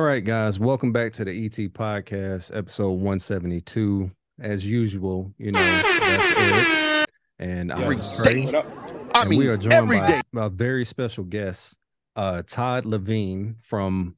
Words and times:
All 0.00 0.06
right, 0.06 0.24
guys, 0.24 0.58
welcome 0.58 0.92
back 0.92 1.12
to 1.12 1.26
the 1.26 1.44
ET 1.44 1.52
Podcast, 1.74 2.56
episode 2.56 2.92
172. 2.92 4.10
As 4.40 4.64
usual, 4.64 5.34
you 5.36 5.52
know, 5.52 5.60
that's 5.60 6.40
Erick. 6.40 7.06
And 7.38 7.70
I'm 7.70 7.82
Tré. 7.92 8.50
What? 8.50 8.66
I 9.14 9.20
and 9.20 9.28
mean, 9.28 9.38
we 9.40 9.48
are 9.48 9.58
joined 9.58 9.74
every 9.74 9.98
by 9.98 10.06
day. 10.06 10.20
a 10.36 10.48
very 10.48 10.86
special 10.86 11.24
guest, 11.24 11.76
uh, 12.16 12.42
Todd 12.46 12.86
LaVine 12.86 13.56
from, 13.60 14.16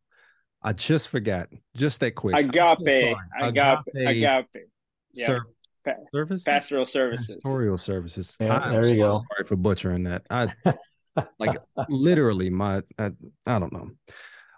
I 0.63 0.73
just 0.73 1.09
forgot, 1.09 1.49
just 1.77 1.99
that 1.99 2.13
quick. 2.13 2.37
I'm 2.37 2.53
so 2.55 2.61
Agape, 2.79 3.17
sorry. 3.41 3.49
agape, 3.49 3.79
Agape 3.97 4.07
agape. 4.07 4.69
Yeah, 5.15 5.27
Ser- 5.27 5.47
Pa- 5.85 5.93
service? 6.15 6.45
pastoral 6.45 6.87
services. 6.87 7.39
Pastoral 7.43 7.77
services. 7.77 8.37
Yeah, 8.41 8.57
I 8.57 8.67
am 8.69 8.73
there 8.83 8.95
you 8.95 9.01
so 9.01 9.07
go. 9.15 9.25
Sorry 9.35 9.47
for 9.49 9.57
butchering 9.57 10.05
that. 10.05 10.23
I 10.31 10.47
like 11.41 11.59
literally 11.89 12.51
my 12.51 12.85
I, 13.01 13.11
I 13.49 13.59
don't 13.59 13.73
know. 13.73 13.91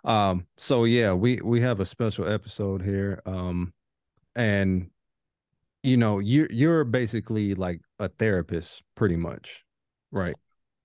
Um 0.05 0.47
so 0.57 0.85
yeah, 0.85 1.13
we 1.13 1.41
we 1.43 1.61
have 1.61 1.81
a 1.81 1.87
special 1.87 2.29
episode 2.29 2.83
here 2.83 3.23
um 3.27 3.73
and 4.37 4.91
you 5.85 5.99
know, 5.99 6.19
you're 6.19 6.51
you're 6.51 6.85
basically 6.85 7.55
like 7.55 7.81
a 7.99 8.09
therapist 8.09 8.83
pretty 8.95 9.17
much. 9.17 9.65
Right. 10.11 10.35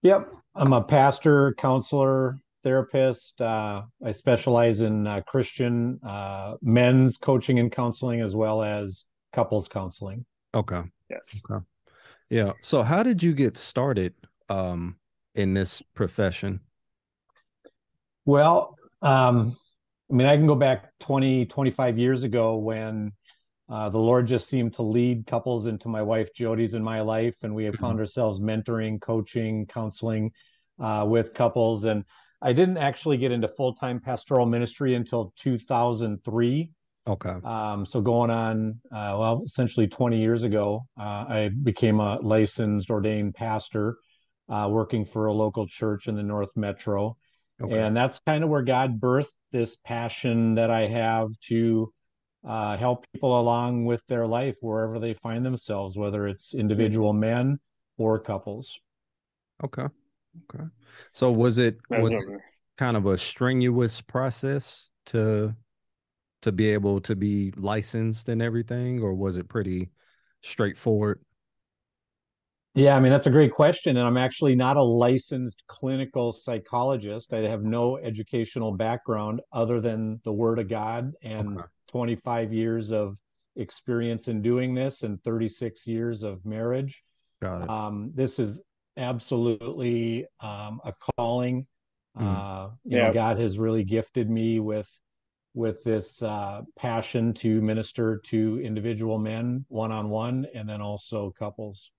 Yep. 0.02 0.28
I'm 0.56 0.74
a 0.74 0.84
pastor, 0.84 1.54
counselor, 1.58 2.38
therapist. 2.64 3.40
Uh, 3.40 3.84
I 4.06 4.12
specialize 4.12 4.82
in 4.82 5.08
uh, 5.08 5.22
Christian 5.26 6.00
uh, 6.06 6.56
men's 6.62 7.16
coaching 7.16 7.60
and 7.60 7.72
counseling 7.72 8.22
as 8.22 8.36
well 8.36 8.62
as 8.62 9.06
couples 9.34 9.68
counseling. 9.70 10.26
Okay. 10.54 10.82
Yes. 11.10 11.42
Okay. 11.50 11.64
Yeah. 12.30 12.52
So 12.62 12.84
how 12.84 13.02
did 13.02 13.24
you 13.24 13.34
get 13.34 13.58
started 13.58 14.14
um 14.50 14.98
in 15.34 15.54
this 15.54 15.82
profession? 15.94 16.60
Well, 18.26 18.76
um, 19.02 19.58
I 20.12 20.16
mean, 20.16 20.28
I 20.28 20.36
can 20.36 20.48
go 20.48 20.56
back 20.56 20.92
20, 21.00 21.46
25 21.46 21.98
years 21.98 22.24
ago 22.24 22.56
when 22.58 23.12
uh, 23.70 23.90
the 23.90 24.00
Lord 24.00 24.26
just 24.26 24.50
seemed 24.50 24.74
to 24.74 24.82
lead 24.82 25.28
couples 25.28 25.68
into 25.68 25.88
my 25.88 26.02
wife 26.02 26.34
Jody's 26.34 26.74
in 26.74 26.84
my 26.84 27.02
life, 27.02 27.38
and 27.44 27.54
we 27.54 27.66
have 27.66 27.76
found 27.76 28.00
ourselves 28.00 28.40
mentoring, 28.40 29.00
coaching, 29.00 29.68
counseling 29.68 30.32
uh, 30.80 31.06
with 31.08 31.36
couples. 31.36 31.84
And 31.84 32.04
I 32.42 32.54
didn't 32.54 32.78
actually 32.78 33.18
get 33.18 33.32
into 33.32 33.48
full 33.48 33.76
time 33.76 34.00
pastoral 34.00 34.48
ministry 34.48 34.96
until 34.96 35.34
2003. 35.38 36.72
Okay. 37.08 37.36
Um, 37.44 37.86
so 37.86 38.02
going 38.02 38.32
on, 38.32 38.80
uh, 38.92 39.16
well, 39.20 39.44
essentially 39.46 39.88
20 39.88 40.20
years 40.20 40.44
ago, 40.44 40.86
uh, 41.00 41.26
I 41.30 41.52
became 41.64 42.00
a 42.00 42.20
licensed 42.22 42.90
ordained 42.90 43.36
pastor, 43.36 43.98
uh, 44.48 44.68
working 44.70 45.06
for 45.06 45.28
a 45.28 45.34
local 45.34 45.68
church 45.68 46.08
in 46.08 46.16
the 46.16 46.24
North 46.24 46.56
Metro. 46.56 47.18
Okay. 47.62 47.80
And 47.80 47.96
that's 47.96 48.20
kind 48.26 48.44
of 48.44 48.50
where 48.50 48.62
God 48.62 49.00
birthed 49.00 49.28
this 49.52 49.76
passion 49.84 50.56
that 50.56 50.70
I 50.70 50.88
have 50.88 51.28
to 51.48 51.92
uh, 52.48 52.78
help 52.78 53.06
people 53.14 53.40
along 53.40 53.86
with 53.86 54.02
their 54.08 54.26
life 54.26 54.56
wherever 54.62 55.00
they 55.00 55.14
find 55.14 55.46
themselves, 55.46 55.98
whether 55.98 56.28
it's 56.28 56.54
individual 56.54 57.14
men 57.14 57.60
or 57.98 58.20
couples. 58.20 58.80
Okay. 59.64 59.88
Okay. 60.54 60.64
So 61.14 61.32
was 61.32 61.58
it 61.58 61.80
was 61.90 62.12
it 62.12 62.24
kind 62.78 62.96
of 62.96 63.06
a 63.06 63.18
strenuous 63.18 64.00
process 64.00 64.90
to 65.08 65.56
to 66.42 66.52
be 66.52 66.70
able 66.70 67.02
to 67.02 67.16
be 67.16 67.52
licensed 67.58 68.30
and 68.30 68.42
everything, 68.42 69.02
or 69.02 69.14
was 69.14 69.36
it 69.36 69.50
pretty 69.50 69.90
straightforward? 70.42 71.20
Yeah, 72.80 72.96
I 72.96 73.02
mean, 73.02 73.12
that's 73.12 73.28
a 73.28 73.32
great 73.32 73.52
question. 73.52 73.98
And 73.98 74.08
I'm 74.08 74.16
actually 74.16 74.56
not 74.56 74.78
a 74.78 74.82
licensed 74.82 75.64
clinical 75.68 76.32
psychologist. 76.32 77.34
I 77.34 77.40
have 77.40 77.62
no 77.62 77.98
educational 77.98 78.72
background 78.72 79.42
other 79.52 79.82
than 79.82 80.22
the 80.24 80.32
Word 80.32 80.60
of 80.60 80.70
God 80.70 81.12
and 81.22 81.58
Okay. 81.58 81.68
25 81.90 82.54
years 82.54 82.94
of 82.94 83.18
experience 83.58 84.30
in 84.30 84.42
doing 84.42 84.74
this 84.74 85.04
and 85.04 85.22
36 85.24 85.86
years 85.88 86.24
of 86.24 86.46
marriage. 86.46 87.04
Got 87.42 87.64
it. 87.64 87.70
Um, 87.70 88.12
this 88.16 88.40
is 88.40 88.62
absolutely 88.96 90.26
um, 90.40 90.80
a 90.86 90.94
calling. 91.18 91.68
Mm. 92.18 92.24
Uh, 92.24 92.70
you 92.86 92.98
Yeah. 92.98 93.08
know, 93.08 93.14
God 93.14 93.40
has 93.40 93.60
really 93.60 93.84
gifted 93.84 94.30
me 94.30 94.62
with 94.62 94.90
with 95.54 95.84
this 95.84 96.24
uh, 96.24 96.62
passion 96.78 97.34
to 97.34 97.62
minister 97.62 98.22
to 98.28 98.62
individual 98.64 99.20
men 99.20 99.66
one 99.68 99.92
on 99.92 100.10
one, 100.10 100.48
and 100.56 100.70
then 100.70 100.80
also 100.80 101.34
couples. 101.38 101.92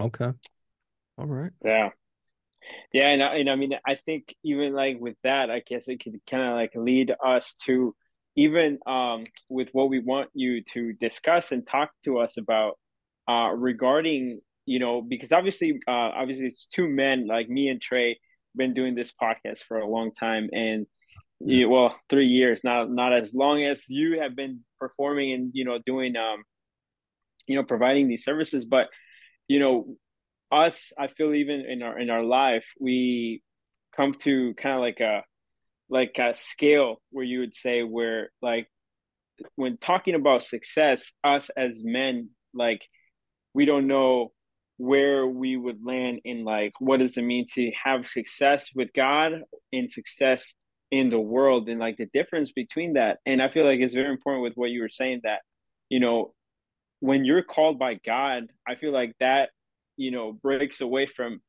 Okay. 0.00 0.32
All 1.18 1.26
right. 1.26 1.52
Yeah. 1.64 1.90
Yeah, 2.92 3.08
and 3.08 3.22
I, 3.22 3.36
and 3.36 3.50
I 3.50 3.56
mean, 3.56 3.72
I 3.86 3.96
think 4.06 4.34
even 4.44 4.72
like 4.72 4.96
with 5.00 5.16
that, 5.24 5.50
I 5.50 5.62
guess 5.66 5.88
it 5.88 6.02
could 6.02 6.20
kind 6.30 6.42
of 6.44 6.54
like 6.54 6.72
lead 6.76 7.12
us 7.24 7.54
to 7.66 7.94
even 8.36 8.78
um 8.86 9.24
with 9.50 9.68
what 9.72 9.90
we 9.90 9.98
want 9.98 10.30
you 10.32 10.62
to 10.72 10.92
discuss 10.94 11.52
and 11.52 11.66
talk 11.66 11.90
to 12.04 12.18
us 12.18 12.36
about 12.38 12.78
uh 13.28 13.50
regarding, 13.54 14.40
you 14.64 14.78
know, 14.78 15.02
because 15.02 15.32
obviously 15.32 15.80
uh 15.88 15.90
obviously 15.90 16.46
it's 16.46 16.66
two 16.66 16.88
men 16.88 17.26
like 17.26 17.48
me 17.48 17.68
and 17.68 17.80
Tré 17.80 18.14
been 18.54 18.74
doing 18.74 18.94
this 18.94 19.12
podcast 19.20 19.58
for 19.66 19.78
a 19.78 19.88
long 19.88 20.12
time 20.12 20.48
and 20.52 20.86
you, 21.44 21.68
well, 21.68 21.98
three 22.08 22.28
years, 22.28 22.62
not 22.62 22.90
not 22.90 23.12
as 23.12 23.34
long 23.34 23.64
as 23.64 23.88
you 23.88 24.20
have 24.20 24.36
been 24.36 24.60
performing 24.78 25.32
and 25.32 25.50
you 25.54 25.64
know 25.64 25.78
doing 25.84 26.16
um 26.16 26.44
you 27.46 27.56
know 27.56 27.64
providing 27.64 28.08
these 28.08 28.24
services, 28.24 28.64
but 28.64 28.86
you 29.48 29.58
know 29.58 29.96
us 30.50 30.92
i 30.98 31.06
feel 31.06 31.34
even 31.34 31.60
in 31.60 31.82
our 31.82 31.98
in 31.98 32.10
our 32.10 32.22
life 32.22 32.64
we 32.80 33.42
come 33.96 34.12
to 34.12 34.54
kind 34.54 34.76
of 34.76 34.80
like 34.80 35.00
a 35.00 35.22
like 35.88 36.18
a 36.18 36.34
scale 36.34 36.96
where 37.10 37.24
you 37.24 37.40
would 37.40 37.54
say 37.54 37.82
where 37.82 38.30
like 38.40 38.66
when 39.56 39.76
talking 39.76 40.14
about 40.14 40.42
success 40.42 41.12
us 41.24 41.50
as 41.56 41.82
men 41.84 42.30
like 42.54 42.82
we 43.54 43.64
don't 43.64 43.86
know 43.86 44.32
where 44.78 45.26
we 45.26 45.56
would 45.56 45.84
land 45.84 46.20
in 46.24 46.44
like 46.44 46.72
what 46.78 47.00
does 47.00 47.16
it 47.16 47.22
mean 47.22 47.46
to 47.54 47.70
have 47.84 48.06
success 48.06 48.70
with 48.74 48.88
god 48.94 49.32
and 49.72 49.92
success 49.92 50.54
in 50.92 51.08
the 51.08 51.18
world 51.18 51.68
and 51.70 51.80
like 51.80 51.96
the 51.96 52.08
difference 52.12 52.52
between 52.52 52.92
that. 52.92 53.18
And 53.26 53.42
i 53.42 53.48
feel 53.48 53.64
like 53.64 53.80
it's 53.80 53.94
very 53.94 54.10
important 54.10 54.44
with 54.44 54.52
what 54.54 54.70
you 54.70 54.82
were 54.82 54.90
saying 54.90 55.22
that 55.24 55.40
you 55.88 55.98
know 55.98 56.34
when 57.02 57.24
you're 57.24 57.42
called 57.42 57.78
by 57.78 57.94
god 58.06 58.44
i 58.66 58.74
feel 58.74 58.92
like 58.92 59.12
that 59.20 59.50
you 59.96 60.10
know 60.10 60.32
breaks 60.32 60.80
away 60.80 61.06
from 61.06 61.40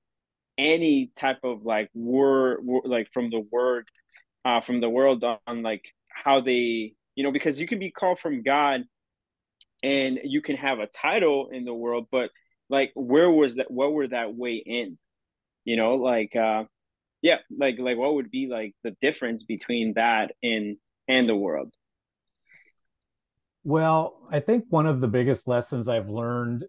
any 0.57 1.11
type 1.15 1.39
of 1.43 1.63
like 1.63 1.89
word 1.93 2.59
like 2.85 3.07
from 3.13 3.29
the 3.29 3.43
word 3.51 3.87
uh 4.45 4.61
from 4.61 4.81
the 4.81 4.89
world 4.89 5.23
on 5.23 5.63
like 5.63 5.83
how 6.09 6.41
they 6.41 6.93
you 7.15 7.23
know 7.23 7.31
because 7.31 7.59
you 7.59 7.67
can 7.67 7.79
be 7.79 7.91
called 7.91 8.19
from 8.19 8.43
god 8.43 8.81
and 9.83 10.19
you 10.23 10.41
can 10.41 10.55
have 10.55 10.79
a 10.79 10.87
title 10.87 11.49
in 11.51 11.65
the 11.65 11.73
world 11.73 12.07
but 12.11 12.29
like 12.69 12.91
where 12.95 13.29
was 13.29 13.55
that 13.55 13.69
what 13.69 13.93
were 13.93 14.07
that 14.07 14.35
way 14.35 14.55
in? 14.55 14.97
You 15.65 15.77
know 15.77 15.95
like 15.95 16.35
uh 16.35 16.63
yeah 17.21 17.37
like 17.55 17.75
like 17.79 17.97
what 17.97 18.15
would 18.15 18.31
be 18.31 18.47
like 18.47 18.73
the 18.83 18.95
difference 19.01 19.43
between 19.43 19.93
that 19.93 20.31
and 20.41 20.77
and 21.07 21.29
the 21.29 21.35
world 21.35 21.73
Well, 23.63 24.19
I 24.29 24.39
think 24.39 24.65
one 24.69 24.85
of 24.85 24.99
the 24.99 25.07
biggest 25.07 25.47
lessons 25.47 25.87
I've 25.87 26.09
learned 26.09 26.65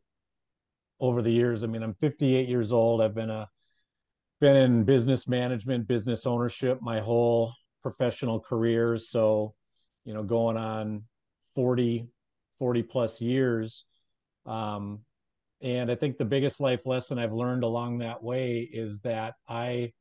over 1.00 1.22
the 1.22 1.30
years, 1.30 1.64
I 1.64 1.66
mean, 1.66 1.82
I'm 1.82 1.94
58 1.94 2.48
years 2.48 2.72
old. 2.72 3.00
I've 3.00 3.14
been 3.14 3.30
a 3.30 3.48
been 4.40 4.56
in 4.56 4.84
business 4.84 5.26
management, 5.26 5.88
business 5.88 6.26
ownership 6.26 6.78
my 6.82 7.00
whole 7.00 7.52
professional 7.82 8.40
career, 8.40 8.98
so, 8.98 9.54
you 10.04 10.14
know, 10.14 10.22
going 10.22 10.56
on 10.56 11.04
40 11.54 12.08
40 12.58 12.82
plus 12.82 13.20
years. 13.20 13.84
Um, 14.46 15.00
and 15.60 15.90
I 15.90 15.94
think 15.96 16.18
the 16.18 16.24
biggest 16.24 16.60
life 16.60 16.86
lesson 16.86 17.18
I've 17.18 17.32
learned 17.32 17.64
along 17.64 17.98
that 17.98 18.22
way 18.22 18.60
is 18.60 19.00
that 19.00 19.34
I 19.48 19.92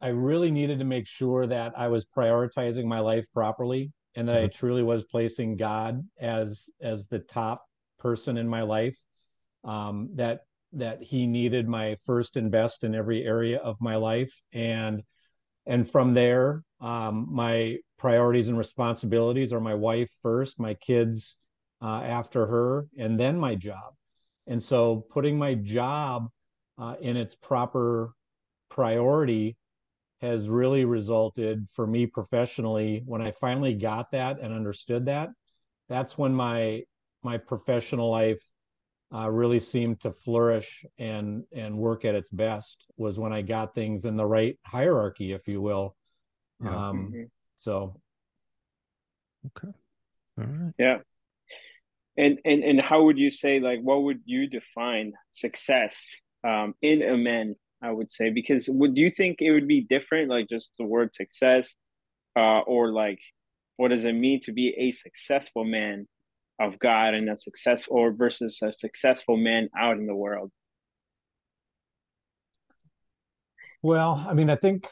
I 0.00 0.08
really 0.08 0.50
needed 0.50 0.80
to 0.80 0.84
make 0.84 1.06
sure 1.06 1.46
that 1.46 1.72
I 1.78 1.88
was 1.88 2.04
prioritizing 2.04 2.84
my 2.84 3.00
life 3.00 3.24
properly 3.32 3.92
and 4.16 4.28
that 4.28 4.42
I 4.42 4.46
truly 4.48 4.82
was 4.82 5.04
placing 5.04 5.56
God 5.56 6.02
as 6.18 6.68
as 6.80 7.06
the 7.06 7.18
top 7.18 7.64
person 7.98 8.38
in 8.38 8.48
my 8.48 8.62
life. 8.62 8.98
Um, 9.64 10.10
that 10.14 10.40
that 10.72 11.02
He 11.02 11.26
needed 11.26 11.68
my 11.68 11.96
first 12.06 12.36
and 12.36 12.50
best 12.50 12.82
in 12.82 12.94
every 12.94 13.24
area 13.24 13.58
of 13.58 13.76
my 13.80 13.96
life, 13.96 14.32
and 14.52 15.02
and 15.66 15.88
from 15.88 16.14
there, 16.14 16.62
um, 16.80 17.26
my 17.30 17.76
priorities 17.98 18.48
and 18.48 18.56
responsibilities 18.56 19.52
are 19.52 19.60
my 19.60 19.74
wife 19.74 20.10
first, 20.22 20.58
my 20.58 20.74
kids 20.74 21.36
uh, 21.82 22.00
after 22.02 22.46
her, 22.46 22.86
and 22.98 23.18
then 23.18 23.38
my 23.38 23.54
job. 23.54 23.94
And 24.46 24.62
so, 24.62 25.04
putting 25.10 25.38
my 25.38 25.54
job 25.54 26.28
uh, 26.78 26.94
in 27.00 27.16
its 27.16 27.34
proper 27.34 28.12
priority 28.68 29.56
has 30.20 30.48
really 30.48 30.84
resulted 30.84 31.66
for 31.72 31.86
me 31.86 32.06
professionally 32.06 33.02
when 33.04 33.20
I 33.20 33.32
finally 33.32 33.74
got 33.74 34.12
that 34.12 34.40
and 34.40 34.54
understood 34.54 35.06
that. 35.06 35.28
That's 35.88 36.16
when 36.16 36.34
my 36.34 36.82
my 37.22 37.38
professional 37.38 38.10
life 38.10 38.42
uh, 39.14 39.30
really 39.30 39.60
seemed 39.60 40.00
to 40.00 40.12
flourish 40.12 40.84
and 40.98 41.44
and 41.54 41.76
work 41.76 42.04
at 42.04 42.14
its 42.14 42.30
best 42.30 42.84
was 42.96 43.18
when 43.18 43.32
I 43.32 43.42
got 43.42 43.74
things 43.74 44.04
in 44.04 44.16
the 44.16 44.26
right 44.26 44.58
hierarchy, 44.64 45.32
if 45.32 45.46
you 45.46 45.60
will. 45.60 45.96
Yeah. 46.62 46.88
Um, 46.88 47.12
mm-hmm. 47.12 47.22
So. 47.56 48.00
Okay. 49.46 49.72
All 50.38 50.44
right. 50.44 50.72
Yeah. 50.78 50.98
And 52.16 52.38
and 52.44 52.64
and 52.64 52.80
how 52.80 53.04
would 53.04 53.18
you 53.18 53.30
say 53.30 53.60
like 53.60 53.80
what 53.80 54.02
would 54.02 54.22
you 54.24 54.48
define 54.48 55.12
success 55.30 56.16
um, 56.42 56.74
in 56.80 57.02
a 57.02 57.16
man? 57.16 57.54
I 57.82 57.92
would 57.92 58.10
say 58.10 58.30
because 58.30 58.68
would 58.68 58.96
you 58.96 59.10
think 59.10 59.40
it 59.40 59.52
would 59.52 59.68
be 59.68 59.82
different 59.82 60.30
like 60.30 60.48
just 60.48 60.72
the 60.78 60.84
word 60.84 61.14
success, 61.14 61.74
uh, 62.36 62.60
or 62.60 62.92
like 62.92 63.20
what 63.76 63.88
does 63.88 64.04
it 64.04 64.12
mean 64.12 64.40
to 64.40 64.52
be 64.52 64.74
a 64.78 64.90
successful 64.92 65.64
man 65.64 66.08
of 66.58 66.78
God 66.78 67.14
and 67.14 67.28
a 67.28 67.36
success 67.36 67.86
or 67.88 68.12
versus 68.12 68.60
a 68.62 68.72
successful 68.72 69.36
man 69.36 69.68
out 69.78 69.98
in 69.98 70.06
the 70.06 70.14
world? 70.14 70.50
Well, 73.82 74.24
I 74.26 74.34
mean, 74.34 74.50
I 74.50 74.56
think 74.56 74.88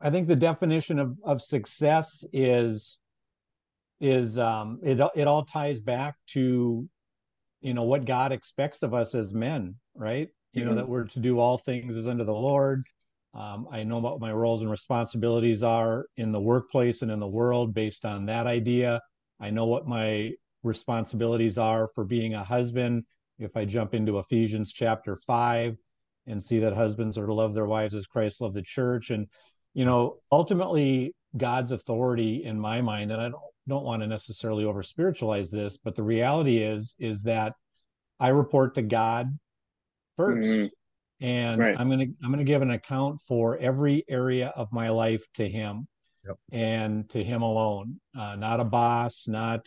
I 0.00 0.10
think 0.10 0.28
the 0.28 0.36
definition 0.36 0.98
of 0.98 1.16
of 1.24 1.42
success 1.42 2.24
is 2.32 2.98
is 4.00 4.38
um 4.38 4.78
it 4.82 5.00
it 5.14 5.26
all 5.26 5.44
ties 5.44 5.80
back 5.80 6.14
to 6.28 6.88
you 7.60 7.74
know 7.74 7.82
what 7.82 8.04
God 8.04 8.32
expects 8.32 8.82
of 8.82 8.94
us 8.94 9.14
as 9.14 9.34
men, 9.34 9.74
right? 9.94 10.28
You 10.52 10.62
mm-hmm. 10.62 10.70
know 10.70 10.76
that 10.76 10.88
we're 10.88 11.04
to 11.04 11.20
do 11.20 11.38
all 11.38 11.58
things 11.58 11.96
as 11.96 12.06
under 12.06 12.24
the 12.24 12.32
Lord. 12.32 12.86
Um, 13.34 13.68
I 13.70 13.84
know 13.84 13.98
what 13.98 14.20
my 14.20 14.32
roles 14.32 14.62
and 14.62 14.70
responsibilities 14.70 15.62
are 15.62 16.06
in 16.16 16.32
the 16.32 16.40
workplace 16.40 17.02
and 17.02 17.10
in 17.10 17.20
the 17.20 17.26
world 17.26 17.74
based 17.74 18.04
on 18.04 18.26
that 18.26 18.46
idea. 18.46 19.00
I 19.40 19.50
know 19.50 19.66
what 19.66 19.86
my 19.86 20.32
responsibilities 20.62 21.58
are 21.58 21.88
for 21.94 22.04
being 22.04 22.34
a 22.34 22.42
husband. 22.42 23.04
If 23.38 23.56
I 23.56 23.64
jump 23.64 23.94
into 23.94 24.18
Ephesians 24.18 24.72
chapter 24.72 25.16
five 25.26 25.76
and 26.26 26.42
see 26.42 26.58
that 26.60 26.72
husbands 26.72 27.16
are 27.16 27.26
to 27.26 27.34
love 27.34 27.54
their 27.54 27.66
wives 27.66 27.94
as 27.94 28.06
Christ 28.06 28.40
loved 28.40 28.56
the 28.56 28.62
church, 28.62 29.10
and 29.10 29.26
you 29.74 29.84
know, 29.84 30.16
ultimately 30.32 31.14
God's 31.36 31.70
authority 31.70 32.44
in 32.44 32.58
my 32.58 32.80
mind, 32.80 33.12
and 33.12 33.20
I 33.20 33.28
don't 33.28 33.42
don't 33.68 33.84
want 33.84 34.02
to 34.02 34.08
necessarily 34.08 34.64
over 34.64 34.82
spiritualize 34.82 35.50
this, 35.50 35.76
but 35.76 35.94
the 35.94 36.02
reality 36.02 36.58
is 36.62 36.94
is 36.98 37.22
that 37.22 37.52
I 38.18 38.30
report 38.30 38.74
to 38.74 38.82
God 38.82 39.38
1st 40.18 40.44
mm-hmm. 40.44 41.24
and 41.24 41.60
right. 41.60 41.76
I'm 41.78 41.88
gonna 41.88 42.06
I'm 42.22 42.30
gonna 42.30 42.44
give 42.44 42.62
an 42.62 42.70
account 42.70 43.20
for 43.26 43.56
every 43.58 44.04
area 44.08 44.52
of 44.56 44.72
my 44.72 44.88
life 44.90 45.24
to 45.34 45.48
Him, 45.48 45.86
yep. 46.26 46.36
and 46.52 47.08
to 47.10 47.22
Him 47.22 47.42
alone, 47.42 48.00
uh, 48.18 48.36
not 48.36 48.60
a 48.60 48.64
boss, 48.64 49.24
not 49.26 49.66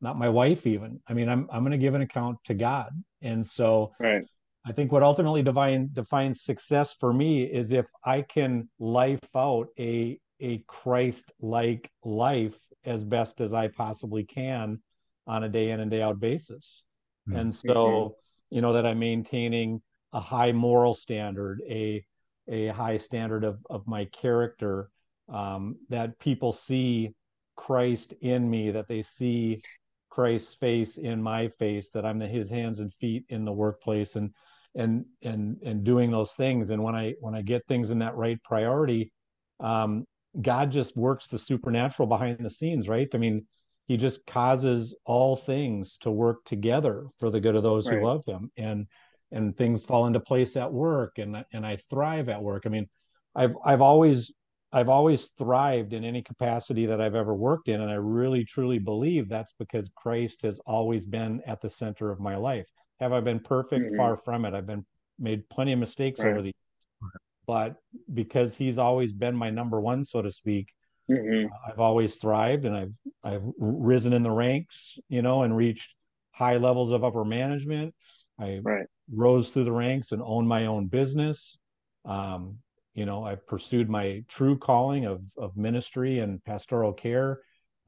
not 0.00 0.18
my 0.18 0.28
wife 0.28 0.66
even. 0.66 1.00
I 1.06 1.14
mean, 1.14 1.28
I'm 1.28 1.48
I'm 1.52 1.62
gonna 1.62 1.78
give 1.78 1.94
an 1.94 2.02
account 2.02 2.38
to 2.44 2.54
God, 2.54 2.90
and 3.22 3.46
so 3.46 3.92
right. 3.98 4.24
I 4.66 4.72
think 4.72 4.92
what 4.92 5.02
ultimately 5.02 5.42
define, 5.42 5.90
defines 5.92 6.42
success 6.42 6.94
for 6.98 7.12
me 7.12 7.44
is 7.44 7.70
if 7.70 7.86
I 8.02 8.22
can 8.22 8.68
life 8.78 9.20
out 9.36 9.68
a 9.78 10.18
a 10.40 10.64
Christ 10.66 11.32
like 11.40 11.90
life 12.04 12.58
as 12.84 13.04
best 13.04 13.40
as 13.40 13.52
I 13.54 13.68
possibly 13.68 14.24
can 14.24 14.80
on 15.26 15.44
a 15.44 15.48
day 15.48 15.70
in 15.70 15.80
and 15.80 15.90
day 15.90 16.02
out 16.02 16.20
basis. 16.20 16.82
Mm-hmm. 17.28 17.38
And 17.38 17.54
so, 17.54 17.74
mm-hmm. 17.74 18.12
You 18.54 18.60
know, 18.60 18.72
that 18.72 18.86
I'm 18.86 19.00
maintaining 19.00 19.82
a 20.12 20.20
high 20.20 20.52
moral 20.52 20.94
standard, 20.94 21.60
a 21.68 22.04
a 22.48 22.68
high 22.68 22.98
standard 22.98 23.42
of 23.42 23.58
of 23.68 23.84
my 23.88 24.04
character, 24.06 24.90
um, 25.28 25.74
that 25.88 26.16
people 26.20 26.52
see 26.52 27.14
Christ 27.56 28.14
in 28.20 28.48
me, 28.48 28.70
that 28.70 28.86
they 28.86 29.02
see 29.02 29.60
Christ's 30.08 30.54
face 30.54 30.98
in 30.98 31.20
my 31.20 31.48
face, 31.48 31.90
that 31.90 32.06
I'm 32.06 32.20
the, 32.20 32.28
his 32.28 32.48
hands 32.48 32.78
and 32.78 32.94
feet 32.94 33.24
in 33.28 33.44
the 33.44 33.52
workplace 33.52 34.14
and 34.14 34.30
and 34.76 35.04
and 35.22 35.56
and 35.64 35.82
doing 35.82 36.12
those 36.12 36.30
things. 36.34 36.70
And 36.70 36.80
when 36.80 36.94
I 36.94 37.14
when 37.18 37.34
I 37.34 37.42
get 37.42 37.66
things 37.66 37.90
in 37.90 37.98
that 37.98 38.14
right 38.14 38.40
priority, 38.44 39.10
um, 39.58 40.04
God 40.40 40.70
just 40.70 40.96
works 40.96 41.26
the 41.26 41.40
supernatural 41.40 42.06
behind 42.06 42.38
the 42.38 42.50
scenes, 42.50 42.88
right? 42.88 43.08
I 43.12 43.18
mean, 43.18 43.46
he 43.86 43.96
just 43.96 44.24
causes 44.26 44.96
all 45.04 45.36
things 45.36 45.98
to 45.98 46.10
work 46.10 46.44
together 46.44 47.06
for 47.18 47.30
the 47.30 47.40
good 47.40 47.56
of 47.56 47.62
those 47.62 47.86
right. 47.86 47.98
who 47.98 48.06
love 48.06 48.24
him 48.26 48.50
and 48.56 48.86
and 49.32 49.56
things 49.56 49.82
fall 49.82 50.06
into 50.06 50.20
place 50.20 50.56
at 50.56 50.72
work 50.72 51.18
and 51.18 51.44
and 51.52 51.66
I 51.66 51.78
thrive 51.90 52.28
at 52.28 52.42
work. 52.42 52.64
I 52.66 52.68
mean, 52.68 52.88
I've 53.34 53.54
I've 53.64 53.82
always 53.82 54.32
I've 54.72 54.88
always 54.88 55.30
thrived 55.38 55.92
in 55.92 56.04
any 56.04 56.22
capacity 56.22 56.86
that 56.86 57.00
I've 57.00 57.14
ever 57.14 57.34
worked 57.34 57.68
in 57.68 57.80
and 57.80 57.90
I 57.90 57.94
really 57.94 58.44
truly 58.44 58.78
believe 58.78 59.28
that's 59.28 59.54
because 59.58 59.90
Christ 59.94 60.42
has 60.42 60.60
always 60.66 61.04
been 61.04 61.40
at 61.46 61.60
the 61.60 61.70
center 61.70 62.10
of 62.10 62.20
my 62.20 62.36
life. 62.36 62.68
Have 63.00 63.12
I 63.12 63.20
been 63.20 63.40
perfect? 63.40 63.86
Mm-hmm. 63.86 63.96
Far 63.96 64.16
from 64.16 64.44
it. 64.44 64.54
I've 64.54 64.66
been 64.66 64.86
made 65.18 65.48
plenty 65.48 65.72
of 65.72 65.78
mistakes 65.78 66.20
right. 66.20 66.30
over 66.30 66.42
the 66.42 66.46
years. 66.48 67.12
but 67.46 67.76
because 68.14 68.54
he's 68.54 68.78
always 68.78 69.12
been 69.12 69.36
my 69.36 69.50
number 69.50 69.80
one, 69.80 70.04
so 70.04 70.22
to 70.22 70.32
speak, 70.32 70.68
mm-hmm. 71.10 71.46
I've 71.68 71.80
always 71.80 72.16
thrived 72.16 72.64
and 72.64 72.76
I've 72.76 72.92
I've 73.22 73.42
risen 73.58 74.12
in 74.12 74.22
the 74.22 74.30
ranks, 74.30 74.98
you 75.08 75.22
know, 75.22 75.42
and 75.42 75.56
reached 75.56 75.94
high 76.32 76.56
levels 76.56 76.92
of 76.92 77.04
upper 77.04 77.24
management. 77.24 77.94
I 78.38 78.60
right. 78.62 78.86
rose 79.12 79.50
through 79.50 79.64
the 79.64 79.72
ranks 79.72 80.12
and 80.12 80.22
owned 80.24 80.48
my 80.48 80.66
own 80.66 80.86
business. 80.86 81.56
Um, 82.04 82.58
you 82.94 83.06
know, 83.06 83.24
I've 83.24 83.46
pursued 83.46 83.88
my 83.88 84.24
true 84.28 84.58
calling 84.58 85.06
of 85.06 85.22
of 85.36 85.56
ministry 85.56 86.20
and 86.20 86.42
pastoral 86.44 86.92
care. 86.92 87.40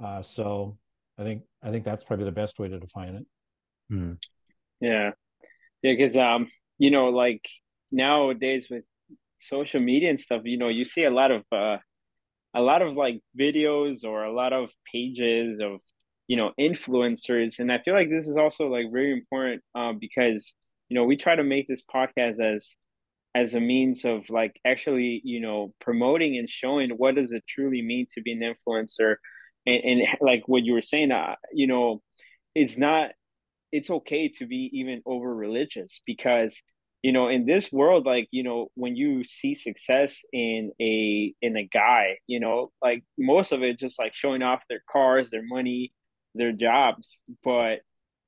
Uh, 0.03 0.23
so 0.23 0.79
I 1.19 1.23
think 1.23 1.43
I 1.63 1.71
think 1.71 1.85
that's 1.85 2.05
probably 2.05 2.25
the 2.25 2.33
best 2.33 2.59
way 2.59 2.69
to 2.69 2.79
define 2.79 3.15
it. 3.15 3.27
Hmm. 3.89 4.13
Yeah, 4.81 5.11
yeah, 5.83 5.93
because 5.97 6.17
um, 6.17 6.51
you 6.79 6.91
know, 6.91 7.09
like 7.09 7.49
nowadays 7.91 8.69
with 8.71 8.85
social 9.37 9.81
media 9.81 10.11
and 10.11 10.21
stuff, 10.21 10.43
you 10.45 10.59
know, 10.59 10.69
you 10.69 10.85
see 10.85 11.05
a 11.05 11.11
lot 11.11 11.31
of 11.31 11.45
uh, 11.53 11.79
a 12.57 12.63
lot 12.63 12.83
of 12.83 12.95
like 12.95 13.21
videos 13.39 14.03
or 14.05 14.25
a 14.25 14.33
lot 14.33 14.53
of 14.53 14.71
pages 14.91 15.61
of 15.61 15.81
you 16.27 16.37
know 16.37 16.53
influencers, 16.59 17.61
and 17.61 17.71
I 17.71 17.79
feel 17.79 17.95
like 17.95 18.11
this 18.11 18.27
is 18.27 18.37
also 18.37 18.67
like 18.69 18.87
very 18.91 19.13
important 19.13 19.63
um, 19.75 19.99
because 20.01 20.55
you 20.89 20.97
know 20.97 21.05
we 21.05 21.17
try 21.17 21.37
to 21.37 21.45
make 21.45 21.69
this 21.69 21.83
podcast 21.83 22.41
as 22.41 22.77
as 23.35 23.55
a 23.55 23.61
means 23.61 24.05
of 24.07 24.29
like 24.31 24.59
actually 24.67 25.21
you 25.23 25.41
know 25.41 25.75
promoting 25.81 26.39
and 26.39 26.49
showing 26.49 26.91
what 26.91 27.15
does 27.15 27.31
it 27.33 27.45
truly 27.47 27.83
mean 27.83 28.07
to 28.15 28.23
be 28.23 28.33
an 28.33 28.41
influencer. 28.41 29.17
And, 29.69 29.83
and 29.85 30.03
like 30.21 30.45
what 30.47 30.63
you 30.65 30.75
were 30.75 30.83
saying 30.83 31.11
uh, 31.11 31.35
you 31.53 31.67
know 31.67 32.01
it's 32.55 32.79
not 32.79 33.11
it's 33.73 33.91
okay 33.91 34.29
to 34.39 34.47
be 34.47 34.71
even 34.73 35.03
over 35.05 35.35
religious 35.35 36.01
because 36.07 36.57
you 37.07 37.13
know 37.13 37.29
in 37.29 37.47
this 37.47 37.71
world 37.71 38.05
like 38.05 38.27
you 38.33 38.43
know 38.43 38.67
when 38.75 38.97
you 38.97 39.23
see 39.23 39.55
success 39.55 40.25
in 40.33 40.73
a 40.81 41.33
in 41.41 41.57
a 41.57 41.63
guy 41.63 42.19
you 42.27 42.41
know 42.41 42.73
like 42.83 43.05
most 43.17 43.53
of 43.53 43.63
it 43.63 43.79
just 43.79 43.97
like 43.97 44.13
showing 44.13 44.43
off 44.43 44.61
their 44.69 44.83
cars 44.91 45.31
their 45.31 45.47
money 45.47 45.93
their 46.35 46.51
jobs 46.51 47.23
but 47.45 47.79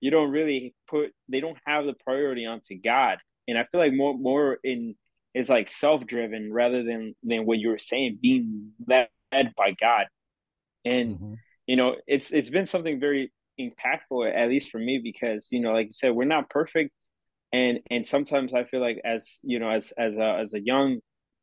you 0.00 0.12
don't 0.12 0.30
really 0.30 0.76
put 0.88 1.10
they 1.28 1.40
don't 1.40 1.58
have 1.66 1.86
the 1.86 1.94
priority 2.04 2.46
onto 2.46 2.80
god 2.80 3.18
and 3.48 3.58
i 3.58 3.64
feel 3.64 3.80
like 3.80 3.92
more 3.92 4.16
more 4.16 4.58
in 4.62 4.94
is 5.34 5.48
like 5.48 5.68
self-driven 5.68 6.52
rather 6.52 6.84
than 6.84 7.16
than 7.24 7.46
what 7.46 7.58
you 7.58 7.70
were 7.70 7.80
saying 7.80 8.16
being 8.22 8.70
led 8.86 9.08
by 9.56 9.72
god 9.72 10.06
and 10.84 11.16
mm-hmm. 11.16 11.34
you 11.66 11.74
know 11.74 11.96
it's 12.06 12.30
it's 12.30 12.48
been 12.48 12.66
something 12.66 13.00
very 13.00 13.32
impactful 13.58 14.32
at 14.32 14.48
least 14.48 14.70
for 14.70 14.78
me 14.78 15.00
because 15.02 15.48
you 15.50 15.58
know 15.58 15.72
like 15.72 15.86
you 15.86 15.92
said 15.92 16.14
we're 16.14 16.24
not 16.24 16.48
perfect 16.48 16.92
and 17.52 17.80
and 17.90 18.06
sometimes 18.06 18.54
i 18.54 18.64
feel 18.64 18.80
like 18.80 19.00
as 19.04 19.38
you 19.42 19.58
know 19.58 19.70
as 19.70 19.92
as 19.98 20.16
a 20.16 20.38
as 20.42 20.54
a 20.54 20.60
young 20.60 20.98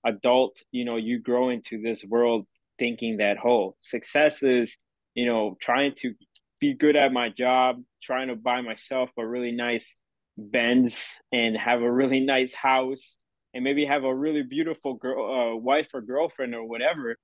adult 0.05 0.57
you 0.71 0.85
know 0.85 0.97
you 0.97 1.19
grow 1.19 1.49
into 1.49 1.81
this 1.81 2.03
world 2.03 2.45
thinking 2.77 3.17
that 3.17 3.37
whole 3.37 3.75
success 3.81 4.43
is 4.43 4.77
you 5.13 5.25
know 5.25 5.55
trying 5.59 5.93
to 5.95 6.13
be 6.59 6.73
good 6.73 6.95
at 6.95 7.11
my 7.11 7.29
job 7.29 7.77
trying 8.01 8.27
to 8.27 8.35
buy 8.35 8.61
myself 8.61 9.09
a 9.17 9.25
really 9.25 9.51
nice 9.51 9.95
benz 10.37 11.03
and 11.31 11.55
have 11.57 11.81
a 11.81 11.91
really 11.91 12.19
nice 12.19 12.53
house 12.53 13.17
and 13.53 13.63
maybe 13.63 13.85
have 13.85 14.03
a 14.03 14.13
really 14.13 14.43
beautiful 14.43 14.95
girl 14.95 15.53
uh, 15.53 15.55
wife 15.55 15.87
or 15.93 16.01
girlfriend 16.01 16.53
or 16.53 16.65
whatever. 16.65 17.15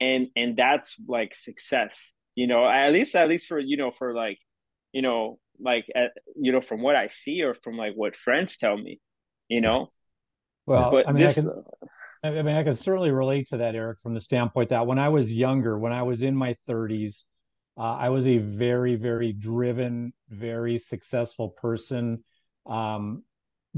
And 0.00 0.28
and 0.36 0.56
that's 0.56 0.96
like 1.06 1.34
success 1.34 2.12
you 2.34 2.46
know 2.46 2.66
at 2.66 2.92
least 2.92 3.14
at 3.14 3.28
least 3.28 3.46
for 3.46 3.58
you 3.58 3.76
know 3.76 3.90
for 3.90 4.14
like 4.14 4.38
you 4.92 5.02
know 5.02 5.38
like 5.62 5.86
at, 5.94 6.10
you 6.36 6.52
know 6.52 6.60
from 6.60 6.82
what 6.82 6.96
i 6.96 7.08
see 7.08 7.42
or 7.42 7.54
from 7.54 7.76
like 7.76 7.94
what 7.94 8.16
friends 8.16 8.56
tell 8.56 8.76
me 8.76 9.00
you 9.48 9.60
know? 9.60 9.90
Well 10.66 10.90
but 10.90 11.08
i 11.08 11.12
mean 11.12 11.26
this, 11.26 11.38
i 11.38 11.40
can 11.40 11.50
i 12.22 12.42
mean 12.42 12.56
i 12.56 12.62
can 12.62 12.74
certainly 12.74 13.10
relate 13.10 13.48
to 13.48 13.56
that 13.58 13.74
eric 13.74 13.98
from 14.02 14.14
the 14.14 14.20
standpoint 14.20 14.68
that 14.70 14.86
when 14.86 14.98
i 14.98 15.08
was 15.08 15.32
younger 15.32 15.78
when 15.78 15.92
i 15.92 16.02
was 16.02 16.22
in 16.22 16.36
my 16.36 16.54
30s 16.68 17.24
uh, 17.76 17.96
i 17.96 18.08
was 18.08 18.26
a 18.26 18.38
very 18.38 18.94
very 18.94 19.32
driven 19.32 20.12
very 20.28 20.78
successful 20.78 21.48
person. 21.48 22.22
Um, 22.66 23.24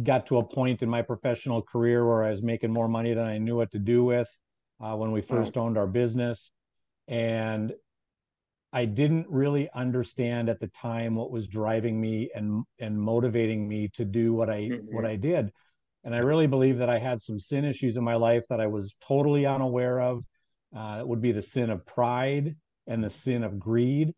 got 0.02 0.26
to 0.26 0.38
a 0.38 0.44
point 0.44 0.82
in 0.82 0.88
my 0.88 1.02
professional 1.02 1.62
career 1.62 2.06
where 2.06 2.24
i 2.24 2.30
was 2.30 2.42
making 2.42 2.72
more 2.72 2.88
money 2.88 3.14
than 3.14 3.26
i 3.26 3.38
knew 3.38 3.56
what 3.56 3.70
to 3.72 3.78
do 3.78 4.02
with 4.04 4.28
uh, 4.82 4.96
when 4.96 5.12
we 5.12 5.20
first 5.22 5.56
owned 5.56 5.78
our 5.78 5.86
business. 5.86 6.50
And 7.08 7.72
I 8.72 8.86
didn't 8.86 9.26
really 9.28 9.68
understand 9.74 10.48
at 10.48 10.60
the 10.60 10.68
time 10.68 11.14
what 11.14 11.30
was 11.30 11.48
driving 11.48 12.00
me 12.00 12.30
and 12.34 12.64
and 12.78 13.00
motivating 13.00 13.68
me 13.68 13.88
to 13.94 14.04
do 14.04 14.32
what 14.32 14.48
I 14.50 14.62
mm-hmm. 14.62 14.94
what 14.94 15.04
I 15.04 15.16
did. 15.16 15.52
And 16.04 16.14
I 16.14 16.18
really 16.18 16.46
believe 16.48 16.78
that 16.78 16.90
I 16.90 16.98
had 16.98 17.22
some 17.22 17.38
sin 17.38 17.64
issues 17.64 17.96
in 17.96 18.04
my 18.04 18.16
life 18.16 18.44
that 18.48 18.60
I 18.60 18.66
was 18.66 18.94
totally 19.06 19.46
unaware 19.46 20.00
of. 20.00 20.24
uh, 20.74 21.02
would 21.04 21.20
be 21.20 21.32
the 21.32 21.42
sin 21.42 21.70
of 21.70 21.84
pride 21.84 22.56
and 22.86 23.04
the 23.04 23.10
sin 23.10 23.44
of 23.44 23.58
greed 23.58 24.14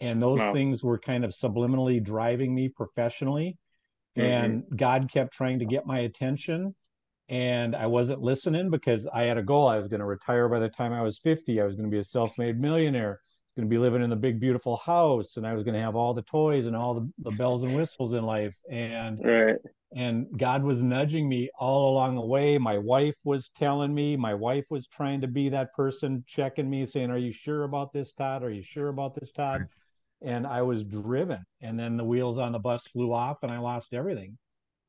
and 0.00 0.22
those 0.22 0.38
wow. 0.38 0.52
things 0.52 0.82
were 0.82 0.98
kind 0.98 1.24
of 1.24 1.30
subliminally 1.30 2.02
driving 2.02 2.54
me 2.54 2.68
professionally 2.68 3.56
mm-hmm. 4.16 4.28
and 4.28 4.64
god 4.76 5.10
kept 5.12 5.32
trying 5.32 5.58
to 5.58 5.64
get 5.64 5.86
my 5.86 6.00
attention 6.00 6.74
and 7.28 7.74
i 7.74 7.86
wasn't 7.86 8.20
listening 8.20 8.70
because 8.70 9.06
i 9.12 9.22
had 9.22 9.38
a 9.38 9.42
goal 9.42 9.66
i 9.66 9.76
was 9.76 9.88
going 9.88 10.00
to 10.00 10.06
retire 10.06 10.48
by 10.48 10.58
the 10.58 10.68
time 10.68 10.92
i 10.92 11.02
was 11.02 11.18
50 11.18 11.60
i 11.60 11.64
was 11.64 11.74
going 11.74 11.88
to 11.88 11.94
be 11.94 12.00
a 12.00 12.04
self-made 12.04 12.60
millionaire 12.60 13.20
going 13.56 13.68
to 13.68 13.70
be 13.70 13.78
living 13.78 14.02
in 14.02 14.10
the 14.10 14.16
big 14.16 14.40
beautiful 14.40 14.76
house 14.78 15.36
and 15.36 15.46
i 15.46 15.54
was 15.54 15.62
going 15.62 15.74
to 15.74 15.80
have 15.80 15.94
all 15.94 16.12
the 16.12 16.22
toys 16.22 16.66
and 16.66 16.74
all 16.74 16.94
the, 16.94 17.12
the 17.18 17.30
bells 17.32 17.62
and 17.62 17.74
whistles 17.74 18.12
in 18.12 18.24
life 18.24 18.56
and 18.70 19.20
right. 19.24 19.56
and 19.94 20.26
god 20.36 20.62
was 20.62 20.82
nudging 20.82 21.28
me 21.28 21.48
all 21.58 21.92
along 21.92 22.16
the 22.16 22.20
way. 22.20 22.58
My 22.58 22.78
wife 22.78 23.14
was 23.24 23.50
telling 23.54 23.94
me 23.94 24.16
my 24.16 24.34
wife 24.34 24.64
was 24.70 24.86
trying 24.88 25.20
to 25.20 25.28
be 25.28 25.48
that 25.50 25.72
person 25.72 26.24
checking 26.26 26.68
me 26.68 26.84
saying 26.84 27.10
are 27.10 27.18
you 27.18 27.32
sure 27.32 27.64
about 27.64 27.92
this 27.92 28.12
todd? 28.12 28.42
Are 28.42 28.50
you 28.50 28.62
sure 28.62 28.88
about 28.88 29.14
this 29.14 29.30
todd? 29.32 29.62
Mm. 29.62 29.68
And 30.26 30.46
i 30.46 30.62
was 30.62 30.84
driven 30.84 31.44
and 31.60 31.78
then 31.78 31.96
the 31.96 32.04
wheels 32.04 32.38
on 32.38 32.52
the 32.52 32.58
bus 32.58 32.86
flew 32.86 33.12
off 33.12 33.42
and 33.42 33.52
i 33.52 33.58
lost 33.58 33.94
everything. 33.94 34.36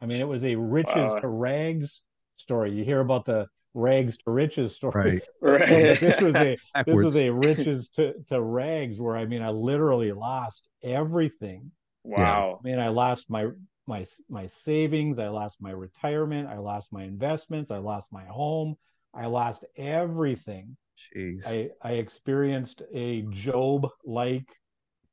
I 0.01 0.05
mean 0.05 0.22
it 0.22 0.27
was 0.27 0.43
a 0.43 0.55
riches 0.55 1.13
to 1.22 1.27
rags 1.27 2.01
story. 2.36 2.72
You 2.72 2.84
hear 2.84 3.00
about 3.00 3.25
the 3.25 3.48
rags 3.75 4.17
to 4.17 4.32
riches 4.32 4.75
story. 4.75 5.22
Right. 5.41 5.70
right. 5.70 6.00
this 6.00 6.20
was 6.22 6.36
a 6.36 6.58
this 6.86 6.96
was 6.96 7.15
a 7.15 7.29
riches 7.32 7.89
to, 7.89 8.13
to 8.29 8.41
rags 8.41 9.00
where 9.00 9.15
I 9.15 9.25
mean 9.25 9.44
I 9.44 9.50
literally 9.50 10.12
lost 10.12 10.67
everything. 10.82 11.72
Wow. 12.03 12.60
I 12.63 12.67
mean 12.67 12.79
I 12.79 12.88
lost 12.88 13.29
my 13.29 13.48
my 13.86 14.05
my 14.29 14.48
savings, 14.48 15.20
I 15.20 15.27
lost 15.27 15.62
my 15.62 15.72
retirement, 15.72 16.48
I 16.48 16.58
lost 16.58 16.91
my 16.91 17.03
investments, 17.03 17.70
I 17.70 17.77
lost 17.77 18.12
my 18.12 18.25
home, 18.25 18.75
I 19.13 19.27
lost 19.27 19.63
everything. 19.77 20.77
Jeez. 21.15 21.46
I 21.46 21.70
I 21.82 21.94
experienced 21.94 22.82
a 22.94 23.24
Job 23.29 23.88
like 24.05 24.48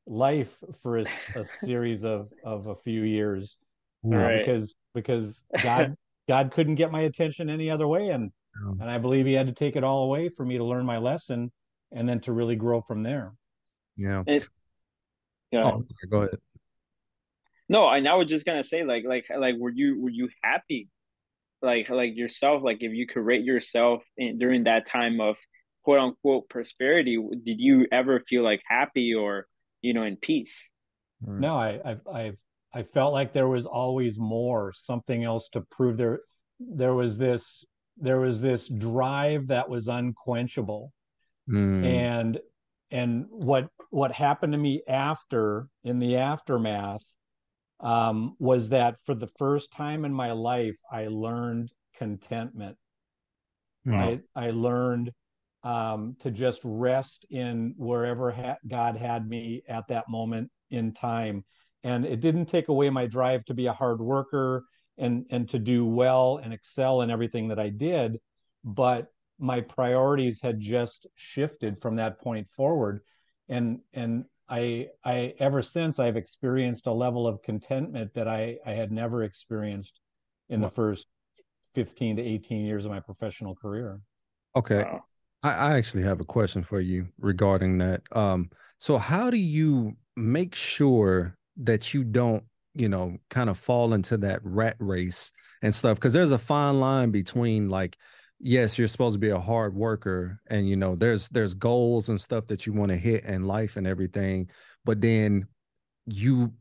life 0.06 0.56
for 0.82 0.98
a, 0.98 1.04
a 1.34 1.44
series 1.64 2.04
of 2.04 2.32
of 2.44 2.68
a 2.68 2.76
few 2.76 3.02
years. 3.02 3.58
Uh, 4.04 4.38
because 4.38 4.74
because 4.94 5.44
God 5.62 5.94
God 6.26 6.50
couldn't 6.50 6.74
get 6.74 6.90
my 6.90 7.02
attention 7.02 7.48
any 7.48 7.70
other 7.70 7.86
way 7.86 8.08
and 8.08 8.32
Um, 8.60 8.80
and 8.80 8.90
I 8.90 8.98
believe 8.98 9.26
he 9.26 9.32
had 9.32 9.46
to 9.46 9.52
take 9.52 9.76
it 9.76 9.84
all 9.84 10.04
away 10.04 10.28
for 10.28 10.44
me 10.44 10.58
to 10.58 10.64
learn 10.64 10.84
my 10.84 10.98
lesson 10.98 11.50
and 11.90 12.08
then 12.08 12.20
to 12.20 12.32
really 12.32 12.56
grow 12.56 12.80
from 12.80 13.02
there. 13.02 13.32
Yeah. 13.96 14.22
It, 14.26 14.46
yeah. 15.50 15.64
Oh, 15.64 15.84
go 16.10 16.22
ahead. 16.22 16.38
No, 17.68 17.88
and 17.88 18.06
I 18.08 18.14
was 18.14 18.28
just 18.28 18.44
gonna 18.44 18.64
say, 18.64 18.84
like, 18.84 19.04
like, 19.06 19.26
like, 19.34 19.54
were 19.58 19.70
you 19.70 20.00
were 20.00 20.10
you 20.10 20.28
happy, 20.42 20.88
like, 21.62 21.88
like 21.88 22.16
yourself, 22.16 22.62
like, 22.62 22.78
if 22.80 22.92
you 22.92 23.06
could 23.06 23.24
rate 23.24 23.44
yourself 23.44 24.02
in, 24.16 24.38
during 24.38 24.64
that 24.64 24.86
time 24.86 25.20
of 25.20 25.36
quote 25.84 25.98
unquote 25.98 26.48
prosperity, 26.48 27.16
did 27.44 27.60
you 27.60 27.86
ever 27.90 28.20
feel 28.20 28.42
like 28.42 28.60
happy 28.66 29.14
or 29.14 29.46
you 29.80 29.94
know 29.94 30.02
in 30.02 30.16
peace? 30.16 30.70
Mm. 31.26 31.40
No, 31.40 31.56
I, 31.56 31.80
I've 31.84 32.06
I've 32.12 32.36
I 32.74 32.82
felt 32.82 33.12
like 33.12 33.32
there 33.32 33.48
was 33.48 33.66
always 33.66 34.18
more, 34.18 34.72
something 34.74 35.24
else 35.24 35.48
to 35.52 35.60
prove. 35.62 35.96
There 35.96 36.20
there 36.58 36.94
was 36.94 37.16
this 37.16 37.64
there 37.98 38.20
was 38.20 38.40
this 38.40 38.68
drive 38.68 39.48
that 39.48 39.68
was 39.68 39.88
unquenchable 39.88 40.92
mm. 41.48 41.84
and 41.84 42.38
and 42.90 43.26
what 43.30 43.68
what 43.90 44.12
happened 44.12 44.52
to 44.52 44.58
me 44.58 44.82
after 44.88 45.68
in 45.84 45.98
the 45.98 46.16
aftermath 46.16 47.02
um, 47.80 48.36
was 48.38 48.68
that 48.68 48.96
for 49.04 49.14
the 49.14 49.26
first 49.26 49.72
time 49.72 50.04
in 50.04 50.12
my 50.12 50.32
life 50.32 50.76
i 50.90 51.06
learned 51.08 51.70
contentment 51.96 52.76
mm. 53.86 53.94
I, 53.94 54.20
I 54.34 54.50
learned 54.50 55.12
um, 55.64 56.16
to 56.20 56.30
just 56.30 56.60
rest 56.64 57.24
in 57.30 57.74
wherever 57.76 58.30
ha- 58.30 58.56
god 58.66 58.96
had 58.96 59.28
me 59.28 59.62
at 59.68 59.86
that 59.88 60.08
moment 60.08 60.50
in 60.70 60.92
time 60.92 61.44
and 61.84 62.04
it 62.04 62.20
didn't 62.20 62.46
take 62.46 62.68
away 62.68 62.90
my 62.90 63.06
drive 63.06 63.44
to 63.44 63.54
be 63.54 63.66
a 63.66 63.72
hard 63.72 64.00
worker 64.00 64.64
and 65.02 65.26
and 65.30 65.48
to 65.50 65.58
do 65.58 65.84
well 65.84 66.40
and 66.42 66.54
excel 66.54 67.02
in 67.02 67.10
everything 67.10 67.48
that 67.48 67.58
I 67.58 67.68
did, 67.68 68.18
but 68.64 69.08
my 69.38 69.60
priorities 69.60 70.40
had 70.40 70.60
just 70.60 71.06
shifted 71.16 71.82
from 71.82 71.96
that 71.96 72.20
point 72.20 72.48
forward, 72.48 73.00
and 73.48 73.80
and 73.92 74.24
I 74.48 74.88
I 75.04 75.34
ever 75.40 75.60
since 75.60 75.98
I've 75.98 76.16
experienced 76.16 76.86
a 76.86 76.92
level 76.92 77.26
of 77.26 77.42
contentment 77.42 78.14
that 78.14 78.28
I 78.28 78.58
I 78.64 78.70
had 78.70 78.92
never 78.92 79.24
experienced 79.24 79.98
in 80.48 80.60
the 80.60 80.70
first 80.70 81.06
15 81.74 82.16
to 82.16 82.22
18 82.22 82.64
years 82.64 82.84
of 82.84 82.90
my 82.90 83.00
professional 83.00 83.56
career. 83.56 84.00
Okay. 84.54 84.84
Wow. 84.84 85.04
I, 85.42 85.54
I 85.54 85.78
actually 85.78 86.04
have 86.04 86.20
a 86.20 86.24
question 86.24 86.62
for 86.62 86.80
you 86.80 87.08
regarding 87.18 87.78
that. 87.78 88.02
Um, 88.12 88.50
so 88.78 88.98
how 88.98 89.30
do 89.30 89.38
you 89.38 89.96
make 90.14 90.54
sure 90.54 91.36
that 91.56 91.94
you 91.94 92.04
don't 92.04 92.44
you 92.74 92.88
know, 92.88 93.16
kind 93.30 93.50
of 93.50 93.58
fall 93.58 93.92
into 93.94 94.16
that 94.18 94.40
rat 94.42 94.76
race 94.78 95.32
and 95.62 95.74
stuff. 95.74 95.98
Cause 96.00 96.12
there's 96.12 96.30
a 96.30 96.38
fine 96.38 96.80
line 96.80 97.10
between 97.10 97.68
like, 97.68 97.96
yes, 98.40 98.78
you're 98.78 98.88
supposed 98.88 99.14
to 99.14 99.18
be 99.18 99.30
a 99.30 99.38
hard 99.38 99.74
worker 99.74 100.40
and 100.48 100.68
you 100.68 100.76
know, 100.76 100.96
there's 100.96 101.28
there's 101.28 101.54
goals 101.54 102.08
and 102.08 102.20
stuff 102.20 102.46
that 102.48 102.66
you 102.66 102.72
want 102.72 102.90
to 102.90 102.96
hit 102.96 103.24
in 103.24 103.46
life 103.46 103.76
and 103.76 103.86
everything. 103.86 104.48
But 104.84 105.00
then 105.00 105.46
you 106.06 106.52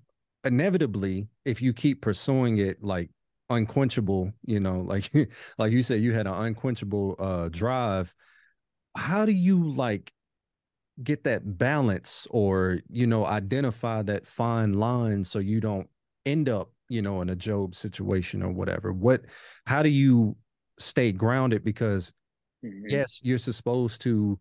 inevitably, 0.44 1.28
if 1.46 1.62
you 1.62 1.74
keep 1.74 2.02
pursuing 2.02 2.58
it 2.58 2.84
like 2.84 3.10
unquenchable, 3.50 4.32
you 4.46 4.60
know, 4.60 4.82
like 4.88 5.10
like 5.58 5.72
you 5.72 5.84
said, 5.84 6.02
you 6.02 6.14
had 6.14 6.28
an 6.28 6.34
unquenchable 6.34 7.16
uh 7.20 7.50
drive. 7.50 8.14
How 8.96 9.26
do 9.26 9.32
you 9.32 9.70
like 9.72 10.12
get 11.02 11.24
that 11.24 11.58
balance 11.58 12.28
or 12.30 12.80
you 12.90 13.08
know 13.08 13.26
identify 13.26 14.02
that 14.02 14.28
fine 14.28 14.74
line 14.74 15.24
so 15.24 15.40
you 15.40 15.60
don't 15.60 15.88
end 16.26 16.50
up, 16.50 16.72
you 16.90 17.02
know, 17.02 17.22
in 17.22 17.30
a 17.30 17.36
Job 17.36 17.76
situation 17.76 18.42
or 18.44 18.52
whatever? 18.52 18.92
What, 18.92 19.22
how 19.66 19.84
do 19.84 19.90
you 19.90 20.38
stay 20.80 21.12
grounded? 21.12 21.64
Because 21.64 22.14
mm-hmm. 22.64 22.90
yes, 22.90 23.20
you're 23.24 23.38
supposed 23.38 24.02
to, 24.02 24.40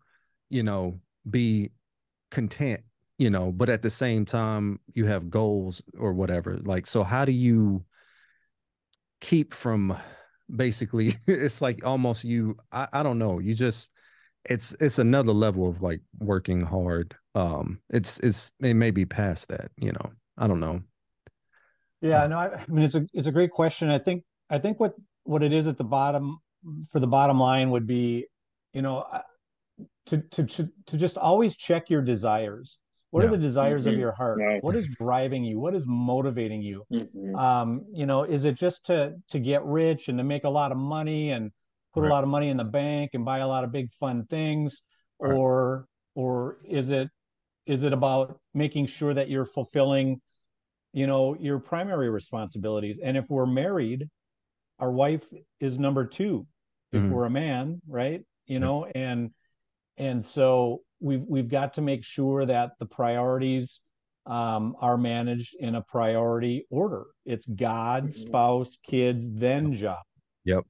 you 0.49 0.63
know, 0.63 0.99
be 1.29 1.71
content, 2.29 2.81
you 3.17 3.29
know, 3.29 3.51
but 3.51 3.69
at 3.69 3.81
the 3.81 3.89
same 3.89 4.25
time, 4.25 4.79
you 4.93 5.05
have 5.05 5.29
goals 5.29 5.81
or 5.97 6.13
whatever. 6.13 6.59
Like, 6.63 6.87
so 6.87 7.03
how 7.03 7.25
do 7.25 7.31
you 7.31 7.85
keep 9.19 9.53
from 9.53 9.97
basically, 10.53 11.15
it's 11.27 11.61
like 11.61 11.85
almost 11.85 12.23
you, 12.23 12.57
I, 12.71 12.87
I 12.91 13.03
don't 13.03 13.19
know, 13.19 13.39
you 13.39 13.53
just, 13.53 13.91
it's 14.45 14.73
it's 14.79 14.99
another 14.99 15.33
level 15.33 15.69
of 15.69 15.81
like 15.81 16.01
working 16.19 16.61
hard 16.61 17.15
um 17.35 17.79
it's 17.89 18.19
it's 18.19 18.51
it 18.59 18.73
may 18.73 18.91
be 18.91 19.05
past 19.05 19.47
that 19.49 19.69
you 19.77 19.91
know 19.91 20.11
i 20.37 20.47
don't 20.47 20.59
know 20.59 20.81
yeah, 22.01 22.27
no, 22.27 22.37
I, 22.37 22.55
I 22.55 22.65
mean 22.67 22.85
it's 22.85 22.95
a 22.95 23.05
it's 23.13 23.27
a 23.27 23.31
great 23.31 23.51
question. 23.51 23.89
I 23.89 23.99
think 23.99 24.23
I 24.49 24.57
think 24.57 24.79
what 24.79 24.93
what 25.23 25.43
it 25.43 25.53
is 25.53 25.67
at 25.67 25.77
the 25.77 25.83
bottom 25.83 26.39
for 26.89 26.99
the 26.99 27.07
bottom 27.07 27.39
line 27.39 27.69
would 27.71 27.87
be, 27.87 28.25
you 28.73 28.81
know, 28.81 29.05
to 30.07 30.17
to 30.17 30.45
to, 30.45 30.69
to 30.87 30.97
just 30.97 31.17
always 31.17 31.55
check 31.55 31.89
your 31.89 32.01
desires. 32.01 32.77
What 33.11 33.23
yeah. 33.23 33.27
are 33.27 33.31
the 33.31 33.37
desires 33.37 33.83
mm-hmm. 33.83 33.93
of 33.93 33.99
your 33.99 34.13
heart? 34.13 34.39
Right. 34.39 34.63
What 34.63 34.75
is 34.75 34.87
driving 34.87 35.43
you? 35.43 35.59
What 35.59 35.75
is 35.75 35.83
motivating 35.85 36.61
you? 36.61 36.85
Mm-hmm. 36.91 37.35
Um, 37.35 37.85
you 37.93 38.05
know, 38.05 38.23
is 38.23 38.45
it 38.45 38.55
just 38.55 38.85
to 38.85 39.13
to 39.29 39.39
get 39.39 39.63
rich 39.65 40.07
and 40.07 40.17
to 40.17 40.23
make 40.23 40.45
a 40.45 40.49
lot 40.49 40.71
of 40.71 40.77
money 40.77 41.31
and 41.31 41.51
put 41.93 42.01
right. 42.01 42.09
a 42.09 42.13
lot 42.13 42.23
of 42.23 42.29
money 42.29 42.49
in 42.49 42.57
the 42.57 42.63
bank 42.63 43.11
and 43.13 43.25
buy 43.25 43.39
a 43.39 43.47
lot 43.47 43.63
of 43.63 43.71
big 43.71 43.91
fun 43.93 44.25
things, 44.29 44.81
right. 45.19 45.33
or 45.33 45.85
or 46.15 46.57
is 46.67 46.89
it 46.89 47.09
is 47.65 47.83
it 47.83 47.93
about 47.93 48.39
making 48.53 48.85
sure 48.85 49.13
that 49.13 49.29
you're 49.29 49.45
fulfilling 49.45 50.21
you 50.93 51.07
know 51.07 51.35
your 51.39 51.59
primary 51.59 52.09
responsibilities. 52.09 52.99
And 53.03 53.17
if 53.17 53.25
we're 53.29 53.45
married 53.45 54.09
our 54.79 54.91
wife 54.91 55.31
is 55.59 55.77
number 55.77 56.05
two 56.05 56.45
if 56.91 57.01
mm-hmm. 57.01 57.11
we're 57.11 57.25
a 57.25 57.29
man 57.29 57.81
right? 57.87 58.21
You 58.45 58.59
know 58.59 58.85
and 58.85 59.31
and 59.97 60.23
so 60.23 60.81
we've 60.99 61.23
we've 61.27 61.49
got 61.49 61.75
to 61.75 61.81
make 61.81 62.03
sure 62.03 62.45
that 62.45 62.71
the 62.79 62.85
priorities 62.85 63.79
um, 64.25 64.75
are 64.79 64.97
managed 64.97 65.55
in 65.59 65.75
a 65.75 65.81
priority 65.81 66.67
order. 66.69 67.05
It's 67.25 67.45
god 67.45 68.07
mm-hmm. 68.09 68.27
spouse 68.27 68.77
kids 68.85 69.31
then 69.31 69.73
job. 69.73 69.99
Yep. 70.45 70.65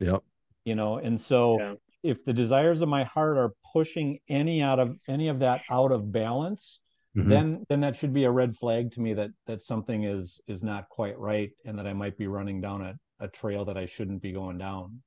Yep. 0.00 0.22
You 0.64 0.74
know 0.74 0.98
and 0.98 1.20
so 1.20 1.58
yeah. 1.60 1.74
if 2.02 2.24
the 2.24 2.32
desires 2.32 2.80
of 2.80 2.88
my 2.88 3.04
heart 3.04 3.36
are 3.36 3.52
pushing 3.72 4.18
any 4.28 4.62
out 4.62 4.78
of 4.78 4.96
any 5.08 5.28
of 5.28 5.40
that 5.40 5.62
out 5.70 5.92
of 5.92 6.10
balance 6.10 6.80
mm-hmm. 7.16 7.28
then 7.28 7.66
then 7.68 7.80
that 7.80 7.96
should 7.96 8.12
be 8.12 8.24
a 8.24 8.30
red 8.30 8.56
flag 8.56 8.92
to 8.92 9.00
me 9.00 9.14
that 9.14 9.30
that 9.46 9.62
something 9.62 10.04
is 10.04 10.40
is 10.46 10.62
not 10.62 10.88
quite 10.88 11.18
right 11.18 11.50
and 11.64 11.78
that 11.78 11.86
I 11.86 11.92
might 11.92 12.16
be 12.16 12.26
running 12.26 12.60
down 12.60 12.82
a, 12.82 12.94
a 13.20 13.28
trail 13.28 13.64
that 13.66 13.76
I 13.76 13.86
shouldn't 13.86 14.22
be 14.22 14.32
going 14.32 14.58
down. 14.58 15.02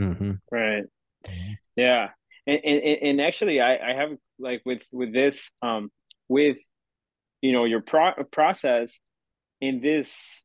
Mm-hmm. 0.00 0.32
Right. 0.50 0.84
Mm-hmm. 1.26 1.52
Yeah. 1.76 2.08
And, 2.46 2.60
and 2.64 2.82
and 3.02 3.20
actually 3.20 3.60
I, 3.60 3.90
I 3.90 3.94
have 3.94 4.10
like 4.38 4.62
with 4.64 4.82
with 4.90 5.12
this 5.12 5.50
um 5.62 5.90
with 6.28 6.56
you 7.42 7.52
know 7.52 7.64
your 7.64 7.82
pro- 7.82 8.24
process 8.30 8.98
in 9.60 9.80
this 9.80 10.42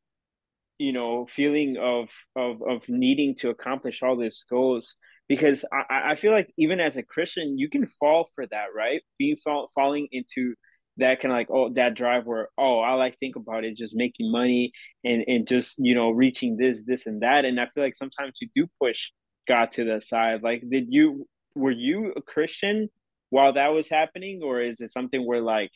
you 0.78 0.92
know 0.92 1.26
feeling 1.26 1.76
of 1.78 2.10
of 2.36 2.62
of 2.62 2.88
needing 2.88 3.34
to 3.36 3.48
accomplish 3.48 4.02
all 4.02 4.16
these 4.16 4.44
goals 4.48 4.94
because 5.28 5.64
I, 5.72 6.12
I 6.12 6.14
feel 6.14 6.32
like 6.32 6.52
even 6.56 6.80
as 6.80 6.96
a 6.96 7.02
Christian, 7.02 7.58
you 7.58 7.68
can 7.68 7.86
fall 7.86 8.28
for 8.34 8.46
that, 8.46 8.66
right? 8.74 9.02
Being 9.18 9.36
fall, 9.36 9.68
falling 9.74 10.08
into 10.12 10.54
that 10.98 11.24
of 11.24 11.30
like 11.30 11.48
oh 11.50 11.70
that 11.74 11.94
drive 11.94 12.26
where 12.26 12.48
oh 12.58 12.80
all 12.80 13.00
I 13.00 13.10
think 13.10 13.36
about 13.36 13.64
is 13.64 13.78
just 13.78 13.94
making 13.94 14.30
money 14.30 14.72
and 15.04 15.24
and 15.26 15.46
just 15.46 15.74
you 15.78 15.94
know 15.94 16.10
reaching 16.10 16.56
this 16.56 16.82
this 16.84 17.06
and 17.06 17.22
that, 17.22 17.44
and 17.44 17.60
I 17.60 17.66
feel 17.66 17.84
like 17.84 17.96
sometimes 17.96 18.38
you 18.40 18.48
do 18.54 18.66
push 18.80 19.10
God 19.46 19.72
to 19.72 19.84
the 19.84 20.00
side. 20.00 20.42
Like, 20.42 20.62
did 20.68 20.86
you 20.88 21.26
were 21.54 21.70
you 21.70 22.12
a 22.16 22.22
Christian 22.22 22.88
while 23.30 23.52
that 23.54 23.68
was 23.68 23.88
happening, 23.88 24.40
or 24.42 24.60
is 24.60 24.80
it 24.80 24.92
something 24.92 25.26
where 25.26 25.42
like 25.42 25.70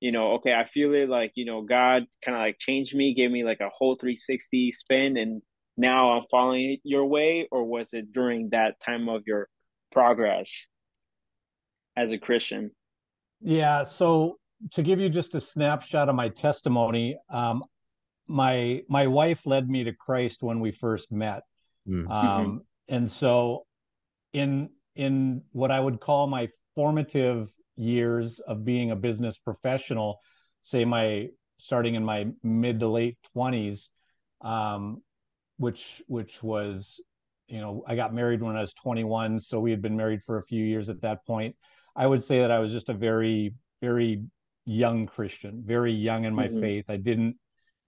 you 0.00 0.12
know, 0.12 0.32
okay, 0.34 0.52
I 0.52 0.66
feel 0.66 0.92
it 0.94 1.08
like, 1.08 1.32
you 1.34 1.44
know, 1.44 1.62
God 1.62 2.04
kind 2.24 2.36
of 2.36 2.40
like 2.40 2.58
changed 2.58 2.94
me, 2.94 3.14
gave 3.14 3.30
me 3.30 3.44
like 3.44 3.60
a 3.60 3.70
whole 3.70 3.96
360 3.96 4.72
spin, 4.72 5.16
and 5.16 5.42
now 5.76 6.12
I'm 6.12 6.24
following 6.30 6.78
your 6.84 7.06
way, 7.06 7.48
or 7.50 7.64
was 7.64 7.92
it 7.92 8.12
during 8.12 8.50
that 8.50 8.78
time 8.84 9.08
of 9.08 9.22
your 9.26 9.48
progress 9.92 10.66
as 11.96 12.12
a 12.12 12.18
Christian? 12.18 12.72
Yeah. 13.40 13.84
So 13.84 14.38
to 14.72 14.82
give 14.82 15.00
you 15.00 15.08
just 15.08 15.34
a 15.34 15.40
snapshot 15.40 16.08
of 16.08 16.14
my 16.14 16.28
testimony, 16.28 17.18
um, 17.30 17.62
my 18.26 18.82
my 18.88 19.06
wife 19.06 19.46
led 19.46 19.68
me 19.68 19.84
to 19.84 19.92
Christ 19.92 20.42
when 20.42 20.60
we 20.60 20.72
first 20.72 21.12
met, 21.12 21.42
mm-hmm. 21.88 22.10
um, 22.10 22.62
and 22.88 23.10
so 23.10 23.66
in 24.32 24.70
in 24.94 25.42
what 25.52 25.70
I 25.70 25.78
would 25.78 26.00
call 26.00 26.26
my 26.26 26.48
formative 26.74 27.54
years 27.76 28.40
of 28.40 28.64
being 28.64 28.90
a 28.90 28.96
business 28.96 29.38
professional, 29.38 30.18
say 30.62 30.84
my 30.84 31.28
starting 31.58 31.94
in 31.94 32.04
my 32.04 32.26
mid 32.42 32.80
to 32.80 32.88
late 32.88 33.18
twenties, 33.32 33.90
um, 34.40 35.02
which 35.58 36.02
which 36.08 36.42
was, 36.42 37.00
you 37.46 37.60
know, 37.60 37.84
I 37.86 37.94
got 37.94 38.12
married 38.12 38.42
when 38.42 38.56
I 38.56 38.60
was 38.60 38.72
21, 38.74 39.38
so 39.40 39.60
we 39.60 39.70
had 39.70 39.82
been 39.82 39.96
married 39.96 40.22
for 40.22 40.38
a 40.38 40.44
few 40.44 40.64
years 40.64 40.88
at 40.88 41.02
that 41.02 41.24
point. 41.26 41.54
I 41.94 42.06
would 42.06 42.22
say 42.22 42.40
that 42.40 42.50
I 42.50 42.58
was 42.58 42.72
just 42.72 42.88
a 42.88 42.94
very 42.94 43.54
very 43.80 44.24
young 44.66 45.06
Christian, 45.06 45.62
very 45.64 45.92
young 45.92 46.24
in 46.24 46.34
my 46.34 46.48
mm-hmm. 46.48 46.60
faith. 46.60 46.84
I 46.88 46.96
didn't 46.96 47.36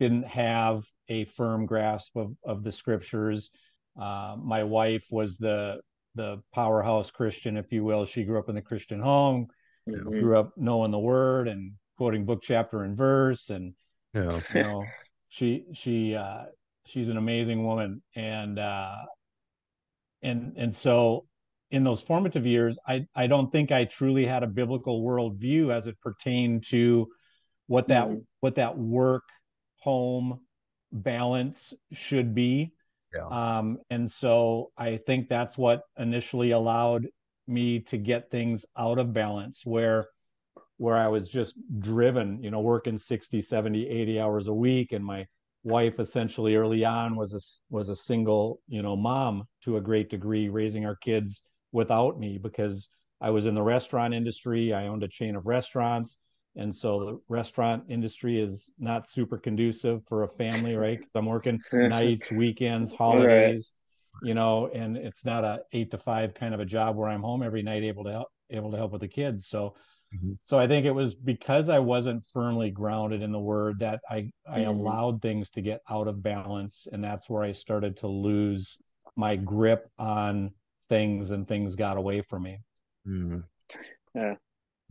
didn't 0.01 0.27
have 0.27 0.85
a 1.09 1.25
firm 1.25 1.67
grasp 1.67 2.17
of 2.17 2.35
of 2.45 2.63
the 2.63 2.73
scriptures. 2.73 3.51
Uh, 4.01 4.37
my 4.39 4.65
wife 4.65 5.07
was 5.11 5.37
the 5.37 5.81
the 6.15 6.43
powerhouse 6.55 7.11
Christian, 7.11 7.57
if 7.57 7.73
you 7.73 7.85
will. 7.85 8.05
She 8.05 8.25
grew 8.25 8.39
up 8.39 8.49
in 8.49 8.55
the 8.55 8.63
Christian 8.63 9.01
home, 9.01 9.49
mm-hmm. 9.89 10.09
grew 10.09 10.39
up 10.39 10.53
knowing 10.57 10.91
the 10.91 10.99
word 10.99 11.49
and 11.49 11.73
quoting 11.99 12.25
book 12.25 12.41
chapter 12.43 12.85
and 12.85 12.97
verse 12.97 13.51
and 13.51 13.75
yeah. 14.15 14.41
you 14.55 14.63
know 14.63 14.85
she 15.29 15.65
she 15.75 16.15
uh 16.15 16.45
she's 16.87 17.09
an 17.09 17.17
amazing 17.17 17.65
woman 17.65 18.01
and 18.15 18.59
uh 18.59 18.97
and 20.23 20.55
and 20.57 20.75
so 20.75 21.27
in 21.71 21.85
those 21.85 22.01
formative 22.01 22.47
years 22.47 22.79
i 22.87 23.07
i 23.15 23.27
don't 23.27 23.53
think 23.53 23.71
i 23.71 23.85
truly 23.85 24.25
had 24.25 24.43
a 24.43 24.47
biblical 24.47 25.03
worldview 25.03 25.75
as 25.75 25.87
it 25.87 26.01
pertained 26.01 26.65
to 26.65 27.07
what 27.67 27.89
that 27.89 28.07
mm-hmm. 28.07 28.19
what 28.41 28.55
that 28.55 28.77
work 28.77 29.25
home 29.81 30.41
balance 30.93 31.75
should 31.93 32.35
be 32.35 32.73
yeah. 33.15 33.57
um 33.59 33.79
and 33.91 34.11
so 34.11 34.71
i 34.77 34.97
think 34.97 35.29
that's 35.29 35.59
what 35.59 35.83
initially 35.99 36.53
allowed 36.53 37.07
me 37.47 37.81
to 37.81 37.97
get 37.97 38.31
things 38.31 38.67
out 38.77 38.99
of 38.99 39.13
balance 39.13 39.63
where 39.65 40.09
where 40.79 40.97
I 40.97 41.09
was 41.09 41.29
just 41.29 41.55
driven, 41.81 42.43
you 42.43 42.51
know, 42.51 42.61
working 42.61 42.99
60, 42.99 43.43
70, 43.43 43.89
80 43.89 44.21
hours 44.21 44.47
a 44.47 44.55
week 44.55 44.93
and 44.93 45.05
my 45.05 45.27
wife 45.65 45.99
essentially 45.99 46.55
early 46.55 46.85
on 46.85 47.17
was 47.17 47.35
a 47.35 47.41
was 47.69 47.89
a 47.89 47.97
single, 47.97 48.61
you 48.69 48.81
know, 48.81 48.97
mom 48.97 49.45
to 49.63 49.77
a 49.77 49.81
great 49.81 50.09
degree 50.09 50.49
raising 50.49 50.87
our 50.87 50.97
kids 50.97 51.43
without 51.73 52.19
me 52.19 52.39
because 52.39 52.89
I 53.21 53.31
was 53.31 53.47
in 53.47 53.55
the 53.55 53.63
restaurant 53.63 54.15
industry, 54.15 54.73
I 54.73 54.87
owned 54.87 55.03
a 55.03 55.09
chain 55.09 55.37
of 55.37 55.47
restaurants 55.47 56.17
and 56.57 56.75
so 56.75 57.05
the 57.05 57.21
restaurant 57.29 57.85
industry 57.89 58.41
is 58.41 58.69
not 58.79 59.09
super 59.09 59.39
conducive 59.39 60.03
for 60.09 60.25
a 60.25 60.29
family, 60.29 60.75
right? 60.75 60.99
I'm 61.15 61.27
working 61.27 61.61
nights, 61.73 62.31
weekends, 62.31 62.93
holidays 62.93 63.73
you 64.23 64.35
know, 64.35 64.69
and 64.75 64.97
it's 64.97 65.25
not 65.25 65.45
a 65.45 65.61
eight 65.73 65.91
to 65.91 65.99
five 65.99 66.35
kind 66.35 66.55
of 66.55 66.61
a 66.61 66.65
job 66.65 66.97
where 66.97 67.09
I'm 67.09 67.23
home 67.23 67.43
every 67.43 67.63
night 67.63 67.83
able 67.83 68.05
to 68.05 68.13
help 68.13 68.29
able 68.51 68.71
to 68.71 68.77
help 68.77 68.93
with 68.93 69.01
the 69.01 69.09
kids. 69.09 69.49
So 69.49 69.75
mm-hmm. 70.15 70.33
so 70.43 70.59
I 70.59 70.67
think 70.67 70.87
it 70.87 70.93
was 70.93 71.15
because 71.15 71.69
I 71.69 71.79
wasn't 71.79 72.25
firmly 72.33 72.71
grounded 72.71 73.23
in 73.23 73.33
the 73.33 73.39
word 73.39 73.81
that 73.81 74.01
I 74.09 74.31
I 74.49 74.61
mm-hmm. 74.61 74.71
allowed 74.71 75.23
things 75.23 75.51
to 75.51 75.61
get 75.61 75.81
out 75.89 76.09
of 76.09 76.23
balance 76.23 76.87
and 76.91 77.03
that's 77.03 77.29
where 77.29 77.43
I 77.43 77.53
started 77.53 77.99
to 77.99 78.09
lose 78.09 78.77
my 79.17 79.37
grip 79.37 79.89
on 79.99 80.53
things 80.89 81.31
and 81.31 81.47
things 81.47 81.75
got 81.75 81.97
away 81.97 82.23
from 82.23 82.43
me. 82.43 82.59
Mm-hmm. 83.07 83.41
Yeah. 84.15 84.35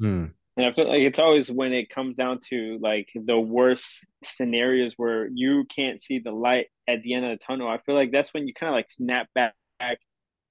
Mm. 0.02 0.32
And 0.58 0.66
I 0.66 0.72
feel 0.72 0.88
like 0.88 1.02
it's 1.02 1.20
always 1.20 1.52
when 1.52 1.72
it 1.72 1.90
comes 1.90 2.16
down 2.16 2.40
to 2.50 2.80
like 2.82 3.10
the 3.14 3.40
worst 3.40 4.04
scenarios 4.24 4.94
where 4.98 5.28
you 5.32 5.66
can't 5.66 6.02
see 6.02 6.18
the 6.20 6.32
light 6.32 6.68
at 6.88 7.04
the 7.04 7.14
end 7.14 7.26
of 7.26 7.38
the 7.38 7.46
tunnel. 7.46 7.68
I 7.68 7.78
feel 7.78 7.96
like 7.96 8.12
that's 8.12 8.34
when 8.34 8.48
you 8.48 8.54
kind 8.54 8.70
of 8.70 8.76
like 8.76 8.90
snap 8.90 9.28
back 9.36 9.54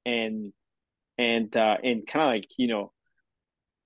and 0.04 0.52
and 1.18 1.56
uh 1.56 1.76
and 1.82 2.06
kind 2.06 2.22
of 2.22 2.28
like 2.28 2.48
you 2.58 2.68
know 2.68 2.92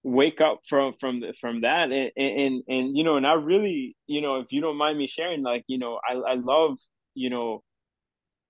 wake 0.03 0.41
up 0.41 0.61
from 0.69 0.95
from 1.01 1.23
from 1.41 1.63
that 1.63 1.91
and, 1.91 2.11
and 2.17 2.63
and 2.69 2.97
you 2.97 3.05
know 3.05 3.17
and 3.17 3.27
I 3.27 3.35
really 3.35 3.97
you 4.07 4.21
know 4.21 4.37
if 4.37 4.47
you 4.51 4.61
don't 4.61 4.77
mind 4.77 4.99
me 4.99 5.07
sharing 5.07 5.43
like 5.43 5.65
you 5.67 5.79
know 5.79 5.99
I 6.07 6.15
I 6.15 6.35
love 6.35 6.79
you 7.15 7.31
know 7.31 7.63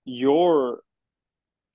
your 0.05 0.81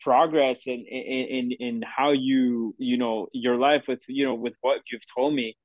progress 0.02 0.68
and 0.68 0.86
in 0.88 1.52
in 1.60 1.82
how 1.84 2.12
you 2.12 2.76
you 2.78 2.98
know 2.98 3.28
your 3.34 3.58
life 3.58 3.86
with 3.88 4.00
you 4.08 4.26
know 4.26 4.36
with 4.36 4.54
what 4.62 4.82
you've 4.92 5.06
told 5.16 5.34
me 5.34 5.56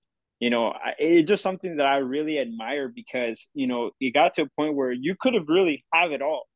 you 0.41 0.49
know, 0.49 0.73
it's 0.99 1.29
just 1.29 1.43
something 1.43 1.77
that 1.77 1.87
I 1.87 1.99
really 1.99 2.39
admire 2.39 2.89
because, 2.89 3.47
you 3.53 3.67
know, 3.67 3.91
it 4.01 4.15
got 4.15 4.35
to 4.35 4.43
a 4.43 4.49
point 4.57 4.75
where 4.75 4.91
you 4.91 5.15
could 5.15 5.35
have 5.35 5.49
really 5.49 5.85
have 5.93 6.13
it 6.13 6.23
all, 6.23 6.49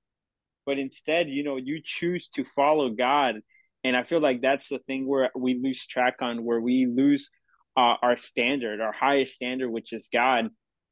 but 0.64 0.78
instead, 0.78 1.28
you 1.28 1.44
know, 1.44 1.56
you 1.56 1.82
choose 1.84 2.28
to 2.30 2.44
follow 2.44 2.88
God. 2.88 3.36
And 3.84 3.94
I 3.94 4.02
feel 4.02 4.20
like 4.20 4.40
that's 4.40 4.68
the 4.70 4.78
thing 4.78 5.06
where 5.06 5.30
we 5.36 5.60
lose 5.62 5.86
track 5.86 6.16
on, 6.22 6.44
where 6.44 6.62
we 6.62 6.86
lose 6.86 7.28
uh, 7.76 7.96
our 8.00 8.16
standard, 8.16 8.80
our 8.80 8.92
highest 8.92 9.34
standard, 9.34 9.68
which 9.68 9.92
is 9.92 10.08
God. 10.10 10.46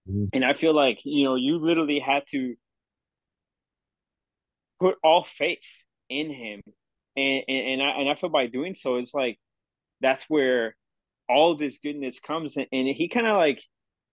Mm-hmm. 0.06 0.26
And 0.34 0.44
I 0.44 0.52
feel 0.52 0.74
like, 0.74 0.98
you 1.04 1.24
know, 1.24 1.36
you 1.36 1.56
literally 1.56 1.98
had 1.98 2.24
to 2.32 2.56
put 4.80 4.96
all 5.02 5.24
faith 5.24 5.60
in 6.20 6.30
him. 6.30 6.60
And, 7.16 7.42
and, 7.48 7.68
and 7.68 7.82
I, 7.82 7.90
and 8.00 8.08
I 8.08 8.14
feel 8.14 8.30
by 8.30 8.46
doing 8.46 8.74
so, 8.74 8.96
it's 8.96 9.14
like, 9.14 9.38
that's 10.00 10.24
where 10.28 10.76
all 11.28 11.56
this 11.56 11.78
goodness 11.82 12.20
comes 12.20 12.56
and, 12.56 12.66
and 12.72 12.88
he 12.88 13.08
kind 13.08 13.26
of 13.26 13.36
like 13.36 13.62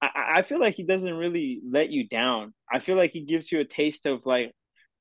I, 0.01 0.37
I 0.37 0.41
feel 0.43 0.59
like 0.59 0.75
he 0.75 0.83
doesn't 0.83 1.13
really 1.13 1.61
let 1.69 1.89
you 1.89 2.07
down. 2.07 2.53
I 2.71 2.79
feel 2.79 2.95
like 2.95 3.11
he 3.11 3.21
gives 3.21 3.51
you 3.51 3.59
a 3.59 3.65
taste 3.65 4.05
of 4.05 4.25
like, 4.25 4.53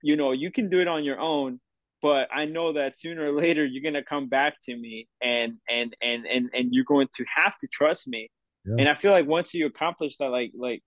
you 0.03 0.17
know, 0.17 0.33
you 0.33 0.51
can 0.51 0.69
do 0.69 0.81
it 0.81 0.89
on 0.89 1.05
your 1.05 1.21
own, 1.21 1.61
but 2.03 2.29
I 2.35 2.47
know 2.47 2.73
that 2.73 2.99
sooner 2.99 3.33
or 3.33 3.41
later 3.41 3.65
you're 3.65 3.83
gonna 3.83 4.05
come 4.05 4.29
back 4.29 4.55
to 4.65 4.77
me 4.77 5.09
and 5.23 5.55
and 5.69 5.95
and 6.03 6.27
and 6.27 6.51
and 6.53 6.69
you're 6.73 6.85
going 6.85 7.09
to 7.17 7.25
have 7.37 7.57
to 7.59 7.69
trust 7.69 8.09
me. 8.09 8.31
Yeah. 8.65 8.77
And 8.79 8.89
I 8.89 8.95
feel 8.95 9.13
like 9.13 9.27
once 9.27 9.55
you 9.55 9.67
accomplish 9.67 10.17
that, 10.19 10.31
like 10.31 10.53
like 10.57 10.83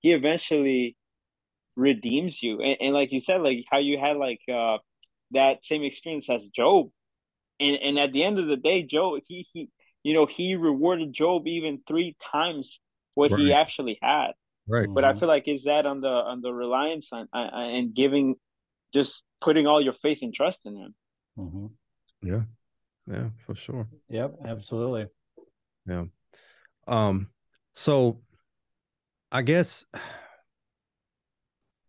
he 0.00 0.12
eventually 0.12 0.96
redeems 1.76 2.42
you. 2.42 2.60
And, 2.60 2.76
and 2.80 2.94
like 2.94 3.12
you 3.12 3.20
said, 3.20 3.42
like 3.42 3.64
how 3.70 3.78
you 3.78 3.98
had 3.98 4.16
like 4.16 4.40
uh 4.52 4.78
that 5.32 5.64
same 5.64 5.82
experience 5.82 6.28
as 6.30 6.48
Job. 6.48 6.90
And 7.58 7.76
and 7.76 7.98
at 7.98 8.12
the 8.12 8.22
end 8.22 8.38
of 8.38 8.46
the 8.46 8.56
day, 8.56 8.82
Job 8.82 9.20
he 9.26 9.46
he 9.52 9.70
you 10.06 10.14
know, 10.14 10.24
he 10.24 10.54
rewarded 10.54 11.12
Job 11.12 11.48
even 11.48 11.80
three 11.84 12.14
times 12.30 12.80
what 13.14 13.32
right. 13.32 13.40
he 13.40 13.52
actually 13.52 13.98
had. 14.00 14.34
Right. 14.68 14.86
But 14.88 15.02
mm-hmm. 15.02 15.16
I 15.16 15.18
feel 15.18 15.28
like 15.28 15.48
is 15.48 15.64
that 15.64 15.84
on 15.84 16.00
the 16.00 16.08
on 16.08 16.42
the 16.42 16.52
reliance 16.52 17.08
on 17.10 17.26
uh, 17.32 17.48
and 17.52 17.92
giving, 17.92 18.36
just 18.94 19.24
putting 19.40 19.66
all 19.66 19.82
your 19.82 19.94
faith 19.94 20.20
and 20.22 20.32
trust 20.32 20.60
in 20.64 20.76
him. 20.76 20.94
Mm-hmm. 21.36 21.66
Yeah, 22.22 22.42
yeah, 23.10 23.30
for 23.44 23.56
sure. 23.56 23.88
Yep, 24.08 24.36
absolutely. 24.44 25.06
Yeah. 25.88 26.04
Um. 26.86 27.30
So, 27.72 28.20
I 29.32 29.42
guess. 29.42 29.84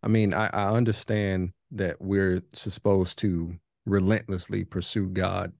I 0.04 0.08
mean, 0.08 0.34
I, 0.34 0.47
I 0.47 0.71
understand 0.71 1.52
that 1.71 2.01
we're 2.01 2.41
supposed 2.53 3.19
to 3.19 3.56
relentlessly 3.86 4.63
pursue 4.63 5.10
God. 5.10 5.53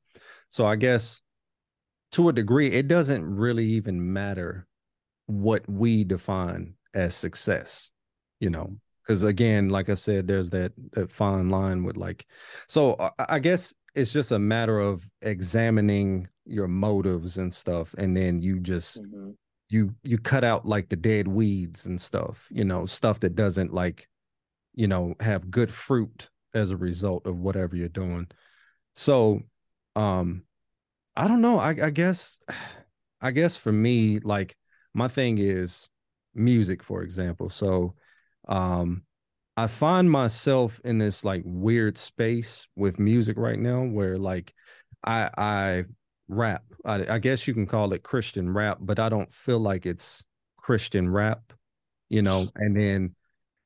So 0.50 0.65
I 0.65 0.76
guess 0.76 1.22
to 2.13 2.30
a 2.30 2.34
degree, 2.34 2.72
it 2.72 2.88
doesn't 2.88 3.24
really 3.24 3.65
even 3.65 4.13
matter 4.13 4.65
what 5.26 5.67
we 5.70 6.04
define 6.04 6.76
as 6.93 7.15
success, 7.15 7.91
you 8.39 8.50
know, 8.50 8.78
because 9.04 9.24
again, 9.24 9.70
like 9.70 9.89
I 9.89 9.96
said, 9.96 10.28
there's 10.28 10.50
that 10.52 10.72
that 10.93 11.12
fine 11.12 11.50
line 11.50 11.84
with 11.84 11.98
like, 11.98 12.26
so 12.67 12.96
I, 13.00 13.12
I 13.30 13.39
guess 13.39 13.74
it's 13.96 14.13
just 14.13 14.32
a 14.32 14.39
matter 14.39 14.80
of 14.80 15.10
examining 15.22 16.28
your 16.46 16.67
motives 16.67 17.38
and 17.38 17.54
stuff, 17.54 17.93
and 17.98 18.15
then 18.15 18.41
you 18.41 18.60
just 18.60 19.02
mm-hmm. 19.02 19.32
you 19.70 19.93
you 20.04 20.17
cut 20.17 20.43
out 20.43 20.65
like 20.65 20.89
the 20.89 20.96
dead 20.96 21.28
weeds 21.28 21.86
and 21.86 22.00
stuff, 22.00 22.48
you 22.50 22.63
know, 22.63 22.86
stuff 22.86 23.20
that 23.20 23.36
doesn't 23.36 23.74
like, 23.74 24.08
you 24.78 24.88
know, 24.88 25.16
have 25.20 25.50
good 25.52 25.74
fruit 25.74 26.30
as 26.54 26.70
a 26.70 26.78
result 26.78 27.26
of 27.26 27.36
whatever 27.40 27.76
you're 27.76 27.90
doing. 27.90 28.28
So 28.96 29.42
um 29.96 30.44
I 31.16 31.28
don't 31.28 31.42
know. 31.42 31.60
I, 31.60 31.70
I 31.70 31.90
guess 31.90 32.40
I 33.22 33.32
guess 33.32 33.58
for 33.58 33.72
me, 33.72 34.20
like 34.20 34.56
my 34.94 35.08
thing 35.08 35.40
is 35.40 35.90
music, 36.36 36.84
for 36.84 37.02
example. 37.02 37.50
So 37.50 37.96
um 38.48 39.04
I 39.58 39.66
find 39.66 40.12
myself 40.12 40.80
in 40.86 41.00
this 41.00 41.26
like 41.26 41.42
weird 41.44 41.98
space 41.98 42.68
with 42.76 43.00
music 43.00 43.38
right 43.38 43.58
now 43.60 43.84
where 43.84 44.20
like 44.20 44.54
I 45.04 45.30
I 45.36 45.86
rap. 46.28 46.63
I, 46.86 47.16
I 47.16 47.20
guess 47.20 47.48
you 47.48 47.56
can 47.56 47.66
call 47.66 47.94
it 47.94 48.04
Christian 48.04 48.54
rap, 48.54 48.78
but 48.82 49.00
I 49.00 49.10
don't 49.10 49.34
feel 49.34 49.60
like 49.60 49.88
it's 49.88 50.24
Christian 50.58 51.10
rap, 51.10 51.54
you 52.10 52.22
know. 52.22 52.50
And 52.56 52.78
then, 52.78 53.16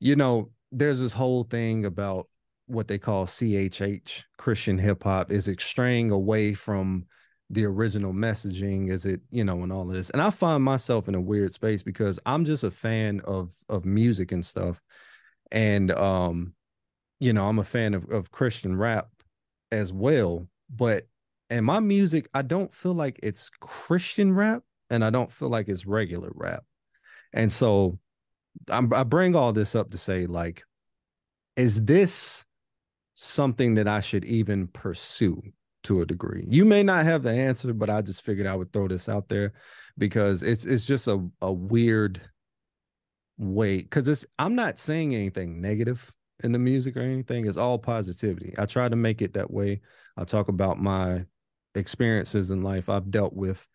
you 0.00 0.16
know, 0.16 0.50
there's 0.72 1.00
this 1.00 1.12
whole 1.12 1.44
thing 1.44 1.84
about 1.84 2.28
what 2.66 2.88
they 2.88 2.98
call 2.98 3.26
CHH, 3.26 4.24
Christian 4.38 4.78
hip 4.78 5.04
hop. 5.04 5.30
Is 5.30 5.46
it 5.46 5.60
straying 5.60 6.10
away 6.10 6.54
from 6.54 7.04
the 7.50 7.66
original 7.66 8.12
messaging? 8.12 8.90
Is 8.90 9.04
it, 9.04 9.20
you 9.30 9.44
know, 9.44 9.62
and 9.62 9.70
all 9.70 9.82
of 9.82 9.94
this? 9.94 10.10
And 10.10 10.22
I 10.22 10.30
find 10.30 10.64
myself 10.64 11.08
in 11.08 11.14
a 11.14 11.20
weird 11.20 11.52
space 11.52 11.82
because 11.82 12.18
I'm 12.24 12.44
just 12.44 12.64
a 12.64 12.70
fan 12.70 13.20
of 13.24 13.54
of 13.68 13.84
music 13.84 14.32
and 14.32 14.44
stuff. 14.44 14.80
And 15.50 15.90
um, 15.90 16.54
you 17.20 17.32
know, 17.32 17.46
I'm 17.46 17.58
a 17.58 17.64
fan 17.64 17.94
of, 17.94 18.10
of 18.10 18.30
Christian 18.30 18.76
rap 18.76 19.08
as 19.70 19.92
well. 19.92 20.48
But 20.74 21.06
and 21.50 21.66
my 21.66 21.80
music, 21.80 22.28
I 22.32 22.42
don't 22.42 22.72
feel 22.72 22.94
like 22.94 23.20
it's 23.22 23.50
Christian 23.60 24.32
rap 24.32 24.62
and 24.88 25.04
I 25.04 25.10
don't 25.10 25.30
feel 25.30 25.48
like 25.48 25.68
it's 25.68 25.84
regular 25.84 26.30
rap. 26.34 26.64
And 27.34 27.52
so 27.52 27.98
I'm, 28.68 28.92
I 28.92 29.04
bring 29.04 29.34
all 29.34 29.52
this 29.52 29.74
up 29.74 29.90
to 29.90 29.98
say, 29.98 30.26
like, 30.26 30.64
is 31.56 31.84
this 31.84 32.44
something 33.14 33.74
that 33.74 33.88
I 33.88 34.00
should 34.00 34.24
even 34.24 34.68
pursue 34.68 35.42
to 35.84 36.00
a 36.00 36.06
degree? 36.06 36.44
You 36.48 36.64
may 36.64 36.82
not 36.82 37.04
have 37.04 37.22
the 37.22 37.32
answer, 37.32 37.72
but 37.72 37.90
I 37.90 38.02
just 38.02 38.24
figured 38.24 38.46
I 38.46 38.54
would 38.54 38.72
throw 38.72 38.88
this 38.88 39.08
out 39.08 39.28
there 39.28 39.52
because 39.98 40.42
it's 40.42 40.64
it's 40.64 40.86
just 40.86 41.08
a, 41.08 41.28
a 41.40 41.52
weird 41.52 42.20
way 43.38 43.78
because 43.78 44.08
it's 44.08 44.24
I'm 44.38 44.54
not 44.54 44.78
saying 44.78 45.14
anything 45.14 45.60
negative 45.60 46.12
in 46.42 46.52
the 46.52 46.58
music 46.58 46.96
or 46.96 47.00
anything. 47.00 47.46
It's 47.46 47.56
all 47.56 47.78
positivity. 47.78 48.54
I 48.58 48.66
try 48.66 48.88
to 48.88 48.96
make 48.96 49.22
it 49.22 49.34
that 49.34 49.50
way. 49.50 49.80
I 50.16 50.24
talk 50.24 50.48
about 50.48 50.80
my 50.80 51.24
experiences 51.74 52.50
in 52.50 52.62
life. 52.62 52.88
I've 52.88 53.10
dealt 53.10 53.32
with 53.32 53.66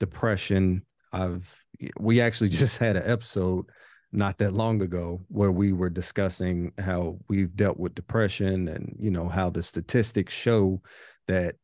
depression. 0.00 0.84
I've 1.12 1.64
we 1.98 2.20
actually 2.20 2.48
just 2.62 2.78
had 2.78 2.96
an 2.96 3.04
episode 3.10 3.66
not 4.12 4.38
that 4.38 4.52
long 4.52 4.82
ago 4.82 5.22
where 5.28 5.50
we 5.50 5.72
were 5.72 5.88
discussing 5.90 6.72
how 6.78 7.18
we've 7.28 7.56
dealt 7.56 7.78
with 7.78 7.94
depression 7.94 8.68
and 8.68 8.94
you 9.00 9.10
know 9.10 9.28
how 9.28 9.48
the 9.48 9.62
statistics 9.62 10.34
show 10.34 10.80
that 11.28 11.56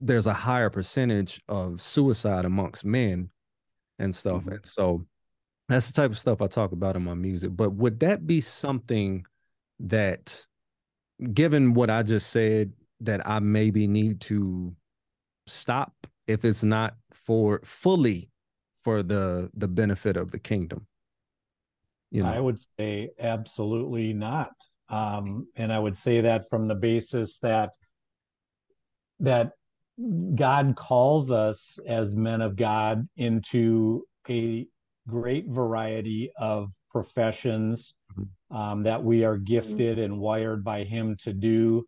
there's 0.00 0.26
a 0.26 0.32
higher 0.32 0.70
percentage 0.70 1.42
of 1.48 1.82
suicide 1.82 2.44
amongst 2.44 2.84
men 2.84 3.30
and 3.98 4.14
stuff. 4.14 4.42
Mm-hmm. 4.42 4.52
and 4.52 4.66
so 4.66 5.06
that's 5.68 5.88
the 5.88 5.92
type 5.92 6.10
of 6.10 6.18
stuff 6.18 6.42
I 6.42 6.48
talk 6.48 6.72
about 6.72 6.96
in 6.96 7.04
my 7.04 7.14
music. 7.14 7.56
But 7.56 7.72
would 7.74 8.00
that 8.00 8.26
be 8.26 8.40
something 8.40 9.24
that 9.80 10.44
given 11.32 11.72
what 11.74 11.90
I 11.90 12.02
just 12.02 12.30
said 12.30 12.72
that 13.00 13.26
I 13.28 13.40
maybe 13.40 13.86
need 13.86 14.20
to 14.22 14.74
stop 15.46 15.92
if 16.26 16.44
it's 16.44 16.62
not 16.62 16.94
for 17.12 17.60
fully 17.64 18.30
for 18.74 19.02
the 19.02 19.50
the 19.54 19.68
benefit 19.68 20.16
of 20.16 20.30
the 20.30 20.38
kingdom 20.38 20.86
you 22.12 22.22
know. 22.22 22.28
i 22.28 22.38
would 22.38 22.58
say 22.78 23.10
absolutely 23.18 24.12
not. 24.12 24.52
Um 24.88 25.48
and 25.56 25.72
i 25.72 25.78
would 25.78 25.96
say 25.96 26.20
that 26.22 26.48
from 26.48 26.68
the 26.68 26.74
basis 26.74 27.38
that 27.38 27.70
that 29.20 29.52
god 30.34 30.74
calls 30.76 31.30
us 31.30 31.78
as 31.86 32.14
men 32.14 32.40
of 32.40 32.56
god 32.56 33.08
into 33.16 34.04
a 34.28 34.66
great 35.08 35.46
variety 35.48 36.30
of 36.38 36.72
professions 36.90 37.94
mm-hmm. 38.12 38.56
um, 38.56 38.82
that 38.84 39.02
we 39.02 39.24
are 39.24 39.36
gifted 39.36 39.98
and 39.98 40.18
wired 40.18 40.62
by 40.62 40.84
him 40.84 41.16
to 41.24 41.32
do. 41.32 41.86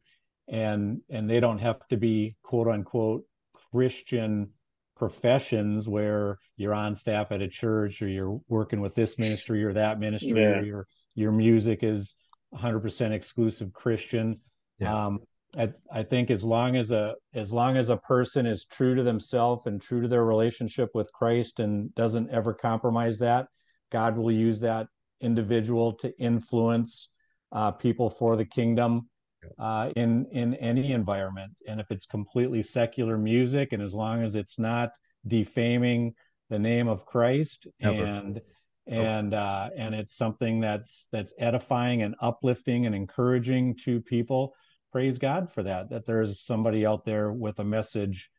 And 0.48 1.00
and 1.08 1.28
they 1.28 1.40
don't 1.40 1.58
have 1.58 1.86
to 1.88 1.96
be 1.96 2.36
quote 2.42 2.68
unquote 2.68 3.24
Christian 3.72 4.50
professions 4.96 5.88
where 5.88 6.38
you're 6.56 6.74
on 6.74 6.94
staff 6.94 7.32
at 7.32 7.42
a 7.42 7.48
church 7.48 8.00
or 8.02 8.08
you're 8.08 8.40
working 8.48 8.80
with 8.80 8.94
this 8.94 9.18
ministry 9.18 9.64
or 9.64 9.72
that 9.72 9.98
ministry 9.98 10.42
yeah. 10.42 10.58
or 10.58 10.64
your 10.64 10.86
your 11.14 11.32
music 11.32 11.80
is 11.82 12.14
100% 12.54 13.12
exclusive 13.12 13.72
Christian. 13.72 14.40
Yeah. 14.78 15.06
Um, 15.06 15.20
I, 15.56 15.72
I 15.92 16.02
think 16.02 16.30
as 16.30 16.42
long 16.42 16.76
as 16.76 16.90
a 16.90 17.14
as 17.34 17.52
long 17.52 17.76
as 17.76 17.90
a 17.90 17.96
person 17.96 18.46
is 18.46 18.64
true 18.64 18.94
to 18.94 19.02
themselves 19.02 19.66
and 19.66 19.80
true 19.80 20.02
to 20.02 20.08
their 20.08 20.24
relationship 20.24 20.90
with 20.94 21.12
Christ 21.12 21.60
and 21.60 21.94
doesn't 21.94 22.30
ever 22.30 22.52
compromise 22.52 23.18
that, 23.18 23.46
God 23.92 24.16
will 24.16 24.32
use 24.32 24.60
that 24.60 24.88
individual 25.20 25.92
to 25.94 26.12
influence 26.18 27.08
uh, 27.52 27.70
people 27.70 28.10
for 28.10 28.36
the 28.36 28.44
kingdom 28.44 29.08
uh, 29.58 29.90
in 29.94 30.26
in 30.32 30.54
any 30.54 30.92
environment. 30.92 31.52
And 31.68 31.80
if 31.80 31.86
it's 31.90 32.06
completely 32.06 32.62
secular 32.62 33.16
music, 33.16 33.72
and 33.72 33.82
as 33.82 33.94
long 33.94 34.24
as 34.24 34.34
it's 34.34 34.58
not 34.58 34.90
defaming 35.26 36.14
the 36.50 36.58
name 36.58 36.88
of 36.88 37.06
Christ 37.06 37.66
Never. 37.80 38.04
and 38.04 38.40
and 38.86 39.32
uh, 39.32 39.70
and 39.76 39.94
it's 39.94 40.14
something 40.14 40.60
that's 40.60 41.08
that's 41.10 41.32
edifying 41.38 42.02
and 42.02 42.14
uplifting 42.20 42.86
and 42.86 42.94
encouraging 42.94 43.76
to 43.84 44.00
people. 44.00 44.54
Praise 44.92 45.18
God 45.18 45.50
for 45.50 45.62
that. 45.62 45.90
That 45.90 46.06
there's 46.06 46.40
somebody 46.40 46.84
out 46.84 47.04
there 47.04 47.32
with 47.32 47.58
a 47.58 47.64
message 47.64 48.30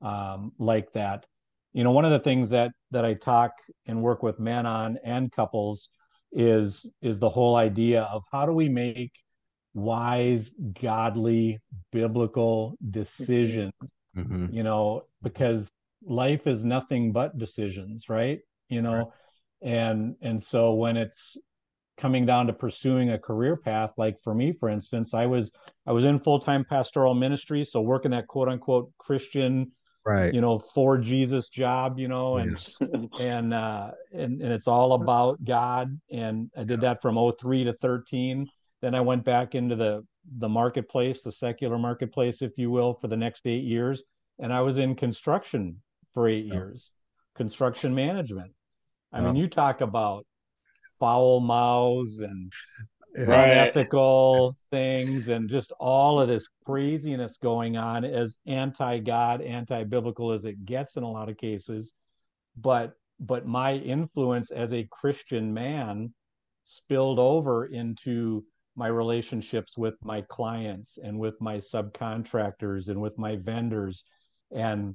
um, 0.00 0.52
like 0.58 0.92
that. 0.94 1.26
You 1.72 1.84
know, 1.84 1.92
one 1.92 2.04
of 2.04 2.10
the 2.10 2.18
things 2.18 2.50
that 2.50 2.72
that 2.90 3.04
I 3.04 3.14
talk 3.14 3.52
and 3.86 4.02
work 4.02 4.22
with 4.22 4.40
men 4.40 4.66
on 4.66 4.98
and 5.04 5.30
couples 5.30 5.90
is 6.32 6.88
is 7.02 7.18
the 7.18 7.28
whole 7.28 7.56
idea 7.56 8.02
of 8.04 8.22
how 8.32 8.46
do 8.46 8.52
we 8.52 8.68
make 8.68 9.12
wise, 9.74 10.50
godly, 10.80 11.58
biblical 11.92 12.76
decisions. 12.90 13.72
Mm-hmm. 14.16 14.46
You 14.50 14.62
know, 14.62 15.02
because 15.22 15.70
life 16.04 16.46
is 16.46 16.64
nothing 16.64 17.12
but 17.12 17.38
decisions, 17.38 18.08
right? 18.08 18.40
You 18.68 18.82
know, 18.82 18.94
right. 18.94 19.06
and 19.62 20.16
and 20.20 20.42
so 20.42 20.74
when 20.74 20.96
it's 20.96 21.36
coming 21.98 22.24
down 22.24 22.46
to 22.46 22.52
pursuing 22.52 23.10
a 23.10 23.18
career 23.18 23.56
path 23.56 23.90
like 23.98 24.18
for 24.24 24.34
me 24.34 24.52
for 24.52 24.70
instance 24.70 25.12
i 25.12 25.26
was 25.26 25.52
i 25.86 25.92
was 25.92 26.06
in 26.06 26.18
full-time 26.18 26.64
pastoral 26.64 27.12
ministry 27.12 27.62
so 27.62 27.82
working 27.82 28.12
that 28.12 28.26
quote 28.26 28.48
unquote 28.48 28.90
christian 28.96 29.70
right 30.06 30.32
you 30.32 30.40
know 30.40 30.58
for 30.58 30.96
jesus 30.96 31.50
job 31.50 31.98
you 31.98 32.08
know 32.08 32.38
and 32.38 32.52
yes. 32.52 32.78
and 33.20 33.52
uh 33.52 33.90
and, 34.14 34.40
and 34.40 34.50
it's 34.50 34.66
all 34.66 34.94
about 34.94 35.44
god 35.44 36.00
and 36.10 36.50
i 36.56 36.64
did 36.64 36.80
that 36.80 37.02
from 37.02 37.18
03 37.38 37.64
to 37.64 37.74
13 37.74 38.48
then 38.80 38.94
I 38.94 39.00
went 39.00 39.24
back 39.24 39.54
into 39.54 39.76
the 39.76 40.04
the 40.38 40.48
marketplace, 40.48 41.22
the 41.22 41.32
secular 41.32 41.78
marketplace, 41.78 42.42
if 42.42 42.56
you 42.56 42.70
will, 42.70 42.94
for 42.94 43.08
the 43.08 43.16
next 43.16 43.46
eight 43.46 43.64
years, 43.64 44.02
and 44.38 44.52
I 44.52 44.60
was 44.60 44.76
in 44.76 44.94
construction 44.94 45.82
for 46.14 46.28
eight 46.28 46.46
yeah. 46.46 46.54
years, 46.54 46.90
construction 47.36 47.94
management. 47.94 48.52
I 49.12 49.20
yeah. 49.20 49.26
mean, 49.26 49.36
you 49.36 49.48
talk 49.48 49.80
about 49.80 50.26
foul 50.98 51.40
mouths 51.40 52.20
and 52.20 52.52
right. 53.16 53.50
unethical 53.50 54.56
things 54.70 55.28
and 55.28 55.48
just 55.48 55.72
all 55.80 56.20
of 56.20 56.28
this 56.28 56.46
craziness 56.64 57.36
going 57.38 57.76
on 57.76 58.04
as 58.04 58.38
anti-God, 58.46 59.40
anti-biblical 59.40 60.32
as 60.32 60.44
it 60.44 60.64
gets 60.64 60.96
in 60.96 61.02
a 61.02 61.10
lot 61.10 61.28
of 61.28 61.36
cases. 61.36 61.92
But 62.56 62.92
but 63.18 63.46
my 63.46 63.74
influence 63.74 64.50
as 64.50 64.72
a 64.72 64.88
Christian 64.90 65.52
man 65.52 66.14
spilled 66.64 67.18
over 67.18 67.66
into 67.66 68.44
my 68.76 68.86
relationships 68.86 69.76
with 69.76 69.94
my 70.02 70.22
clients 70.22 70.98
and 71.02 71.18
with 71.18 71.38
my 71.40 71.58
subcontractors 71.58 72.88
and 72.88 73.00
with 73.00 73.18
my 73.18 73.36
vendors 73.36 74.04
and 74.50 74.94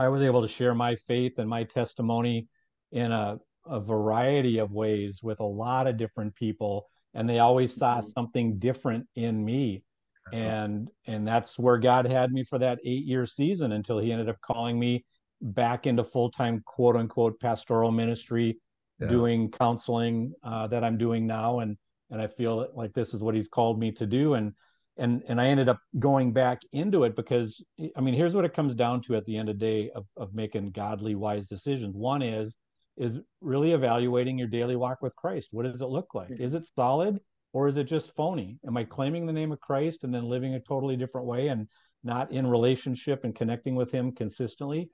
i 0.00 0.08
was 0.08 0.22
able 0.22 0.42
to 0.42 0.48
share 0.48 0.74
my 0.74 0.96
faith 0.96 1.38
and 1.38 1.48
my 1.48 1.64
testimony 1.64 2.48
in 2.92 3.12
a, 3.12 3.38
a 3.66 3.80
variety 3.80 4.58
of 4.58 4.72
ways 4.72 5.20
with 5.22 5.40
a 5.40 5.44
lot 5.44 5.86
of 5.86 5.96
different 5.96 6.34
people 6.34 6.86
and 7.14 7.28
they 7.28 7.38
always 7.38 7.74
saw 7.74 7.98
mm-hmm. 7.98 8.08
something 8.08 8.58
different 8.58 9.06
in 9.14 9.44
me 9.44 9.84
uh-huh. 10.26 10.36
and 10.36 10.88
and 11.06 11.26
that's 11.26 11.58
where 11.58 11.78
god 11.78 12.06
had 12.06 12.32
me 12.32 12.42
for 12.42 12.58
that 12.58 12.78
eight 12.84 13.04
year 13.04 13.26
season 13.26 13.72
until 13.72 13.98
he 13.98 14.10
ended 14.10 14.28
up 14.28 14.40
calling 14.40 14.78
me 14.78 15.04
back 15.40 15.86
into 15.86 16.02
full-time 16.02 16.62
quote 16.66 16.96
unquote 16.96 17.38
pastoral 17.40 17.92
ministry 17.92 18.58
yeah. 18.98 19.06
doing 19.06 19.50
counseling 19.50 20.32
uh, 20.42 20.66
that 20.66 20.82
i'm 20.82 20.98
doing 20.98 21.26
now 21.26 21.60
and 21.60 21.76
and 22.10 22.20
I 22.20 22.26
feel 22.26 22.68
like 22.74 22.92
this 22.92 23.14
is 23.14 23.22
what 23.22 23.34
he's 23.34 23.48
called 23.48 23.78
me 23.78 23.92
to 23.92 24.06
do. 24.06 24.34
And 24.34 24.52
and 24.96 25.22
and 25.28 25.40
I 25.40 25.46
ended 25.46 25.68
up 25.68 25.78
going 25.98 26.32
back 26.32 26.60
into 26.72 27.04
it 27.04 27.16
because 27.16 27.62
I 27.96 28.00
mean, 28.00 28.14
here's 28.14 28.34
what 28.34 28.44
it 28.44 28.54
comes 28.54 28.74
down 28.74 29.02
to 29.02 29.16
at 29.16 29.24
the 29.24 29.36
end 29.36 29.48
of 29.48 29.58
the 29.58 29.64
day 29.64 29.90
of 29.94 30.06
of 30.16 30.34
making 30.34 30.72
godly, 30.72 31.14
wise 31.14 31.46
decisions. 31.46 31.96
One 31.96 32.22
is 32.22 32.56
is 32.96 33.18
really 33.40 33.72
evaluating 33.72 34.38
your 34.38 34.48
daily 34.48 34.76
walk 34.76 35.00
with 35.00 35.16
Christ. 35.16 35.48
What 35.52 35.64
does 35.64 35.80
it 35.80 35.86
look 35.86 36.14
like? 36.14 36.30
Is 36.38 36.54
it 36.54 36.66
solid 36.66 37.18
or 37.52 37.66
is 37.66 37.76
it 37.76 37.84
just 37.84 38.14
phony? 38.14 38.58
Am 38.66 38.76
I 38.76 38.84
claiming 38.84 39.26
the 39.26 39.32
name 39.32 39.52
of 39.52 39.60
Christ 39.60 40.04
and 40.04 40.12
then 40.12 40.24
living 40.24 40.54
a 40.54 40.60
totally 40.60 40.96
different 40.96 41.26
way? 41.26 41.48
And 41.48 41.66
not 42.02 42.32
in 42.32 42.46
relationship 42.46 43.24
and 43.24 43.34
connecting 43.34 43.74
with 43.74 43.90
him 43.90 44.12
consistently 44.12 44.90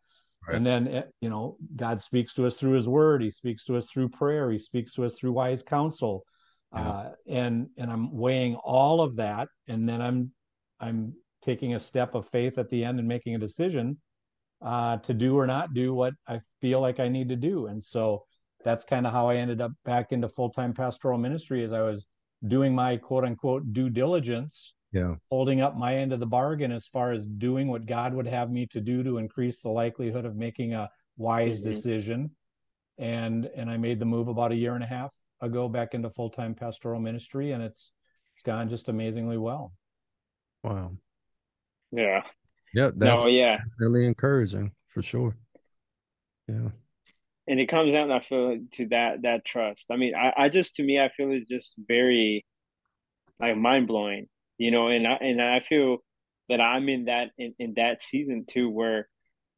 right. 0.47 0.57
and 0.57 0.67
then 0.67 0.89
eh, 0.89 1.03
you 1.21 1.29
know 1.29 1.57
god 1.77 2.01
speaks 2.01 2.35
to 2.35 2.47
us 2.47 2.57
through 2.57 2.73
his 2.73 2.89
word 2.89 3.23
he 3.23 3.31
speaks 3.31 3.65
to 3.65 3.77
us 3.77 3.89
through 3.89 4.09
prayer 4.09 4.51
he 4.51 4.59
speaks 4.59 4.95
to 4.95 5.05
us 5.05 5.15
through 5.15 5.33
wise 5.33 5.63
counsel 5.63 6.25
yeah. 6.75 6.81
uh, 6.81 7.13
and 7.29 7.69
and 7.77 7.91
i'm 7.91 8.17
weighing 8.17 8.55
all 8.57 9.01
of 9.01 9.17
that 9.17 9.49
and 9.69 9.89
then 9.89 10.01
i'm 10.01 10.31
i'm 10.81 11.13
taking 11.45 11.75
a 11.75 11.81
step 11.81 12.15
of 12.15 12.29
faith 12.29 12.59
at 12.59 12.69
the 12.71 12.85
end 12.85 12.99
and 12.99 13.07
making 13.07 13.35
a 13.35 13.39
decision 13.39 13.97
uh, 14.65 14.97
to 14.99 15.13
do 15.13 15.39
or 15.39 15.47
not 15.47 15.75
do 15.75 15.95
what 15.95 16.15
i 16.27 16.41
feel 16.61 16.81
like 16.81 16.99
i 16.99 17.09
need 17.09 17.29
to 17.29 17.37
do 17.37 17.67
and 17.67 17.83
so 17.83 18.25
that's 18.65 18.85
kind 18.85 19.07
of 19.07 19.13
how 19.13 19.29
i 19.29 19.37
ended 19.37 19.61
up 19.61 19.73
back 19.85 20.13
into 20.13 20.29
full-time 20.29 20.73
pastoral 20.73 21.19
ministry 21.19 21.63
as 21.63 21.73
i 21.73 21.81
was 21.81 22.07
doing 22.49 22.75
my 22.75 22.97
quote 22.97 23.25
unquote 23.25 23.73
due 23.73 23.91
diligence 23.91 24.75
yeah 24.93 25.15
holding 25.31 25.61
up 25.61 25.77
my 25.77 25.97
end 25.97 26.13
of 26.13 26.21
the 26.21 26.27
bargain 26.27 26.73
as 26.73 26.87
far 26.87 27.13
as 27.13 27.27
doing 27.27 27.69
what 27.69 27.87
god 27.87 28.15
would 28.15 28.27
have 28.27 28.51
me 28.51 28.67
to 28.67 28.81
do 28.81 29.03
to 29.03 29.19
increase 29.19 29.61
the 29.61 29.69
likelihood 29.69 30.25
of 30.25 30.37
making 30.37 30.75
a 30.75 30.89
wise 31.17 31.61
mm-hmm. 31.61 31.71
decision 31.71 32.31
and 32.99 33.47
and 33.55 33.71
i 33.71 33.77
made 33.77 33.99
the 33.99 34.05
move 34.05 34.29
about 34.29 34.53
a 34.53 34.57
year 34.57 34.75
and 34.75 34.85
a 34.85 34.87
half 34.87 35.13
ago 35.41 35.69
back 35.69 35.95
into 35.95 36.11
full-time 36.11 36.55
pastoral 36.55 37.01
ministry 37.01 37.53
and 37.53 37.63
it's 37.63 37.93
it's 38.35 38.43
gone 38.43 38.69
just 38.69 38.89
amazingly 38.89 39.39
well. 39.39 39.73
Wow. 40.63 40.93
Yeah. 41.91 42.23
Yeah 42.75 42.91
that's 42.95 43.25
no, 43.25 43.29
yeah. 43.29 43.59
really 43.79 44.05
encouraging 44.05 44.73
for 44.89 45.03
sure. 45.03 45.37
Yeah. 46.49 46.71
And 47.49 47.61
it 47.61 47.69
comes 47.69 47.93
down 47.93 48.11
i 48.11 48.21
feel 48.21 48.59
to 48.73 48.89
that 48.89 49.23
that 49.23 49.45
trust. 49.45 49.87
I 49.91 49.97
mean 49.97 50.15
i, 50.15 50.33
I 50.37 50.49
just 50.49 50.75
to 50.77 50.83
me 50.83 51.01
i 51.01 51.09
feel 51.09 51.31
it's 51.33 51.49
just 51.49 51.77
very 51.87 52.45
like 53.41 53.57
mind-blowing 53.57 54.29
you 54.59 54.71
know 54.71 54.89
and 54.89 55.07
i 55.07 55.13
and 55.13 55.41
i 55.41 55.61
feel 55.61 55.99
that 56.49 56.61
i'm 56.61 56.89
in 56.89 57.07
that 57.07 57.31
in, 57.39 57.55
in 57.59 57.75
that 57.77 58.03
season 58.03 58.45
too 58.49 58.71
where 58.71 59.09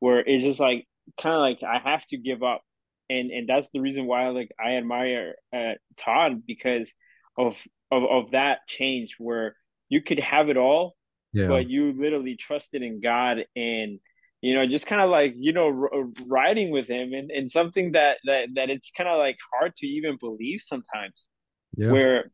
where 0.01 0.21
it's 0.21 0.45
just 0.45 0.61
like 0.61 0.87
kind 1.21 1.35
of 1.35 1.41
like 1.41 1.63
i 1.63 1.79
have 1.79 2.05
to 2.07 2.17
give 2.17 2.43
up 2.43 2.63
and 3.11 3.31
and 3.31 3.49
that's 3.49 3.71
the 3.71 3.81
reason 3.81 4.07
why 4.07 4.29
like 4.29 4.51
i 4.63 4.77
admire 4.77 5.35
uh, 5.55 5.75
todd 5.97 6.43
because 6.47 6.93
of 7.37 7.57
of 7.91 8.05
of 8.05 8.31
that 8.33 8.61
change 8.67 9.17
where 9.19 9.57
you 9.89 10.03
could 10.03 10.19
have 10.19 10.49
it 10.49 10.57
all 10.57 10.97
yeah. 11.33 11.49
but 11.49 11.69
you 11.69 11.93
literally 11.93 12.37
trusted 12.37 12.83
in 12.83 13.01
god 13.01 13.45
and 13.57 13.99
you 14.41 14.55
know 14.55 14.67
just 14.67 14.87
kind 14.87 15.03
of 15.03 15.11
like 15.11 15.35
you 15.39 15.53
know 15.53 15.67
r- 15.67 16.05
riding 16.27 16.71
with 16.71 16.89
him 16.89 17.13
and, 17.13 17.31
and 17.31 17.51
something 17.51 17.93
that 17.93 18.19
that 18.25 18.49
that 18.55 18.71
it's 18.71 18.91
kind 18.97 19.09
of 19.09 19.19
like 19.19 19.37
hard 19.53 19.75
to 19.77 19.87
even 19.87 20.17
believe 20.21 20.61
sometimes 20.61 21.29
yeah. 21.77 21.91
where 21.91 22.31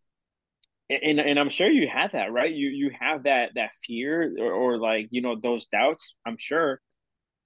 and 0.91 1.19
and 1.19 1.39
I'm 1.39 1.49
sure 1.49 1.69
you 1.69 1.89
had 1.89 2.13
that, 2.13 2.33
right? 2.33 2.53
You 2.53 2.69
you 2.69 2.91
have 2.99 3.25
that 3.25 3.53
that 3.55 3.71
fear 3.83 4.35
or, 4.39 4.53
or 4.53 4.79
like 4.79 5.09
you 5.11 5.23
know 5.23 5.37
those 5.41 5.67
doubts. 5.67 6.15
I'm 6.27 6.37
sure, 6.39 6.81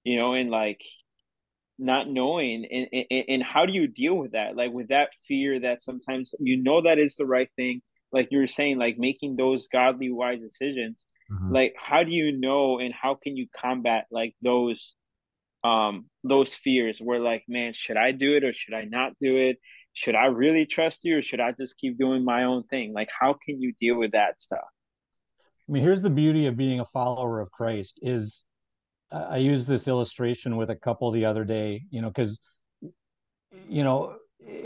you 0.03 0.17
know, 0.17 0.33
and 0.33 0.49
like 0.49 0.81
not 1.79 2.09
knowing 2.09 2.65
and, 2.65 2.87
and 2.91 3.23
and 3.27 3.43
how 3.43 3.65
do 3.65 3.73
you 3.73 3.87
deal 3.87 4.15
with 4.15 4.33
that? 4.33 4.55
Like 4.55 4.71
with 4.71 4.89
that 4.89 5.09
fear 5.25 5.59
that 5.61 5.81
sometimes 5.83 6.33
you 6.39 6.61
know 6.61 6.81
that 6.81 6.99
is 6.99 7.15
the 7.15 7.25
right 7.25 7.49
thing, 7.55 7.81
like 8.11 8.29
you 8.31 8.39
were 8.39 8.47
saying, 8.47 8.77
like 8.77 8.97
making 8.97 9.35
those 9.35 9.67
godly 9.67 10.11
wise 10.11 10.39
decisions. 10.39 11.05
Mm-hmm. 11.31 11.53
Like 11.53 11.75
how 11.77 12.03
do 12.03 12.11
you 12.11 12.37
know 12.37 12.79
and 12.79 12.93
how 12.93 13.15
can 13.15 13.37
you 13.37 13.47
combat 13.55 14.05
like 14.11 14.35
those 14.41 14.95
um 15.63 16.05
those 16.23 16.53
fears 16.53 16.99
where 16.99 17.19
like 17.19 17.43
man 17.49 17.73
should 17.73 17.97
i 17.97 18.13
do 18.13 18.37
it 18.37 18.45
or 18.45 18.53
should 18.53 18.73
i 18.73 18.85
not 18.85 19.11
do 19.19 19.35
it 19.35 19.57
should 19.93 20.15
I 20.15 20.27
really 20.27 20.65
trust 20.65 21.03
you 21.03 21.17
or 21.17 21.21
should 21.21 21.41
I 21.41 21.51
just 21.51 21.77
keep 21.77 21.97
doing 21.97 22.23
my 22.23 22.45
own 22.45 22.63
thing? 22.63 22.93
Like, 22.93 23.09
how 23.17 23.33
can 23.33 23.61
you 23.61 23.73
deal 23.79 23.97
with 23.97 24.11
that 24.13 24.41
stuff? 24.41 24.59
I 25.67 25.71
mean, 25.71 25.83
here's 25.83 26.01
the 26.01 26.09
beauty 26.09 26.45
of 26.47 26.57
being 26.57 26.79
a 26.79 26.85
follower 26.85 27.41
of 27.41 27.51
Christ 27.51 27.99
is 28.01 28.43
I 29.11 29.37
used 29.37 29.67
this 29.67 29.87
illustration 29.87 30.57
with 30.57 30.69
a 30.69 30.75
couple 30.75 31.09
the 31.11 31.25
other 31.25 31.43
day, 31.43 31.83
you 31.89 32.01
know, 32.01 32.09
because, 32.09 32.39
you 33.67 33.83
know, 33.83 34.15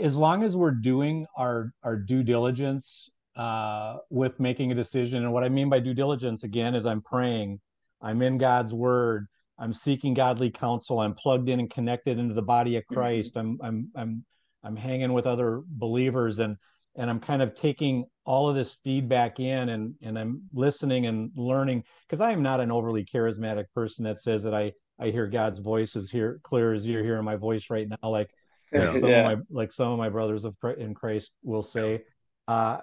as 0.00 0.16
long 0.16 0.42
as 0.42 0.56
we're 0.56 0.70
doing 0.70 1.26
our, 1.36 1.72
our 1.82 1.96
due 1.96 2.22
diligence 2.22 3.08
uh, 3.36 3.96
with 4.10 4.38
making 4.38 4.70
a 4.70 4.74
decision, 4.74 5.22
and 5.22 5.32
what 5.32 5.44
I 5.44 5.48
mean 5.48 5.68
by 5.68 5.80
due 5.80 5.94
diligence 5.94 6.44
again 6.44 6.74
is 6.74 6.86
I'm 6.86 7.00
praying, 7.02 7.60
I'm 8.02 8.20
in 8.22 8.38
God's 8.38 8.74
word, 8.74 9.26
I'm 9.58 9.72
seeking 9.72 10.14
godly 10.14 10.50
counsel, 10.50 11.00
I'm 11.00 11.14
plugged 11.14 11.48
in 11.48 11.60
and 11.60 11.70
connected 11.70 12.18
into 12.18 12.34
the 12.34 12.42
body 12.42 12.76
of 12.76 12.82
mm-hmm. 12.84 12.94
Christ, 12.94 13.34
mm-hmm. 13.34 13.60
I'm, 13.62 13.66
I'm, 13.66 13.90
I'm 13.96 14.24
I'm 14.64 14.76
hanging 14.76 15.12
with 15.12 15.26
other 15.26 15.62
believers 15.66 16.38
and 16.38 16.56
and 16.96 17.10
I'm 17.10 17.20
kind 17.20 17.42
of 17.42 17.54
taking 17.54 18.06
all 18.24 18.48
of 18.48 18.56
this 18.56 18.74
feedback 18.84 19.40
in 19.40 19.70
and 19.70 19.94
and 20.02 20.18
I'm 20.18 20.42
listening 20.52 21.06
and 21.06 21.30
learning 21.36 21.84
because 22.06 22.20
I 22.20 22.32
am 22.32 22.42
not 22.42 22.60
an 22.60 22.70
overly 22.72 23.04
charismatic 23.04 23.66
person 23.74 24.04
that 24.04 24.18
says 24.18 24.42
that 24.44 24.54
I 24.54 24.72
I 24.98 25.08
hear 25.08 25.26
God's 25.26 25.58
voice 25.58 25.96
is 25.96 26.10
here 26.10 26.40
clear 26.42 26.72
as 26.72 26.86
you're 26.86 27.04
hearing 27.04 27.24
my 27.24 27.36
voice 27.36 27.68
right 27.70 27.88
now 27.88 28.08
like 28.08 28.30
yeah. 28.72 28.92
some 28.98 29.08
yeah. 29.08 29.30
of 29.30 29.38
my 29.38 29.44
like 29.50 29.72
some 29.72 29.92
of 29.92 29.98
my 29.98 30.08
brothers 30.08 30.44
of 30.44 30.56
in 30.78 30.94
Christ 30.94 31.32
will 31.42 31.62
say 31.62 32.02
uh, 32.46 32.78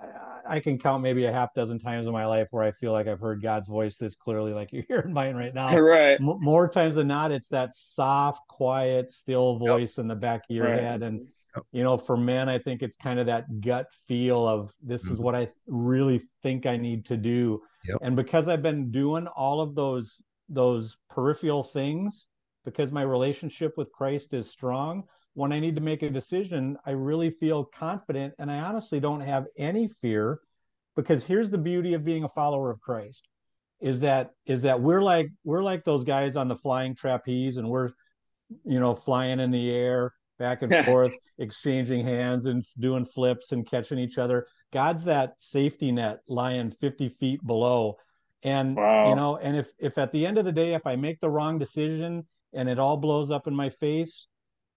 I 0.48 0.60
can 0.60 0.80
count 0.80 1.04
maybe 1.04 1.26
a 1.26 1.32
half 1.32 1.54
dozen 1.54 1.78
times 1.78 2.08
in 2.08 2.14
my 2.14 2.26
life 2.26 2.48
where 2.50 2.64
I 2.64 2.72
feel 2.72 2.92
like 2.94 3.08
I've 3.08 3.20
heard 3.20 3.44
God's 3.44 3.68
voice 3.68 3.96
this 3.98 4.16
clearly, 4.16 4.54
like 4.54 4.72
you're 4.72 4.84
hearing 4.88 5.14
mine 5.14 5.36
right 5.36 5.54
now. 5.54 5.78
Right. 5.82 6.20
M- 6.20 6.40
more 6.40 6.68
times 6.68 6.96
than 6.96 7.08
not, 7.08 7.32
it's 7.32 7.50
that 7.50 7.76
soft, 7.76 8.48
quiet, 8.48 9.12
still 9.12 9.58
voice 9.58 9.98
yep. 9.98 10.04
in 10.04 10.08
the 10.08 10.16
back 10.16 10.42
of 10.50 10.56
your 10.56 10.68
right. 10.68 10.80
head, 10.80 11.04
and 11.04 11.28
you 11.72 11.84
know 11.84 11.98
for 11.98 12.18
men 12.18 12.50
i 12.50 12.58
think 12.58 12.82
it's 12.82 12.96
kind 12.96 13.20
of 13.20 13.26
that 13.26 13.62
gut 13.62 13.88
feel 14.08 14.48
of 14.48 14.72
this 14.82 15.04
mm-hmm. 15.04 15.14
is 15.14 15.20
what 15.20 15.36
i 15.36 15.48
really 15.68 16.22
think 16.42 16.66
i 16.66 16.78
need 16.78 17.06
to 17.06 17.18
do 17.18 17.62
yep. 17.86 17.98
and 18.02 18.16
because 18.16 18.48
i've 18.48 18.62
been 18.62 18.92
doing 18.92 19.28
all 19.28 19.62
of 19.62 19.76
those 19.76 20.22
those 20.50 20.98
peripheral 21.10 21.64
things 21.64 22.28
because 22.66 22.92
my 22.92 23.02
relationship 23.02 23.78
with 23.78 23.92
christ 23.92 24.34
is 24.34 24.50
strong 24.50 25.04
when 25.34 25.52
i 25.52 25.60
need 25.60 25.76
to 25.76 25.82
make 25.82 26.04
a 26.04 26.10
decision 26.10 26.78
i 26.86 26.92
really 26.92 27.30
feel 27.30 27.66
confident 27.66 28.34
and 28.40 28.52
i 28.52 28.60
honestly 28.60 29.00
don't 29.00 29.22
have 29.22 29.46
any 29.58 29.88
fear 30.02 30.40
because 30.96 31.24
here's 31.24 31.50
the 31.50 31.58
beauty 31.58 31.94
of 31.94 32.06
being 32.06 32.24
a 32.24 32.30
follower 32.30 32.70
of 32.72 32.80
christ 32.82 33.28
is 33.82 34.00
that 34.02 34.32
is 34.46 34.62
that 34.62 34.80
we're 34.80 35.02
like 35.02 35.30
we're 35.44 35.64
like 35.64 35.84
those 35.84 36.04
guys 36.04 36.36
on 36.36 36.48
the 36.48 36.56
flying 36.56 36.96
trapeze 36.96 37.58
and 37.58 37.68
we're 37.68 37.90
you 38.66 38.80
know 38.80 38.94
flying 38.94 39.40
in 39.40 39.52
the 39.52 39.72
air 39.72 40.14
back 40.42 40.64
and 40.64 40.86
forth, 40.86 41.14
exchanging 41.38 42.04
hands 42.04 42.48
and 42.48 42.66
doing 42.80 43.06
flips 43.06 43.52
and 43.52 43.70
catching 43.70 44.00
each 44.00 44.18
other. 44.18 44.48
God's 44.74 45.04
that 45.04 45.36
safety 45.40 45.92
net 45.92 46.22
lying 46.28 46.72
50 46.72 47.10
feet 47.20 47.46
below. 47.46 47.98
And 48.44 48.76
wow. 48.76 49.10
you 49.10 49.16
know, 49.16 49.38
and 49.38 49.56
if 49.56 49.72
if 49.78 49.98
at 49.98 50.12
the 50.12 50.26
end 50.26 50.38
of 50.38 50.46
the 50.46 50.52
day, 50.52 50.74
if 50.74 50.88
I 50.88 50.96
make 50.96 51.20
the 51.20 51.30
wrong 51.30 51.60
decision 51.60 52.26
and 52.54 52.68
it 52.68 52.80
all 52.80 52.98
blows 52.98 53.30
up 53.30 53.48
in 53.48 53.56
my 53.56 53.70
face, 53.70 54.28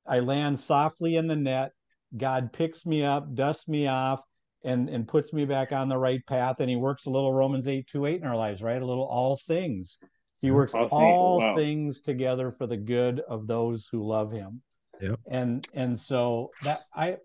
I 0.07 0.21
land 0.21 0.59
softly 0.59 1.17
in 1.17 1.27
the 1.27 1.37
net. 1.37 1.73
God 2.17 2.53
picks 2.53 2.85
me 2.85 3.03
up, 3.03 3.35
dusts 3.35 3.67
me 3.67 3.87
off, 3.87 4.23
and 4.65 4.91
and 4.91 5.09
puts 5.09 5.33
me 5.33 5.47
back 5.47 5.73
on 5.73 5.89
the 5.89 5.97
right 5.97 6.25
path. 6.27 6.57
And 6.61 6.69
he 6.69 6.77
works 6.77 7.07
a 7.07 7.11
little 7.11 7.33
Romans 7.33 7.67
8 7.67 7.87
2 7.87 8.05
8 8.05 8.21
in 8.21 8.27
our 8.27 8.37
lives, 8.37 8.63
right? 8.63 8.81
A 8.81 8.87
little 8.87 9.07
all 9.07 9.41
things. 9.47 9.97
He 10.43 10.51
works 10.51 10.75
all, 10.75 10.89
all 10.91 11.39
wow. 11.39 11.57
things 11.57 12.03
together 12.03 12.51
for 12.51 12.67
the 12.67 12.77
good 12.77 13.21
of 13.21 13.47
those 13.47 13.89
who 13.91 14.07
love 14.07 14.31
him. 14.31 14.61
Yep. 15.01 15.21
And 15.31 15.67
and 15.75 15.99
so 15.99 16.51
that 16.63 16.81
I 16.95 17.17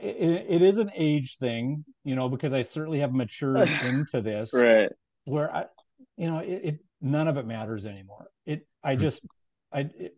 it, 0.00 0.46
it 0.48 0.62
is 0.62 0.78
an 0.78 0.90
age 0.94 1.36
thing, 1.38 1.84
you 2.04 2.14
know, 2.14 2.28
because 2.28 2.52
I 2.52 2.62
certainly 2.62 3.00
have 3.00 3.12
matured 3.12 3.68
into 3.84 4.20
this. 4.20 4.50
Right. 4.52 4.90
Where 5.24 5.54
I 5.54 5.66
you 6.16 6.30
know, 6.30 6.38
it, 6.38 6.60
it 6.64 6.78
none 7.00 7.28
of 7.28 7.36
it 7.36 7.46
matters 7.46 7.86
anymore. 7.86 8.28
It 8.46 8.66
I 8.82 8.94
hmm. 8.94 9.00
just 9.00 9.20
I 9.72 9.80
it, 9.80 10.14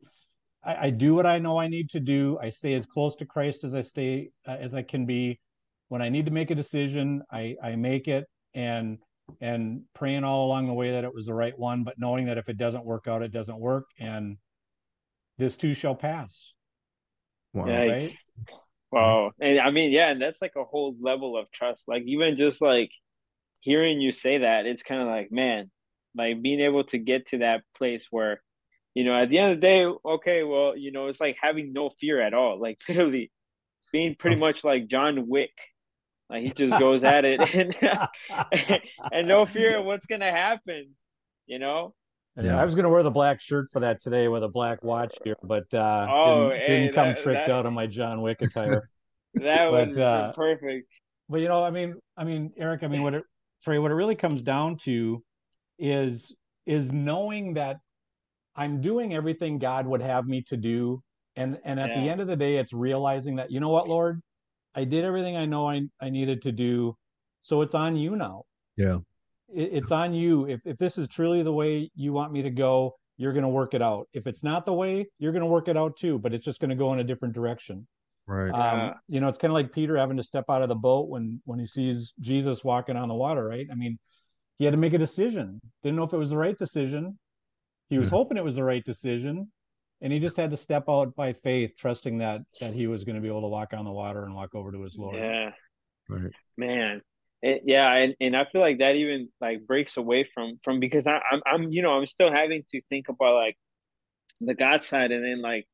I, 0.65 0.87
I, 0.87 0.91
do 0.91 1.15
what 1.15 1.27
I 1.27 1.39
know 1.41 1.59
I 1.59 1.67
need 1.67 1.91
to 1.91 2.01
do. 2.01 2.39
I 2.41 2.51
stay 2.51 2.75
as 2.75 2.87
close 2.87 3.17
to 3.17 3.27
Christ 3.27 3.65
as 3.65 3.75
I 3.75 3.81
stay 3.81 4.31
uh, 4.47 4.57
as 4.61 4.75
I 4.75 4.83
can 4.83 5.07
be. 5.07 5.41
When 5.89 6.01
I 6.01 6.09
need 6.09 6.27
to 6.27 6.33
make 6.33 6.51
a 6.51 6.55
decision, 6.55 7.23
I 7.31 7.57
I 7.63 7.77
make 7.77 8.09
it 8.09 8.25
and 8.55 8.99
and 9.41 9.83
praying 9.95 10.25
all 10.25 10.47
along 10.47 10.67
the 10.67 10.73
way 10.73 10.93
that 10.93 11.05
it 11.05 11.15
was 11.15 11.27
the 11.27 11.35
right 11.35 11.57
one, 11.59 11.85
but 11.85 11.95
knowing 11.99 12.27
that 12.27 12.39
if 12.39 12.49
it 12.49 12.59
doesn't 12.59 12.85
work 12.85 13.07
out, 13.09 13.23
it 13.23 13.33
doesn't 13.33 13.59
work, 13.59 13.87
and 13.99 14.37
this 15.39 15.57
too 15.57 15.75
shall 15.75 15.95
pass. 15.95 16.53
Wow. 17.53 17.65
Right? 17.67 18.13
Wow. 18.91 19.31
Mm-hmm. 19.41 19.45
And 19.45 19.61
I 19.61 19.71
mean, 19.71 19.91
yeah, 19.91 20.11
and 20.11 20.21
that's 20.21 20.43
like 20.43 20.55
a 20.57 20.65
whole 20.65 20.95
level 21.01 21.37
of 21.37 21.51
trust. 21.51 21.85
Like 21.89 22.03
even 22.07 22.37
just 22.37 22.61
like 22.61 22.91
hearing 23.61 24.01
you 24.01 24.13
say 24.13 24.39
that, 24.39 24.67
it's 24.67 24.83
kind 24.83 25.01
of 25.01 25.09
like, 25.09 25.33
man, 25.33 25.71
like 26.15 26.43
being 26.43 26.61
able 26.61 26.85
to 26.85 26.99
get 26.99 27.29
to 27.29 27.39
that 27.39 27.63
place 27.77 28.07
where, 28.11 28.43
you 28.95 29.05
know, 29.05 29.15
at 29.15 29.31
the 29.31 29.39
end 29.39 29.53
of 29.53 29.61
the 29.61 29.67
day, 29.67 29.87
okay, 30.05 30.43
well, 30.43 30.77
you 30.77 30.93
know, 30.93 31.07
it's 31.07 31.21
like 31.21 31.37
having 31.41 31.73
no 31.73 31.91
fear 32.01 32.21
at 32.21 32.35
all. 32.35 32.61
Like 32.61 32.79
literally 32.89 33.31
being 33.93 34.15
pretty 34.15 34.37
oh. 34.37 34.41
much 34.41 34.65
like 34.65 34.89
John 34.89 35.29
Wick. 35.29 35.55
Like 36.29 36.43
he 36.43 36.51
just 36.51 36.79
goes 36.81 37.05
at 37.05 37.25
it 37.25 37.41
and 37.55 38.81
and 39.13 39.29
no 39.29 39.47
fear 39.47 39.79
of 39.79 39.85
what's 39.85 40.07
gonna 40.07 40.31
happen, 40.31 40.95
you 41.47 41.59
know? 41.59 41.95
Yeah. 42.37 42.61
I 42.61 42.65
was 42.65 42.75
going 42.75 42.85
to 42.85 42.89
wear 42.89 43.03
the 43.03 43.11
black 43.11 43.41
shirt 43.41 43.69
for 43.71 43.81
that 43.81 44.01
today 44.01 44.29
with 44.29 44.43
a 44.43 44.49
black 44.49 44.83
watch 44.83 45.15
here, 45.23 45.37
but 45.43 45.73
uh, 45.75 46.07
oh, 46.11 46.49
didn't, 46.49 46.61
hey, 46.61 46.81
didn't 46.81 46.95
come 46.95 47.09
that, 47.09 47.23
tricked 47.23 47.47
that, 47.47 47.53
out 47.53 47.67
on 47.67 47.75
my 47.75 47.87
John 47.87 48.23
Wick 48.23 48.41
attire. 48.41 48.89
that 49.35 49.71
but, 49.71 49.89
was 49.89 49.99
uh, 49.99 50.33
perfect. 50.35 50.89
But 51.29 51.41
you 51.41 51.49
know, 51.49 51.63
I 51.63 51.71
mean, 51.71 51.95
I 52.17 52.25
mean, 52.25 52.53
Erick, 52.57 52.85
I 52.85 52.89
mean, 52.89 53.03
what 53.03 53.15
it, 53.15 53.25
Tré, 53.67 53.81
what 53.81 53.91
it 53.91 53.95
really 53.95 54.15
comes 54.15 54.41
down 54.41 54.77
to 54.85 55.23
is 55.79 56.35
is 56.67 56.93
knowing 56.93 57.55
that 57.55 57.79
I'm 58.55 58.81
doing 58.81 59.15
everything 59.15 59.59
God 59.59 59.87
would 59.87 60.03
have 60.03 60.27
me 60.27 60.43
to 60.43 60.57
do. 60.57 61.03
And 61.37 61.59
and 61.65 61.81
at 61.81 61.91
yeah. 61.91 62.01
the 62.01 62.09
end 62.11 62.21
of 62.21 62.27
the 62.27 62.37
day, 62.37 62.57
it's 62.57 62.73
realizing 62.73 63.37
that, 63.37 63.51
you 63.51 63.61
know 63.61 63.71
what, 63.71 63.89
Lord, 63.89 64.21
I 64.75 64.85
did 64.85 65.05
everything 65.05 65.37
I 65.37 65.47
know 65.47 65.69
I, 65.69 65.83
I 66.01 66.11
needed 66.11 66.43
to 66.43 66.53
do. 66.53 66.97
So 67.41 67.63
it's 67.63 67.75
on 67.75 67.97
you 67.97 68.17
now. 68.17 68.45
Yeah. 68.77 68.99
It, 69.55 69.71
it's 69.73 69.93
on 69.93 70.15
you. 70.15 70.47
If 70.47 70.61
if 70.65 70.79
this 70.79 70.99
is 70.99 71.09
truly 71.09 71.43
the 71.43 71.53
way 71.53 71.91
you 71.95 72.13
want 72.13 72.33
me 72.33 72.43
to 72.43 72.51
go, 72.51 72.97
you're 73.17 73.33
gonna 73.33 73.49
work 73.49 73.75
it 73.75 73.83
out. 73.83 74.09
If 74.13 74.27
it's 74.27 74.43
not 74.43 74.67
the 74.67 74.73
way, 74.73 75.07
you're 75.19 75.33
gonna 75.33 75.47
work 75.47 75.69
it 75.69 75.77
out 75.77 75.97
too, 75.97 76.19
but 76.19 76.33
it's 76.33 76.45
just 76.45 76.61
gonna 76.61 76.77
go 76.77 76.93
in 76.93 77.01
a 77.01 77.05
different 77.05 77.35
direction. 77.35 77.87
Right. 78.27 78.51
Um, 78.51 78.79
yeah. 78.79 78.93
you 79.09 79.21
know, 79.21 79.29
it's 79.29 79.39
kind 79.39 79.51
of 79.51 79.55
like 79.55 79.73
Peter 79.73 79.97
having 79.97 80.17
to 80.17 80.23
step 80.23 80.45
out 80.49 80.63
of 80.63 80.69
the 80.69 80.75
boat 80.75 81.09
when 81.09 81.41
when 81.45 81.59
he 81.59 81.67
sees 81.67 82.13
Jesus 82.21 82.65
walking 82.65 82.97
on 82.97 83.09
the 83.09 83.15
water, 83.15 83.45
right? 83.45 83.67
I 83.71 83.75
mean, 83.75 83.99
he 84.59 84.65
had 84.65 84.73
to 84.73 84.79
make 84.79 84.93
a 84.93 84.99
decision. 84.99 85.61
Didn't 85.83 85.97
know 85.97 86.05
if 86.05 86.13
it 86.13 86.19
was 86.19 86.31
the 86.31 86.37
right 86.37 86.57
decision. 86.57 87.19
He 87.91 87.99
was 87.99 88.09
hoping 88.09 88.39
it 88.39 88.45
was 88.45 88.57
the 88.57 88.65
right 88.65 88.83
decision, 88.83 89.53
and 90.01 90.13
he 90.13 90.19
just 90.19 90.37
had 90.39 90.51
to 90.51 90.57
step 90.57 90.85
out 90.89 91.15
by 91.15 91.35
faith, 91.35 91.73
trusting 91.77 92.19
that 92.19 92.41
that 92.61 92.73
he 92.73 92.87
was 92.87 93.05
going 93.05 93.17
to 93.17 93.21
be 93.21 93.29
able 93.29 93.43
to 93.43 93.49
walk 93.49 93.75
on 93.75 93.85
the 93.85 93.91
water 93.91 94.25
and 94.25 94.35
walk 94.35 94.55
over 94.55 94.73
to 94.73 94.81
his 94.81 94.97
Lord. 94.97 95.17
Yeah, 95.17 95.51
right. 96.09 96.33
Man, 96.57 97.03
yeah, 97.43 97.93
and, 97.95 98.15
and 98.21 98.37
I 98.37 98.45
feel 98.45 98.61
like 98.61 98.79
that 98.79 98.95
even 98.97 99.29
like 99.41 99.67
breaks 99.67 99.97
away 99.97 100.29
from 100.35 100.61
from 100.65 100.81
because 100.81 101.07
I, 101.07 101.21
I'm 101.31 101.43
I'm 101.47 101.73
you 101.73 101.83
know 101.83 101.93
I'm 101.93 102.07
still 102.07 102.33
having 102.33 102.63
to 102.71 102.81
think 102.89 103.09
about 103.09 103.35
like 103.35 103.57
the 104.41 104.55
God 104.55 104.85
side 104.85 105.13
and 105.13 105.25
then 105.25 105.43
like 105.43 105.67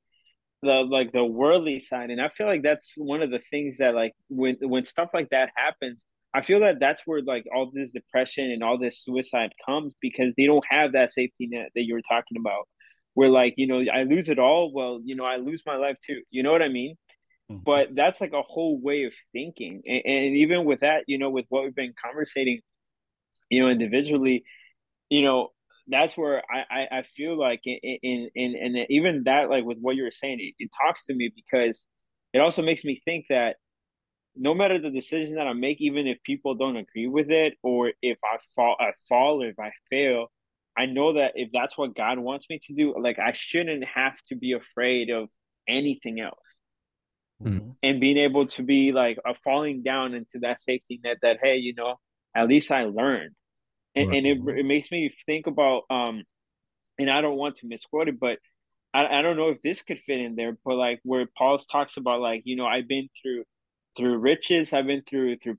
the 0.62 0.72
like 0.88 1.12
the 1.12 1.24
worldly 1.24 1.78
side, 1.80 2.10
and 2.10 2.20
I 2.20 2.28
feel 2.30 2.46
like 2.46 2.62
that's 2.62 2.94
one 2.96 3.22
of 3.22 3.30
the 3.30 3.40
things 3.50 3.78
that 3.78 3.94
like 3.94 4.12
when 4.28 4.56
when 4.62 4.84
stuff 4.84 5.10
like 5.14 5.30
that 5.30 5.50
happens, 5.56 6.04
I 6.34 6.42
feel 6.42 6.60
that 6.60 6.80
that's 6.80 7.02
where 7.06 7.22
like 7.22 7.44
all 7.54 7.70
this 7.72 7.92
depression 7.92 8.50
and 8.50 8.62
all 8.62 8.78
this 8.78 9.02
suicide 9.04 9.52
comes 9.66 9.94
because 10.00 10.34
they 10.36 10.46
don't 10.46 10.64
have 10.70 10.92
that 10.92 11.12
safety 11.12 11.48
net 11.48 11.70
that 11.74 11.82
you 11.82 11.94
were 11.94 12.02
talking 12.02 12.38
about. 12.38 12.68
Where 13.14 13.28
like 13.30 13.54
you 13.56 13.66
know 13.66 13.84
I 13.92 14.04
lose 14.04 14.28
it 14.28 14.38
all, 14.38 14.72
well 14.72 15.00
you 15.04 15.16
know 15.16 15.24
I 15.24 15.36
lose 15.36 15.62
my 15.66 15.76
life 15.76 15.98
too. 16.06 16.22
You 16.30 16.42
know 16.42 16.52
what 16.52 16.62
I 16.62 16.68
mean? 16.68 16.96
Mm-hmm. 17.50 17.62
But 17.64 17.94
that's 17.94 18.20
like 18.20 18.32
a 18.32 18.42
whole 18.42 18.80
way 18.80 19.04
of 19.04 19.14
thinking, 19.32 19.82
and, 19.86 20.02
and 20.04 20.36
even 20.36 20.64
with 20.64 20.80
that, 20.80 21.04
you 21.06 21.18
know, 21.18 21.30
with 21.30 21.46
what 21.48 21.64
we've 21.64 21.74
been 21.74 21.94
conversating, 22.02 22.60
you 23.50 23.62
know, 23.62 23.68
individually, 23.68 24.44
you 25.08 25.22
know, 25.22 25.48
that's 25.86 26.16
where 26.16 26.42
I, 26.50 26.80
I, 26.80 26.98
I 26.98 27.02
feel 27.02 27.38
like 27.38 27.62
in, 27.64 28.28
in, 28.34 28.54
and 28.54 28.86
even 28.90 29.24
that, 29.24 29.48
like 29.48 29.64
with 29.64 29.78
what 29.80 29.96
you 29.96 30.02
were 30.02 30.10
saying, 30.10 30.38
it, 30.40 30.62
it 30.62 30.70
talks 30.82 31.06
to 31.06 31.14
me 31.14 31.32
because 31.34 31.86
it 32.34 32.40
also 32.40 32.62
makes 32.62 32.84
me 32.84 33.00
think 33.02 33.26
that 33.30 33.56
no 34.36 34.52
matter 34.54 34.78
the 34.78 34.90
decision 34.90 35.36
that 35.36 35.46
I 35.46 35.54
make, 35.54 35.80
even 35.80 36.06
if 36.06 36.22
people 36.22 36.54
don't 36.54 36.76
agree 36.76 37.08
with 37.08 37.30
it, 37.30 37.54
or 37.62 37.92
if 38.02 38.18
I 38.22 38.36
fall, 38.54 38.76
I 38.78 38.92
fall, 39.08 39.42
or 39.42 39.48
if 39.48 39.58
I 39.58 39.72
fail, 39.90 40.30
I 40.76 40.86
know 40.86 41.14
that 41.14 41.32
if 41.34 41.48
that's 41.52 41.76
what 41.76 41.96
God 41.96 42.18
wants 42.18 42.46
me 42.48 42.60
to 42.66 42.74
do, 42.74 42.94
like 43.00 43.18
I 43.18 43.32
shouldn't 43.32 43.84
have 43.84 44.16
to 44.28 44.36
be 44.36 44.52
afraid 44.52 45.10
of 45.10 45.28
anything 45.66 46.20
else. 46.20 46.38
Mm-hmm. 47.42 47.70
And 47.82 48.00
being 48.00 48.18
able 48.18 48.46
to 48.48 48.62
be 48.62 48.92
like 48.92 49.18
a 49.24 49.34
falling 49.44 49.82
down 49.82 50.14
into 50.14 50.40
that 50.40 50.62
safety 50.62 51.00
net 51.02 51.18
that, 51.22 51.38
hey, 51.42 51.56
you 51.56 51.74
know, 51.74 51.96
at 52.34 52.48
least 52.48 52.70
I 52.70 52.84
learned. 52.84 53.34
And, 53.94 54.08
right. 54.08 54.18
and 54.18 54.26
it, 54.26 54.58
it 54.58 54.66
makes 54.66 54.90
me 54.90 55.14
think 55.24 55.46
about, 55.46 55.82
um, 55.88 56.24
and 56.98 57.10
I 57.10 57.20
don't 57.20 57.36
want 57.36 57.56
to 57.56 57.66
misquote 57.66 58.08
it, 58.08 58.18
but 58.18 58.38
I, 58.92 59.06
I 59.06 59.22
don't 59.22 59.36
know 59.36 59.50
if 59.50 59.62
this 59.62 59.82
could 59.82 60.00
fit 60.00 60.20
in 60.20 60.34
there, 60.34 60.56
but 60.64 60.74
like 60.74 61.00
where 61.04 61.26
Paul 61.36 61.58
talks 61.58 61.96
about, 61.96 62.20
like, 62.20 62.42
you 62.44 62.56
know, 62.56 62.66
I've 62.66 62.88
been 62.88 63.08
through 63.22 63.44
through 63.98 64.16
riches 64.16 64.72
i've 64.72 64.86
been 64.86 65.02
through 65.02 65.36
through 65.36 65.56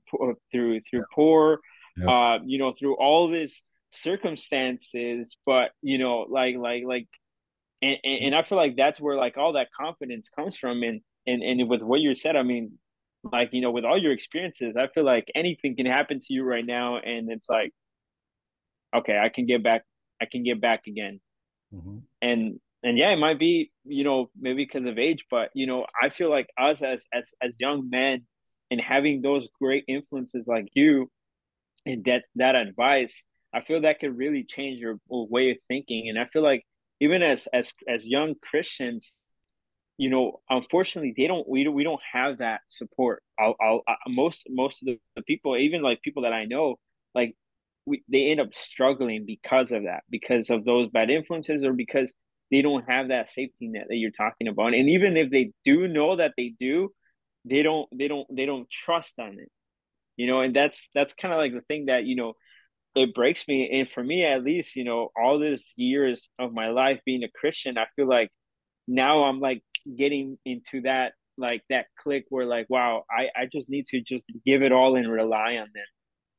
through 0.50 0.80
through 0.80 0.98
yeah. 1.00 1.14
poor 1.14 1.60
yeah. 1.96 2.10
uh 2.10 2.38
you 2.44 2.58
know 2.58 2.72
through 2.72 2.96
all 2.96 3.30
this 3.30 3.62
circumstances 3.90 5.36
but 5.44 5.70
you 5.82 5.98
know 5.98 6.26
like 6.28 6.56
like 6.56 6.82
like 6.84 7.08
and, 7.82 7.98
and, 8.02 8.24
and 8.26 8.34
i 8.34 8.42
feel 8.42 8.56
like 8.56 8.76
that's 8.76 9.00
where 9.00 9.16
like 9.16 9.36
all 9.36 9.52
that 9.52 9.68
confidence 9.78 10.30
comes 10.34 10.56
from 10.56 10.82
and 10.82 11.02
and 11.30 11.42
and 11.42 11.68
with 11.68 11.82
what 11.82 12.00
you 12.00 12.14
said 12.14 12.36
i 12.36 12.42
mean 12.42 12.78
like 13.22 13.50
you 13.52 13.60
know 13.60 13.70
with 13.70 13.84
all 13.84 14.00
your 14.00 14.12
experiences 14.12 14.76
i 14.76 14.86
feel 14.88 15.04
like 15.04 15.26
anything 15.34 15.76
can 15.76 15.86
happen 15.86 16.20
to 16.20 16.32
you 16.32 16.42
right 16.42 16.66
now 16.66 16.96
and 16.96 17.30
it's 17.30 17.48
like 17.48 17.72
okay 18.94 19.18
i 19.18 19.28
can 19.28 19.46
get 19.46 19.62
back 19.62 19.82
i 20.22 20.26
can 20.30 20.42
get 20.42 20.60
back 20.60 20.86
again 20.86 21.20
mm-hmm. 21.74 21.98
and 22.22 22.58
and 22.82 22.96
yeah, 22.96 23.10
it 23.10 23.18
might 23.18 23.38
be 23.38 23.70
you 23.84 24.04
know 24.04 24.30
maybe 24.38 24.64
because 24.64 24.88
of 24.88 24.98
age, 24.98 25.24
but 25.30 25.50
you 25.54 25.66
know 25.66 25.86
I 26.00 26.08
feel 26.08 26.30
like 26.30 26.48
us 26.58 26.82
as 26.82 27.04
as 27.12 27.34
as 27.42 27.56
young 27.60 27.88
men 27.90 28.26
and 28.70 28.80
having 28.80 29.20
those 29.20 29.48
great 29.60 29.84
influences 29.88 30.46
like 30.48 30.68
you 30.74 31.10
and 31.84 32.04
that 32.04 32.24
that 32.36 32.54
advice, 32.54 33.24
I 33.54 33.60
feel 33.62 33.82
that 33.82 34.00
could 34.00 34.16
really 34.16 34.44
change 34.44 34.80
your 34.80 34.98
way 35.08 35.50
of 35.50 35.58
thinking. 35.68 36.08
And 36.08 36.18
I 36.18 36.24
feel 36.24 36.42
like 36.42 36.64
even 37.00 37.22
as 37.22 37.48
as 37.52 37.72
as 37.88 38.06
young 38.06 38.34
Christians, 38.42 39.12
you 40.00 40.10
know, 40.10 40.40
unfortunately, 40.48 41.14
they 41.16 41.26
don't 41.26 41.46
we 41.48 41.64
don't 41.64 41.74
we 41.74 41.84
don't 41.84 42.00
have 42.12 42.38
that 42.38 42.62
support. 42.68 43.22
I'll, 43.38 43.54
I'll 43.60 43.82
I, 43.86 43.96
most 44.08 44.46
most 44.50 44.82
of 44.82 44.86
the, 44.86 44.98
the 45.16 45.22
people, 45.22 45.56
even 45.58 45.82
like 45.82 46.02
people 46.02 46.22
that 46.22 46.32
I 46.32 46.46
know, 46.46 46.76
like 47.14 47.36
we 47.86 48.02
they 48.08 48.30
end 48.30 48.40
up 48.40 48.54
struggling 48.54 49.26
because 49.26 49.72
of 49.72 49.84
that, 49.84 50.04
because 50.10 50.50
of 50.50 50.64
those 50.64 50.88
bad 50.88 51.10
influences, 51.10 51.64
or 51.64 51.74
because 51.74 52.12
they 52.50 52.62
don't 52.62 52.88
have 52.88 53.08
that 53.08 53.30
safety 53.30 53.68
net 53.68 53.86
that 53.88 53.96
you're 53.96 54.10
talking 54.10 54.48
about 54.48 54.74
and 54.74 54.88
even 54.90 55.16
if 55.16 55.30
they 55.30 55.52
do 55.64 55.86
know 55.88 56.16
that 56.16 56.32
they 56.36 56.52
do 56.58 56.90
they 57.44 57.62
don't 57.62 57.88
they 57.96 58.08
don't 58.08 58.26
they 58.34 58.46
don't 58.46 58.68
trust 58.70 59.14
on 59.18 59.38
it 59.38 59.50
you 60.16 60.26
know 60.26 60.40
and 60.40 60.54
that's 60.54 60.88
that's 60.94 61.14
kind 61.14 61.32
of 61.32 61.38
like 61.38 61.52
the 61.52 61.62
thing 61.62 61.86
that 61.86 62.04
you 62.04 62.16
know 62.16 62.34
it 62.96 63.14
breaks 63.14 63.46
me 63.48 63.80
and 63.80 63.88
for 63.88 64.02
me 64.02 64.24
at 64.24 64.42
least 64.44 64.76
you 64.76 64.84
know 64.84 65.10
all 65.16 65.38
these 65.38 65.64
years 65.76 66.28
of 66.38 66.52
my 66.52 66.68
life 66.70 67.00
being 67.06 67.22
a 67.24 67.30
christian 67.40 67.78
i 67.78 67.86
feel 67.96 68.08
like 68.08 68.30
now 68.88 69.24
i'm 69.24 69.40
like 69.40 69.62
getting 69.98 70.38
into 70.44 70.82
that 70.82 71.12
like 71.38 71.62
that 71.70 71.86
click 71.98 72.24
where 72.28 72.46
like 72.46 72.66
wow 72.68 73.04
i 73.10 73.28
i 73.40 73.46
just 73.50 73.68
need 73.70 73.86
to 73.86 74.00
just 74.00 74.24
give 74.44 74.62
it 74.62 74.72
all 74.72 74.96
and 74.96 75.10
rely 75.10 75.56
on 75.56 75.68
them 75.74 75.84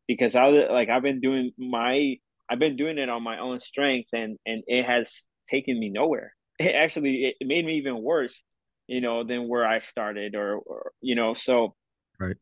because 0.08 0.36
i 0.36 0.46
like 0.48 0.90
i've 0.90 1.02
been 1.02 1.22
doing 1.22 1.52
my 1.58 2.16
i've 2.50 2.60
been 2.60 2.76
doing 2.76 2.98
it 2.98 3.10
on 3.10 3.24
my 3.24 3.40
own 3.40 3.60
strength 3.60 4.10
and 4.14 4.38
and 4.46 4.64
it 4.68 4.86
has 4.86 5.12
taken 5.52 5.80
me 5.80 5.90
nowhere. 5.90 6.34
It 6.60 6.76
actually 6.76 7.36
it 7.40 7.48
made 7.48 7.66
me 7.66 7.78
even 7.78 8.04
worse, 8.04 8.44
you 8.86 9.02
know, 9.02 9.24
than 9.24 9.48
where 9.48 9.66
I 9.66 9.80
started 9.80 10.36
or, 10.36 10.58
or 10.58 10.92
you 11.02 11.16
know, 11.16 11.34
so 11.34 11.74
right. 12.20 12.36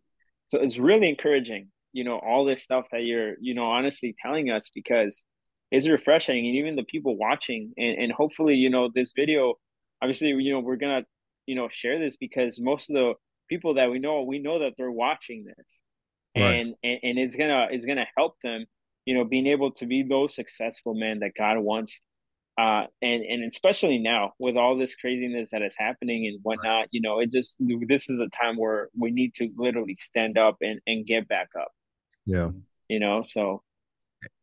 So 0.49 0.59
it's 0.59 0.77
really 0.77 1.07
encouraging, 1.07 1.69
you 1.93 2.03
know, 2.03 2.17
all 2.19 2.43
this 2.43 2.62
stuff 2.62 2.85
that 2.91 3.03
you're, 3.03 3.35
you 3.39 3.53
know, 3.53 3.67
honestly 3.67 4.13
telling 4.21 4.49
us 4.49 4.71
because 4.75 5.23
it's 5.71 5.88
refreshing 5.88 6.45
and 6.47 6.55
even 6.57 6.75
the 6.75 6.83
people 6.83 7.15
watching 7.15 7.71
and, 7.77 7.97
and 7.97 8.12
hopefully, 8.12 8.55
you 8.55 8.69
know, 8.69 8.89
this 8.93 9.13
video 9.15 9.53
obviously, 10.01 10.29
you 10.29 10.53
know, 10.53 10.59
we're 10.59 10.77
gonna, 10.77 11.03
you 11.45 11.55
know, 11.55 11.67
share 11.69 11.99
this 11.99 12.15
because 12.15 12.59
most 12.59 12.89
of 12.89 12.95
the 12.95 13.13
people 13.49 13.75
that 13.75 13.89
we 13.89 13.99
know, 13.99 14.23
we 14.23 14.39
know 14.39 14.59
that 14.59 14.73
they're 14.77 14.91
watching 14.91 15.45
this. 15.45 15.79
Right. 16.38 16.55
And, 16.55 16.75
and 16.83 16.99
and 17.01 17.19
it's 17.19 17.35
gonna 17.35 17.67
it's 17.71 17.85
gonna 17.85 18.05
help 18.15 18.35
them 18.43 18.65
you 19.05 19.15
know 19.15 19.23
being 19.23 19.47
able 19.47 19.71
to 19.71 19.88
be 19.88 20.03
those 20.03 20.35
successful 20.35 20.93
men 20.93 21.19
that 21.19 21.31
god 21.35 21.57
wants 21.57 21.99
uh, 22.59 22.88
and 23.01 23.23
and 23.23 23.49
especially 23.49 23.99
now 23.99 24.33
with 24.38 24.57
all 24.57 24.77
this 24.77 24.93
craziness 24.95 25.49
that 25.51 25.62
is 25.62 25.75
happening 25.77 26.27
and 26.27 26.39
whatnot, 26.43 26.88
you 26.91 26.99
know, 26.99 27.19
it 27.19 27.31
just 27.31 27.55
this 27.88 28.09
is 28.09 28.19
a 28.19 28.27
time 28.35 28.57
where 28.57 28.89
we 28.97 29.12
need 29.12 29.33
to 29.35 29.49
literally 29.55 29.97
stand 30.01 30.38
up 30.38 30.57
and 30.59 30.81
and 30.85 31.07
get 31.07 31.25
back 31.29 31.47
up. 31.57 31.69
Yeah, 32.25 32.49
you 32.89 32.99
know. 32.99 33.21
So, 33.21 33.63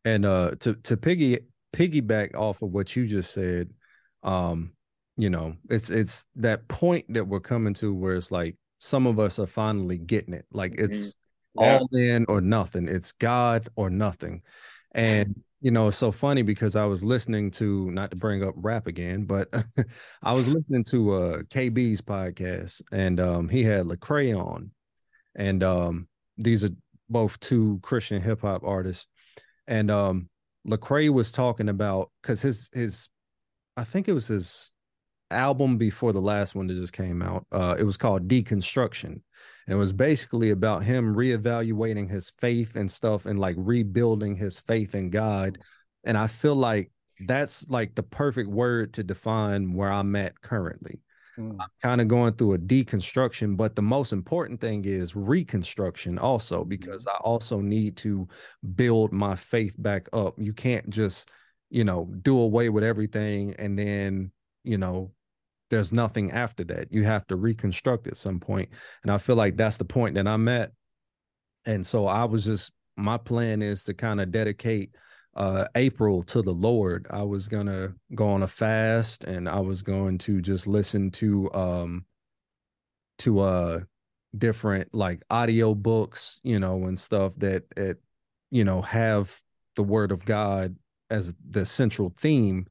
and 0.07 0.25
uh, 0.25 0.53
to 0.61 0.77
to 0.77 0.97
piggy 0.97 1.41
piggyback 1.75 2.35
off 2.35 2.63
of 2.63 2.71
what 2.71 2.97
you 2.97 3.07
just 3.07 3.35
said, 3.35 3.75
um, 4.23 4.73
you 5.17 5.31
know, 5.31 5.57
it's 5.71 5.91
it's 5.91 6.27
that 6.37 6.69
point 6.69 7.07
that 7.15 7.27
we're 7.27 7.41
coming 7.41 7.75
to 7.75 7.95
where 7.95 8.17
it's 8.17 8.31
like 8.31 8.57
some 8.79 9.07
of 9.07 9.19
us 9.19 9.39
are 9.39 9.47
finally 9.47 9.99
getting 9.99 10.35
it. 10.35 10.47
Like 10.53 10.75
it's 10.79 11.15
mm-hmm. 11.57 11.63
yeah. 11.63 11.79
all 11.79 11.89
in 11.97 12.27
or 12.29 12.41
nothing. 12.41 12.89
It's 12.89 13.13
God 13.13 13.69
or 13.77 13.91
nothing, 13.91 14.43
and 14.93 15.43
you 15.61 15.71
know, 15.71 15.89
it's 15.89 15.97
so 15.97 16.13
funny 16.13 16.43
because 16.43 16.77
I 16.77 16.85
was 16.85 17.03
listening 17.03 17.51
to 17.53 17.91
not 17.91 18.11
to 18.11 18.17
bring 18.17 18.45
up 18.45 18.55
rap 18.57 18.87
again, 18.87 19.25
but 19.25 19.49
I 20.23 20.33
was 20.33 20.49
listening 20.49 20.85
to 20.91 21.13
uh 21.13 21.43
KB's 21.45 22.03
podcast 22.03 22.83
and 22.93 23.19
um 23.19 23.49
he 23.49 23.65
had 23.65 23.87
Lecrae 23.87 24.39
on. 24.39 24.71
And 25.35 25.65
um 25.65 26.09
these 26.37 26.63
are 26.65 26.71
both 27.09 27.41
two 27.41 27.81
Christian 27.83 28.21
hip 28.21 28.43
hop 28.43 28.65
artists. 28.65 29.07
And 29.67 29.91
um 29.91 30.29
Lecrae 30.67 31.11
was 31.11 31.33
talking 31.33 31.69
about 31.69 32.11
because 32.23 32.43
his 32.43 32.69
his 32.73 33.09
I 33.77 33.85
think 33.85 34.09
it 34.09 34.13
was 34.13 34.27
his 34.27 34.71
album 35.31 35.77
before 35.77 36.13
the 36.13 36.21
last 36.21 36.55
one 36.55 36.67
that 36.67 36.75
just 36.75 36.93
came 36.93 37.23
out. 37.23 37.47
Uh 37.53 37.77
it 37.79 37.85
was 37.85 37.97
called 37.97 38.29
Deconstruction. 38.29 39.21
And 39.69 39.75
it 39.75 39.77
was 39.77 39.93
basically 39.93 40.51
about 40.51 40.85
him 40.85 41.15
reevaluating 41.15 42.09
his 42.09 42.31
faith 42.39 42.77
and 42.77 42.91
stuff 42.91 43.27
and 43.27 43.41
like 43.41 43.57
rebuilding 43.59 44.37
his 44.37 44.61
faith 44.61 44.95
in 44.95 45.11
God. 45.11 45.59
And 46.05 46.17
I 46.17 46.29
feel 46.29 46.55
like 46.55 46.93
that's 47.27 47.69
like 47.69 47.97
the 47.97 48.05
perfect 48.05 48.49
word 48.49 48.95
to 48.95 49.03
define 49.03 49.73
where 49.73 49.91
I'm 49.91 50.15
at 50.15 50.41
currently. 50.41 51.01
Mm. 51.37 51.57
I'm 51.61 51.69
kind 51.83 52.01
of 52.01 52.07
going 52.07 52.35
through 52.35 52.55
a 52.55 52.59
deconstruction, 52.59 53.57
but 53.57 53.75
the 53.75 53.83
most 53.83 54.13
important 54.13 54.61
thing 54.61 54.85
is 54.85 55.17
reconstruction 55.17 56.17
also, 56.17 56.65
because 56.65 57.05
mm. 57.05 57.13
I 57.13 57.17
also 57.23 57.61
need 57.61 57.97
to 57.99 58.29
build 58.77 59.13
my 59.13 59.35
faith 59.35 59.75
back 59.77 60.09
up. 60.13 60.35
You 60.39 60.53
can't 60.53 60.89
just 60.89 61.29
you 61.71 61.85
know, 61.85 62.09
do 62.23 62.39
away 62.39 62.69
with 62.69 62.85
everything 62.85 63.55
and 63.59 63.79
then, 63.79 64.31
you 64.65 64.79
know, 64.79 65.13
there's 65.71 65.93
nothing 65.93 66.31
after 66.31 66.65
that. 66.65 66.93
You 66.93 67.05
have 67.05 67.27
to 67.29 67.37
reconstruct 67.37 68.07
at 68.07 68.17
some 68.17 68.41
point. 68.41 68.69
And 69.03 69.11
I 69.11 69.19
feel 69.19 69.37
like 69.37 69.57
that's 69.57 69.77
the 69.77 69.85
point 69.85 70.15
that 70.15 70.29
I'm 70.29 70.49
at. 70.49 70.73
And 71.65 71.87
so 71.87 72.07
I 72.07 72.25
was 72.25 72.45
just 72.45 72.73
my 72.97 73.19
plan 73.19 73.63
is 73.63 73.85
to 73.85 73.95
kind 73.95 74.21
of 74.21 74.31
dedicate 74.31 74.91
uh 75.35 75.67
April 75.75 76.23
to 76.25 76.43
the 76.43 76.53
Lord. 76.53 77.07
I 77.11 77.23
was 77.25 77.49
gonna 77.49 77.95
go 78.15 78.29
on 78.29 78.43
a 78.43 78.49
fast 78.49 79.25
and 79.25 79.49
I 79.49 79.61
was 79.61 79.83
going 79.83 80.19
to 80.19 80.41
just 80.41 80.67
listen 80.67 81.11
to 81.13 81.53
um 81.53 82.05
to 83.19 83.41
uh 83.41 83.81
different 84.37 84.95
like 84.95 85.23
audio 85.31 85.75
books, 85.75 86.41
you 86.43 86.59
know, 86.59 86.85
and 86.85 86.99
stuff 86.99 87.35
that 87.37 87.65
it, 87.77 87.99
you 88.51 88.65
know, 88.65 88.83
have 88.83 89.41
the 89.75 89.83
word 89.83 90.13
of 90.13 90.25
God 90.25 90.77
as 91.11 91.35
the 91.49 91.67
central 91.67 92.13
theme 92.17 92.67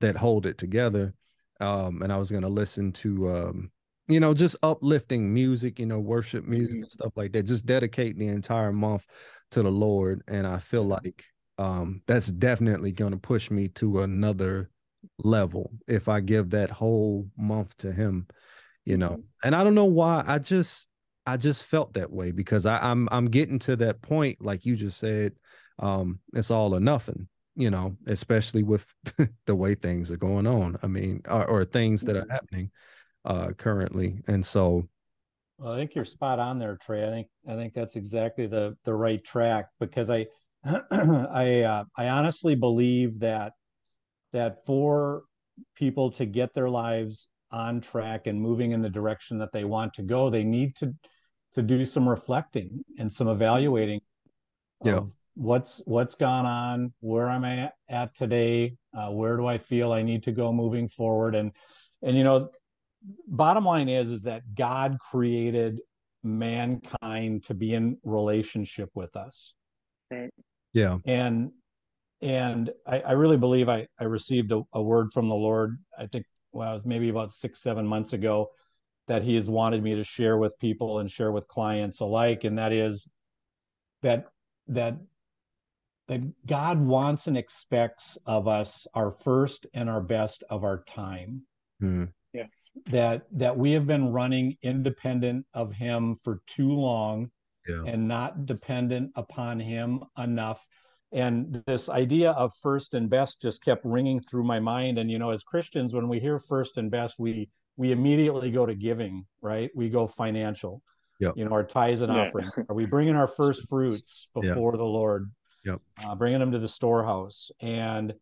that 0.00 0.16
hold 0.16 0.46
it 0.46 0.58
together. 0.58 1.14
Um, 1.60 2.02
and 2.02 2.12
I 2.12 2.16
was 2.16 2.30
gonna 2.30 2.48
listen 2.48 2.92
to 2.92 3.28
um, 3.30 3.70
you 4.08 4.18
know, 4.18 4.34
just 4.34 4.56
uplifting 4.62 5.32
music, 5.32 5.78
you 5.78 5.86
know, 5.86 6.00
worship 6.00 6.44
music 6.44 6.74
mm-hmm. 6.74 6.82
and 6.82 6.92
stuff 6.92 7.12
like 7.14 7.32
that. 7.32 7.44
Just 7.44 7.64
dedicate 7.64 8.18
the 8.18 8.26
entire 8.26 8.72
month 8.72 9.06
to 9.52 9.62
the 9.62 9.70
Lord. 9.70 10.22
And 10.26 10.46
I 10.46 10.58
feel 10.58 10.84
like 10.84 11.24
um 11.58 12.02
that's 12.06 12.26
definitely 12.26 12.92
gonna 12.92 13.18
push 13.18 13.50
me 13.50 13.68
to 13.68 14.00
another 14.00 14.70
level 15.18 15.72
if 15.86 16.08
I 16.08 16.20
give 16.20 16.50
that 16.50 16.70
whole 16.70 17.28
month 17.36 17.76
to 17.78 17.92
him, 17.92 18.26
you 18.84 18.96
know. 18.96 19.10
Mm-hmm. 19.10 19.20
And 19.44 19.54
I 19.54 19.62
don't 19.62 19.74
know 19.74 19.84
why. 19.86 20.24
I 20.26 20.38
just 20.38 20.88
I 21.26 21.36
just 21.36 21.64
felt 21.64 21.94
that 21.94 22.10
way 22.10 22.32
because 22.32 22.66
I, 22.66 22.78
I'm 22.78 23.08
I'm 23.12 23.26
getting 23.26 23.58
to 23.60 23.76
that 23.76 24.02
point, 24.02 24.42
like 24.42 24.66
you 24.66 24.74
just 24.74 24.98
said, 24.98 25.34
um, 25.78 26.18
it's 26.34 26.50
all 26.50 26.74
or 26.74 26.80
nothing 26.80 27.28
you 27.60 27.70
know, 27.70 27.96
especially 28.06 28.62
with 28.62 28.86
the 29.46 29.54
way 29.54 29.74
things 29.74 30.10
are 30.10 30.16
going 30.16 30.46
on. 30.46 30.78
I 30.82 30.86
mean, 30.86 31.22
or, 31.28 31.46
or 31.46 31.64
things 31.64 32.02
that 32.02 32.16
are 32.16 32.22
mm-hmm. 32.22 32.30
happening 32.30 32.70
uh, 33.24 33.52
currently, 33.56 34.20
and 34.26 34.44
so. 34.44 34.88
Well, 35.58 35.74
I 35.74 35.76
think 35.76 35.94
you're 35.94 36.06
spot 36.06 36.38
on 36.38 36.58
there, 36.58 36.78
Tré. 36.78 37.06
I 37.06 37.10
think 37.10 37.28
I 37.48 37.54
think 37.54 37.74
that's 37.74 37.96
exactly 37.96 38.46
the 38.46 38.76
the 38.84 38.94
right 38.94 39.22
track 39.22 39.66
because 39.78 40.08
I 40.10 40.26
I 40.64 41.62
uh, 41.62 41.84
I 41.96 42.08
honestly 42.08 42.54
believe 42.54 43.20
that 43.20 43.52
that 44.32 44.64
for 44.64 45.24
people 45.76 46.10
to 46.12 46.24
get 46.24 46.54
their 46.54 46.70
lives 46.70 47.28
on 47.52 47.80
track 47.80 48.26
and 48.26 48.40
moving 48.40 48.70
in 48.70 48.80
the 48.80 48.88
direction 48.88 49.38
that 49.38 49.52
they 49.52 49.64
want 49.64 49.92
to 49.94 50.02
go, 50.02 50.30
they 50.30 50.44
need 50.44 50.76
to 50.76 50.94
to 51.54 51.62
do 51.62 51.84
some 51.84 52.08
reflecting 52.08 52.82
and 52.98 53.12
some 53.12 53.28
evaluating 53.28 54.00
yeah 54.84 55.00
what's 55.34 55.82
what's 55.86 56.14
gone 56.14 56.46
on 56.46 56.92
where 57.00 57.28
am 57.28 57.44
i 57.44 57.70
at 57.88 58.14
today 58.14 58.76
uh, 58.96 59.10
where 59.10 59.36
do 59.36 59.46
i 59.46 59.58
feel 59.58 59.92
i 59.92 60.02
need 60.02 60.22
to 60.22 60.32
go 60.32 60.52
moving 60.52 60.88
forward? 60.88 61.34
And 61.34 61.52
and 62.02 62.16
you 62.16 62.24
know 62.24 62.50
bottom 63.26 63.64
line 63.64 63.88
is 63.88 64.10
is 64.10 64.22
that 64.22 64.42
god 64.54 64.98
created 65.10 65.78
mankind 66.22 67.44
to 67.44 67.54
be 67.54 67.72
in 67.72 67.96
relationship 68.04 68.90
with 68.94 69.16
us. 69.16 69.54
Right. 70.10 70.30
Yeah. 70.74 70.98
And 71.06 71.52
and 72.20 72.70
i, 72.86 73.00
I 73.00 73.12
really 73.12 73.38
believe 73.38 73.70
i 73.70 73.86
i 73.98 74.04
received 74.04 74.52
a, 74.52 74.60
a 74.74 74.82
word 74.82 75.10
from 75.10 75.30
the 75.30 75.34
lord 75.34 75.78
i 75.98 76.06
think 76.06 76.26
well 76.52 76.68
it 76.68 76.74
was 76.74 76.84
maybe 76.84 77.08
about 77.08 77.30
six 77.30 77.62
seven 77.62 77.86
months 77.86 78.12
ago 78.12 78.50
that 79.10 79.24
he 79.24 79.34
has 79.34 79.50
wanted 79.50 79.82
me 79.82 79.96
to 79.96 80.04
share 80.04 80.38
with 80.38 80.56
people 80.60 81.00
and 81.00 81.10
share 81.10 81.32
with 81.32 81.48
clients 81.48 81.98
alike. 81.98 82.44
And 82.44 82.56
that 82.58 82.72
is 82.72 83.08
that 84.02 84.26
that 84.68 84.98
that 86.10 86.46
God 86.46 86.80
wants 86.80 87.28
and 87.28 87.38
expects 87.38 88.18
of 88.26 88.48
us 88.48 88.84
our 88.94 89.12
first 89.12 89.66
and 89.74 89.88
our 89.88 90.00
best 90.00 90.42
of 90.50 90.64
our 90.64 90.82
time. 90.82 91.42
Mm. 91.80 92.08
Yeah. 92.32 92.46
That 92.90 93.22
that 93.30 93.56
we 93.56 93.70
have 93.72 93.86
been 93.86 94.12
running 94.12 94.56
independent 94.62 95.46
of 95.54 95.72
him 95.72 96.16
for 96.24 96.40
too 96.48 96.72
long 96.72 97.30
yeah. 97.68 97.84
and 97.86 98.08
not 98.08 98.44
dependent 98.44 99.12
upon 99.14 99.60
him 99.60 100.02
enough. 100.18 100.66
And 101.12 101.62
this 101.68 101.88
idea 101.88 102.32
of 102.32 102.52
first 102.60 102.94
and 102.94 103.08
best 103.08 103.40
just 103.40 103.62
kept 103.62 103.84
ringing 103.84 104.20
through 104.20 104.44
my 104.44 104.58
mind. 104.58 104.98
And 104.98 105.08
you 105.08 105.20
know, 105.20 105.30
as 105.30 105.44
Christians, 105.44 105.94
when 105.94 106.08
we 106.08 106.18
hear 106.18 106.40
first 106.40 106.76
and 106.76 106.90
best, 106.90 107.20
we 107.20 107.48
we 107.76 107.92
immediately 107.92 108.50
go 108.50 108.66
to 108.66 108.74
giving, 108.74 109.26
right? 109.42 109.70
We 109.76 109.88
go 109.88 110.08
financial. 110.08 110.82
Yep. 111.20 111.34
You 111.36 111.44
know, 111.44 111.52
our 111.52 111.64
tithes 111.64 112.00
and 112.00 112.12
yeah. 112.12 112.26
offering. 112.26 112.50
Are 112.68 112.74
we 112.74 112.86
bringing 112.86 113.14
our 113.14 113.28
first 113.28 113.68
fruits 113.68 114.28
before 114.34 114.76
the 114.76 114.82
Lord? 114.82 115.30
Yep. 115.64 115.80
uh, 116.04 116.14
bringing 116.14 116.40
them 116.40 116.52
to 116.52 116.58
the 116.58 116.68
storehouse. 116.68 117.50
And 117.60 118.14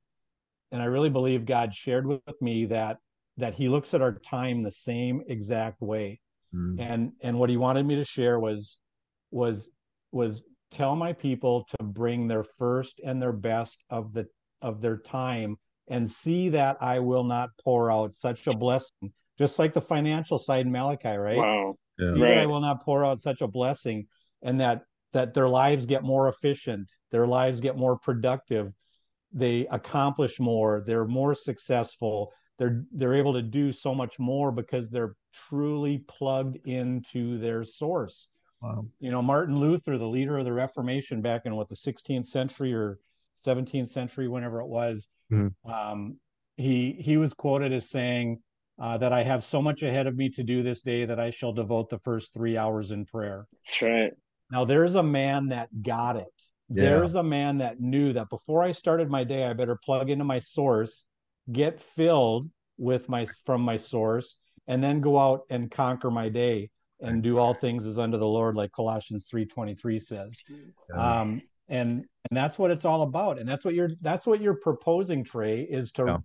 and 0.71 0.83
I 0.83 0.87
really 0.87 1.11
believe 1.11 1.47
God 1.47 1.75
shared 1.75 2.07
with 2.07 2.21
me 2.41 2.67
that 2.67 2.99
that 3.37 3.55
He 3.55 3.69
looks 3.69 3.95
at 3.95 4.03
our 4.03 4.19
time 4.19 4.63
the 4.63 4.71
same 4.71 5.23
exact 5.29 5.81
way. 5.81 6.21
Mm. 6.55 6.81
And 6.81 7.13
and 7.23 7.39
what 7.39 7.51
He 7.51 7.57
wanted 7.57 7.87
me 7.87 7.97
to 7.97 8.05
share 8.05 8.39
was 8.39 8.77
was 9.31 9.69
was 10.13 10.43
tell 10.71 10.97
my 10.97 11.13
people 11.13 11.67
to 11.79 11.85
bring 11.85 12.29
their 12.29 12.45
first 12.45 13.01
and 13.05 13.21
their 13.21 13.33
best 13.33 13.83
of 13.91 14.13
the 14.13 14.27
of 14.61 14.81
their 14.81 14.97
time 14.97 15.57
and 15.89 16.11
see 16.11 16.51
that 16.51 16.77
I 16.81 16.99
will 16.99 17.25
not 17.25 17.51
pour 17.63 17.91
out 17.91 18.15
such 18.15 18.47
a 18.47 18.57
blessing, 18.57 19.13
just 19.39 19.59
like 19.59 19.73
the 19.73 19.81
financial 19.81 20.39
side 20.39 20.67
in 20.67 20.73
Malachi, 20.73 21.09
right? 21.09 21.37
Wow. 21.37 21.77
Yeah. 21.99 22.15
See 22.15 22.21
right. 22.21 22.29
that 22.29 22.39
I 22.39 22.47
will 22.47 22.61
not 22.61 22.85
pour 22.85 23.05
out 23.05 23.19
such 23.19 23.41
a 23.41 23.49
blessing, 23.49 24.07
and 24.43 24.61
that 24.61 24.83
that 25.13 25.35
their 25.35 25.49
lives 25.49 25.87
get 25.87 26.03
more 26.03 26.29
efficient, 26.29 26.91
their 27.11 27.27
lives 27.27 27.61
get 27.61 27.77
more 27.77 27.99
productive, 27.99 28.73
they 29.33 29.67
accomplish 29.71 30.41
more, 30.41 30.83
they're 30.87 31.07
more 31.07 31.35
successful, 31.35 32.33
they're 32.59 32.85
they're 32.93 33.15
able 33.15 33.33
to 33.35 33.43
do 33.43 33.73
so 33.73 33.95
much 33.95 34.19
more 34.19 34.51
because 34.51 34.91
they're 34.91 35.15
truly 35.33 36.05
plugged 36.09 36.57
into 36.67 37.39
their 37.39 37.63
source. 37.63 38.29
Wow. 38.61 38.87
You 38.99 39.11
know, 39.13 39.23
Martin 39.23 39.57
Luther, 39.59 39.99
the 39.99 40.09
leader 40.09 40.39
of 40.39 40.45
the 40.45 40.53
Reformation 40.53 41.23
back 41.23 41.43
in 41.45 41.55
what 41.55 41.69
the 41.69 41.77
16th 41.77 42.27
century 42.27 42.75
or 42.75 42.99
17th 43.47 43.89
century, 43.89 44.27
whenever 44.27 44.61
it 44.61 44.67
was, 44.67 45.09
mm-hmm. 45.33 45.71
um, 45.71 46.17
he 46.57 46.97
he 47.01 47.17
was 47.17 47.33
quoted 47.33 47.73
as 47.73 47.89
saying 47.89 48.41
uh, 48.81 48.99
that 48.99 49.13
I 49.13 49.23
have 49.23 49.45
so 49.45 49.63
much 49.63 49.83
ahead 49.83 50.07
of 50.07 50.17
me 50.17 50.29
to 50.31 50.43
do 50.43 50.63
this 50.63 50.83
day 50.83 51.05
that 51.05 51.21
I 51.21 51.31
shall 51.31 51.53
devote 51.53 51.89
the 51.89 51.99
first 51.99 52.35
three 52.35 52.57
hours 52.57 52.91
in 52.91 53.05
prayer. 53.05 53.47
That's 53.53 53.83
right. 53.83 54.13
Now 54.51 54.65
there's 54.65 54.95
a 54.95 55.03
man 55.03 55.49
that 55.49 55.69
got 55.83 56.17
it. 56.17 56.33
Yeah. 56.69 56.85
There's 56.85 57.15
a 57.15 57.23
man 57.23 57.59
that 57.59 57.81
knew 57.81 58.13
that 58.13 58.29
before 58.29 58.63
I 58.63 58.73
started 58.73 59.11
my 59.11 59.25
day, 59.25 59.45
I 59.45 59.53
better 59.55 59.79
plug 59.83 60.11
into 60.11 60.25
my 60.25 60.39
source, 60.39 61.05
get 61.51 61.83
filled 61.83 62.51
with 62.77 63.09
my 63.09 63.27
from 63.47 63.63
my 63.63 63.77
source, 63.77 64.37
and 64.67 64.83
then 64.83 65.01
go 65.01 65.19
out 65.19 65.43
and 65.51 65.71
conquer 65.71 66.11
my 66.11 66.29
day 66.29 66.71
and 67.01 67.23
do 67.23 67.39
all 67.39 67.55
things 67.55 67.87
as 67.87 67.99
unto 67.99 68.19
the 68.19 68.27
Lord, 68.27 68.57
like 68.57 68.73
Colossians 68.73 69.27
3:23 69.33 70.03
says. 70.03 70.37
Yeah. 70.49 71.21
Um, 71.21 71.43
and 71.69 72.05
and 72.31 72.37
that's 72.37 72.59
what 72.59 72.71
it's 72.71 72.85
all 72.85 73.03
about. 73.03 73.39
And 73.39 73.49
that's 73.49 73.65
what 73.65 73.75
you're 73.75 73.91
that's 74.01 74.27
what 74.27 74.41
you're 74.41 74.59
proposing, 74.63 75.25
Tré, 75.25 75.67
is 75.69 75.93
to 75.93 76.05
yeah. 76.07 76.17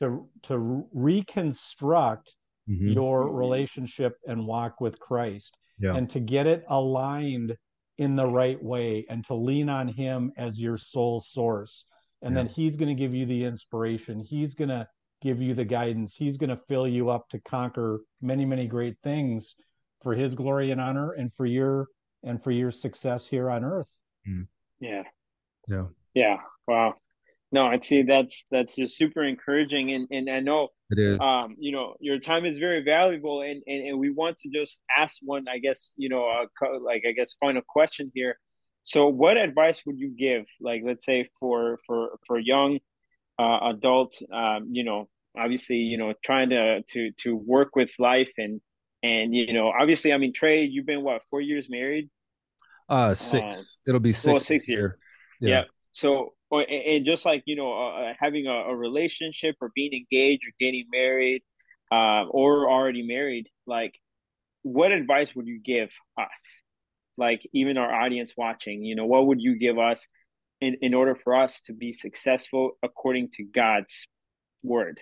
to 0.00 0.28
to 0.44 0.86
reconstruct 0.92 2.34
mm-hmm. 2.68 2.88
your 2.88 3.32
relationship 3.32 4.16
and 4.26 4.46
walk 4.46 4.80
with 4.80 4.98
Christ. 4.98 5.56
And 5.94 6.10
to 6.10 6.20
get 6.20 6.48
it 6.48 6.64
aligned 6.68 7.56
in 7.98 8.16
the 8.16 8.26
right 8.26 8.62
way 8.62 9.04
and 9.08 9.24
to 9.26 9.34
lean 9.34 9.68
on 9.68 9.88
him 9.88 10.32
as 10.36 10.60
your 10.60 10.78
sole 10.78 11.20
source. 11.20 11.84
And 12.22 12.34
yeah. 12.34 12.42
then 12.42 12.46
he's 12.48 12.76
going 12.76 12.88
to 12.88 13.00
give 13.00 13.14
you 13.14 13.26
the 13.26 13.44
inspiration. 13.44 14.20
He's 14.20 14.54
going 14.54 14.70
to 14.70 14.86
give 15.20 15.42
you 15.42 15.54
the 15.54 15.64
guidance. 15.64 16.14
He's 16.14 16.36
going 16.36 16.50
to 16.50 16.56
fill 16.56 16.86
you 16.86 17.10
up 17.10 17.28
to 17.30 17.40
conquer 17.40 18.00
many 18.22 18.44
many 18.44 18.66
great 18.66 18.96
things 19.02 19.54
for 20.02 20.14
his 20.14 20.34
glory 20.34 20.70
and 20.70 20.80
honor 20.80 21.12
and 21.12 21.32
for 21.32 21.46
your 21.46 21.88
and 22.22 22.42
for 22.42 22.50
your 22.50 22.70
success 22.70 23.26
here 23.26 23.50
on 23.50 23.64
earth. 23.64 23.88
Mm. 24.28 24.46
yeah. 24.80 25.02
Yeah. 25.68 25.86
Yeah. 26.14 26.36
Wow 26.66 26.94
no 27.52 27.66
i 27.66 27.78
see 27.80 28.02
that's 28.02 28.44
that's 28.50 28.74
just 28.76 28.96
super 28.96 29.24
encouraging 29.24 29.92
and 29.92 30.08
and 30.10 30.30
i 30.30 30.40
know 30.40 30.68
it 30.90 30.98
is. 30.98 31.20
Um, 31.20 31.56
you 31.58 31.70
know, 31.70 31.96
your 32.00 32.18
time 32.18 32.46
is 32.46 32.56
very 32.56 32.82
valuable, 32.82 33.42
and, 33.42 33.62
and 33.66 33.88
and 33.88 33.98
we 33.98 34.10
want 34.10 34.38
to 34.38 34.48
just 34.48 34.82
ask 34.96 35.18
one, 35.22 35.46
I 35.46 35.58
guess, 35.58 35.92
you 35.98 36.08
know, 36.08 36.26
uh, 36.26 36.80
like 36.80 37.02
I 37.06 37.12
guess, 37.12 37.36
final 37.38 37.60
question 37.66 38.10
here. 38.14 38.38
So, 38.84 39.06
what 39.06 39.36
advice 39.36 39.82
would 39.84 39.98
you 39.98 40.14
give, 40.18 40.46
like, 40.62 40.80
let's 40.84 41.04
say, 41.04 41.28
for 41.38 41.78
for 41.86 42.18
for 42.26 42.38
young 42.38 42.78
uh, 43.38 43.58
adult, 43.74 44.14
um, 44.32 44.68
you 44.72 44.82
know, 44.82 45.10
obviously, 45.38 45.76
you 45.76 45.98
know, 45.98 46.14
trying 46.24 46.50
to 46.50 46.82
to 46.82 47.12
to 47.24 47.36
work 47.36 47.76
with 47.76 47.90
life 47.98 48.30
and 48.38 48.62
and 49.02 49.34
you 49.34 49.52
know, 49.52 49.70
obviously, 49.78 50.14
I 50.14 50.16
mean, 50.16 50.32
Tré, 50.32 50.66
you've 50.70 50.86
been 50.86 51.02
what 51.02 51.20
four 51.28 51.42
years 51.42 51.66
married? 51.68 52.08
Uh, 52.88 53.12
six. 53.12 53.44
Uh, 53.44 53.62
It'll 53.88 54.00
be 54.00 54.14
six. 54.14 54.26
Well, 54.26 54.40
six 54.40 54.66
years. 54.66 54.94
Yeah. 55.38 55.50
yeah. 55.50 55.62
So 55.92 56.32
or 56.50 56.64
and 56.68 57.04
just 57.04 57.24
like 57.24 57.42
you 57.46 57.56
know 57.56 57.72
uh, 57.72 58.10
uh, 58.10 58.12
having 58.18 58.46
a, 58.46 58.70
a, 58.70 58.76
relationship 58.76 59.56
or 59.60 59.70
being 59.74 59.92
engaged 59.92 60.46
or 60.46 60.52
getting 60.58 60.86
married 60.90 61.42
uh, 61.92 62.24
or 62.24 62.70
already 62.70 63.02
married 63.02 63.48
like 63.66 63.94
what 64.62 64.92
advice 64.92 65.34
would 65.34 65.46
you 65.46 65.60
give 65.60 65.90
us 66.18 66.28
like 67.16 67.42
even 67.52 67.78
our 67.78 67.92
audience 67.92 68.32
watching 68.36 68.82
you 68.82 68.94
know 68.96 69.06
what 69.06 69.26
would 69.26 69.40
you 69.40 69.58
give 69.58 69.78
us 69.78 70.06
in, 70.60 70.76
in 70.82 70.94
order 70.94 71.14
for 71.14 71.36
us 71.36 71.60
to 71.62 71.72
be 71.72 71.92
successful 71.92 72.72
according 72.82 73.30
to 73.34 73.44
God's 73.44 74.08
word? 74.62 75.00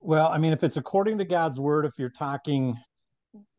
Well, 0.00 0.28
I 0.28 0.38
mean, 0.38 0.52
if 0.52 0.62
it's 0.62 0.76
according 0.76 1.18
to 1.18 1.24
God's 1.24 1.58
word, 1.58 1.84
if 1.84 1.98
you're 1.98 2.10
talking 2.10 2.76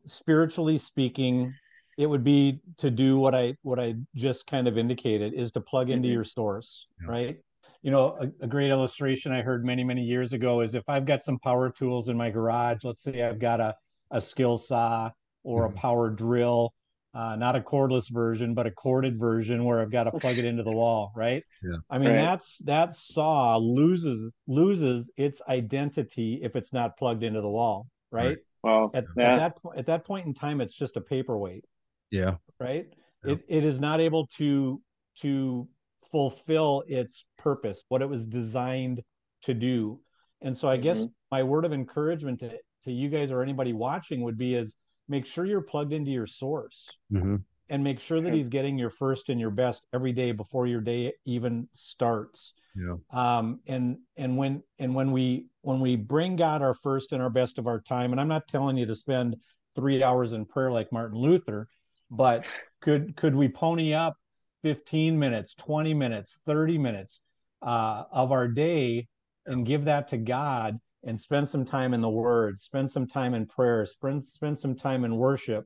spiritually 0.06 0.78
speaking, 0.78 1.52
it 1.98 2.06
would 2.06 2.22
be 2.22 2.60
to 2.78 2.90
do 2.90 3.18
what 3.18 3.34
I 3.34 3.56
what 3.62 3.80
I 3.80 3.96
just 4.14 4.46
kind 4.46 4.68
of 4.68 4.78
indicated 4.78 5.34
is 5.34 5.50
to 5.52 5.60
plug 5.60 5.90
into 5.90 6.06
mm-hmm. 6.06 6.14
your 6.14 6.24
source, 6.24 6.86
yeah. 7.02 7.10
right? 7.10 7.36
You 7.82 7.90
know, 7.90 8.16
a, 8.20 8.44
a, 8.44 8.46
great 8.46 8.70
illustration 8.70 9.32
I 9.32 9.42
heard 9.42 9.64
many 9.64 9.82
many 9.82 10.02
years 10.02 10.32
ago 10.32 10.60
is 10.60 10.74
if 10.74 10.84
I've 10.88 11.04
got 11.04 11.22
some 11.22 11.38
power 11.40 11.70
tools 11.70 12.08
in 12.08 12.16
my 12.16 12.30
garage, 12.30 12.84
let's 12.84 13.02
say 13.02 13.22
I've 13.22 13.40
got 13.40 13.60
a 13.60 13.74
a 14.12 14.22
skill 14.22 14.56
saw 14.56 15.10
or 15.42 15.66
mm-hmm. 15.66 15.76
a 15.76 15.80
power 15.80 16.08
drill, 16.10 16.72
uh, 17.14 17.34
not 17.34 17.56
a 17.56 17.60
cordless 17.60 18.08
version, 18.10 18.54
but 18.54 18.66
a 18.68 18.70
corded 18.70 19.18
version 19.18 19.64
where 19.64 19.80
I've 19.80 19.90
got 19.90 20.04
to 20.04 20.12
plug 20.12 20.38
it 20.38 20.44
into 20.44 20.62
the 20.62 20.70
wall, 20.70 21.10
right? 21.16 21.42
Yeah. 21.64 21.78
I 21.90 21.98
mean, 21.98 22.10
right. 22.10 22.16
that's 22.16 22.58
that 22.58 22.94
saw 22.94 23.56
loses 23.56 24.30
loses 24.46 25.10
its 25.16 25.42
identity 25.48 26.38
if 26.42 26.54
it's 26.54 26.72
not 26.72 26.96
plugged 26.96 27.24
into 27.24 27.40
the 27.40 27.50
wall, 27.50 27.88
right? 28.12 28.26
right. 28.26 28.38
Well, 28.62 28.90
at, 28.94 29.04
yeah. 29.16 29.32
at 29.32 29.36
that 29.36 29.62
point, 29.62 29.78
at 29.78 29.86
that 29.86 30.04
point 30.04 30.26
in 30.26 30.34
time, 30.34 30.60
it's 30.60 30.74
just 30.74 30.96
a 30.96 31.00
paperweight. 31.00 31.64
Yeah. 32.10 32.36
Right. 32.58 32.86
Yeah. 33.24 33.32
It 33.32 33.44
it 33.48 33.64
is 33.64 33.80
not 33.80 34.00
able 34.00 34.26
to 34.38 34.80
to 35.20 35.68
fulfill 36.10 36.84
its 36.86 37.24
purpose, 37.36 37.84
what 37.88 38.02
it 38.02 38.08
was 38.08 38.26
designed 38.26 39.02
to 39.42 39.54
do. 39.54 40.00
And 40.40 40.56
so, 40.56 40.68
I 40.68 40.76
mm-hmm. 40.76 40.84
guess 40.84 41.06
my 41.30 41.42
word 41.42 41.64
of 41.64 41.72
encouragement 41.72 42.40
to 42.40 42.58
to 42.84 42.92
you 42.92 43.08
guys 43.08 43.32
or 43.32 43.42
anybody 43.42 43.72
watching 43.72 44.22
would 44.22 44.38
be 44.38 44.54
is 44.54 44.74
make 45.08 45.26
sure 45.26 45.44
you're 45.44 45.60
plugged 45.60 45.92
into 45.92 46.10
your 46.10 46.26
source 46.26 46.90
mm-hmm. 47.12 47.36
and 47.68 47.84
make 47.84 47.98
sure 47.98 48.20
that 48.20 48.32
he's 48.32 48.48
getting 48.48 48.78
your 48.78 48.90
first 48.90 49.28
and 49.28 49.40
your 49.40 49.50
best 49.50 49.86
every 49.92 50.12
day 50.12 50.32
before 50.32 50.66
your 50.66 50.80
day 50.80 51.12
even 51.24 51.68
starts 51.72 52.52
yeah 52.74 52.94
um 53.12 53.60
and 53.66 53.98
and 54.16 54.36
when 54.36 54.62
and 54.78 54.94
when 54.94 55.10
we 55.10 55.46
when 55.62 55.80
we 55.80 55.96
bring 55.96 56.36
god 56.36 56.62
our 56.62 56.74
first 56.74 57.12
and 57.12 57.22
our 57.22 57.30
best 57.30 57.58
of 57.58 57.66
our 57.66 57.80
time 57.80 58.12
and 58.12 58.20
i'm 58.20 58.28
not 58.28 58.46
telling 58.48 58.76
you 58.76 58.86
to 58.86 58.94
spend 58.94 59.36
three 59.74 60.02
hours 60.02 60.32
in 60.32 60.44
prayer 60.44 60.70
like 60.70 60.92
martin 60.92 61.18
luther 61.18 61.68
but 62.10 62.44
could 62.80 63.16
could 63.16 63.34
we 63.34 63.48
pony 63.48 63.94
up 63.94 64.14
15 64.62 65.18
minutes 65.18 65.54
20 65.54 65.94
minutes 65.94 66.36
30 66.46 66.78
minutes 66.78 67.20
uh, 67.62 68.04
of 68.12 68.32
our 68.32 68.48
day 68.48 69.06
and 69.46 69.66
give 69.66 69.84
that 69.84 70.08
to 70.08 70.16
god 70.16 70.78
and 71.04 71.20
spend 71.20 71.48
some 71.48 71.64
time 71.64 71.94
in 71.94 72.00
the 72.00 72.08
word 72.08 72.58
spend 72.58 72.90
some 72.90 73.06
time 73.06 73.34
in 73.34 73.46
prayer 73.46 73.84
spend 73.86 74.24
spend 74.24 74.58
some 74.58 74.74
time 74.74 75.04
in 75.04 75.16
worship 75.16 75.64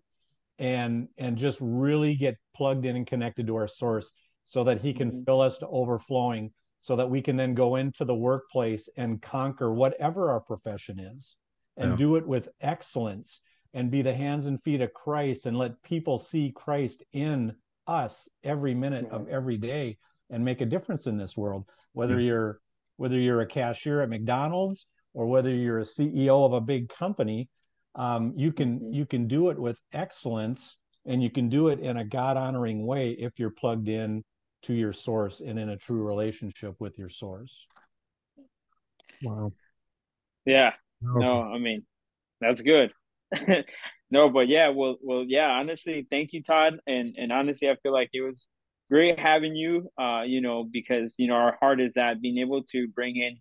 and 0.59 1.09
and 1.18 1.36
just 1.36 1.59
really 1.61 2.14
get 2.14 2.36
plugged 2.55 2.84
in 2.84 2.97
and 2.97 3.07
connected 3.07 3.47
to 3.47 3.57
our 3.57 3.68
source 3.68 4.12
so 4.45 4.64
that 4.64 4.80
he 4.80 4.93
can 4.93 5.11
mm-hmm. 5.11 5.24
fill 5.24 5.40
us 5.40 5.59
to 5.59 5.66
overflowing 5.68 6.51
so 6.80 6.97
that 6.97 7.09
we 7.09 7.22
can 7.22 7.36
then 7.36 7.55
go 7.55 7.76
into 7.76 8.05
the 8.05 8.14
workplace 8.14 8.88
and 8.97 9.22
conquer 9.22 9.72
whatever 9.72 10.30
our 10.30 10.40
profession 10.40 10.99
is 10.99 11.36
and 11.76 11.93
yeah. 11.93 11.97
do 11.97 12.16
it 12.16 12.26
with 12.26 12.49
excellence 12.61 13.40
and 13.75 13.91
be 13.91 14.03
the 14.03 14.14
hands 14.14 14.47
and 14.47 14.62
feet 14.62 14.81
of 14.81 14.93
Christ 14.93 15.47
and 15.47 15.57
let 15.57 15.83
people 15.83 16.18
see 16.18 16.53
Christ 16.55 17.03
in 17.12 17.55
us 17.87 18.29
every 18.45 18.75
minute 18.75 19.09
of 19.11 19.29
every 19.29 19.57
day 19.57 19.99
and 20.31 20.45
make 20.45 20.61
a 20.61 20.66
difference 20.66 21.07
in 21.07 21.16
this 21.16 21.37
world 21.37 21.64
whether 21.93 22.20
yeah. 22.20 22.27
you're 22.27 22.61
whether 22.97 23.18
you're 23.18 23.41
a 23.41 23.47
cashier 23.47 24.03
at 24.03 24.09
McDonald's 24.09 24.87
or 25.14 25.27
whether 25.27 25.51
you're 25.51 25.81
a 25.81 25.85
CEO 25.85 26.47
of 26.47 26.53
a 26.53 26.61
big 26.61 26.89
company, 26.89 27.49
um, 27.95 28.33
you 28.37 28.53
can 28.53 28.79
mm-hmm. 28.79 28.93
you 28.93 29.07
can 29.07 29.29
do 29.29 29.51
it 29.51 29.59
with 29.59 29.79
excellence 29.93 30.77
and 31.05 31.23
you 31.23 31.31
can 31.31 31.49
do 31.49 31.68
it 31.68 31.81
in 31.81 31.97
a 31.97 32.05
God 32.05 32.37
honoring 32.37 32.87
way 32.87 33.11
if 33.11 33.33
you're 33.39 33.51
plugged 33.51 33.89
in 33.89 34.23
to 34.62 34.73
your 34.73 34.93
source 34.93 35.41
and 35.41 35.59
in 35.59 35.70
a 35.70 35.77
true 35.77 36.03
relationship 36.03 36.77
with 36.79 36.97
your 36.99 37.09
source. 37.09 37.66
Wow. 39.23 39.53
Yeah. 40.45 40.73
No, 41.01 41.43
I 41.43 41.59
mean, 41.59 41.85
that's 42.41 42.61
good. 42.61 42.93
no, 44.11 44.28
but 44.28 44.49
yeah, 44.49 44.68
well, 44.68 44.97
well, 45.03 45.24
yeah. 45.26 45.49
Honestly, 45.49 46.07
thank 46.11 46.33
you, 46.33 46.43
Todd. 46.43 46.78
And 46.87 47.14
and 47.16 47.33
honestly, 47.33 47.68
I 47.68 47.76
feel 47.83 47.93
like 47.93 48.11
it 48.12 48.22
was 48.22 48.49
great 48.89 49.18
having 49.18 49.57
you. 49.57 49.89
Uh, 50.01 50.22
you 50.22 50.41
know, 50.41 50.64
because 50.64 51.14
you 51.18 51.28
know 51.28 51.35
our 51.35 51.57
heart 51.61 51.80
is 51.80 51.93
that 51.95 52.20
being 52.20 52.39
able 52.39 52.62
to 52.72 52.89
bring 52.89 53.16
in 53.16 53.39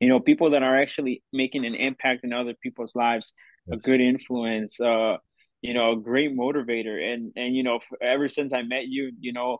you 0.00 0.08
know 0.08 0.20
people 0.20 0.50
that 0.50 0.62
are 0.62 0.80
actually 0.80 1.22
making 1.32 1.64
an 1.64 1.74
impact 1.74 2.24
in 2.24 2.32
other 2.32 2.54
people's 2.62 2.94
lives 2.94 3.32
yes. 3.66 3.80
a 3.80 3.90
good 3.90 4.00
influence 4.00 4.80
uh 4.80 5.16
you 5.62 5.74
know 5.74 5.92
a 5.92 5.96
great 5.96 6.36
motivator 6.36 6.96
and 7.12 7.32
and 7.36 7.56
you 7.56 7.62
know 7.62 7.78
ever 8.02 8.28
since 8.28 8.52
i 8.52 8.62
met 8.62 8.86
you 8.86 9.12
you 9.20 9.32
know 9.32 9.58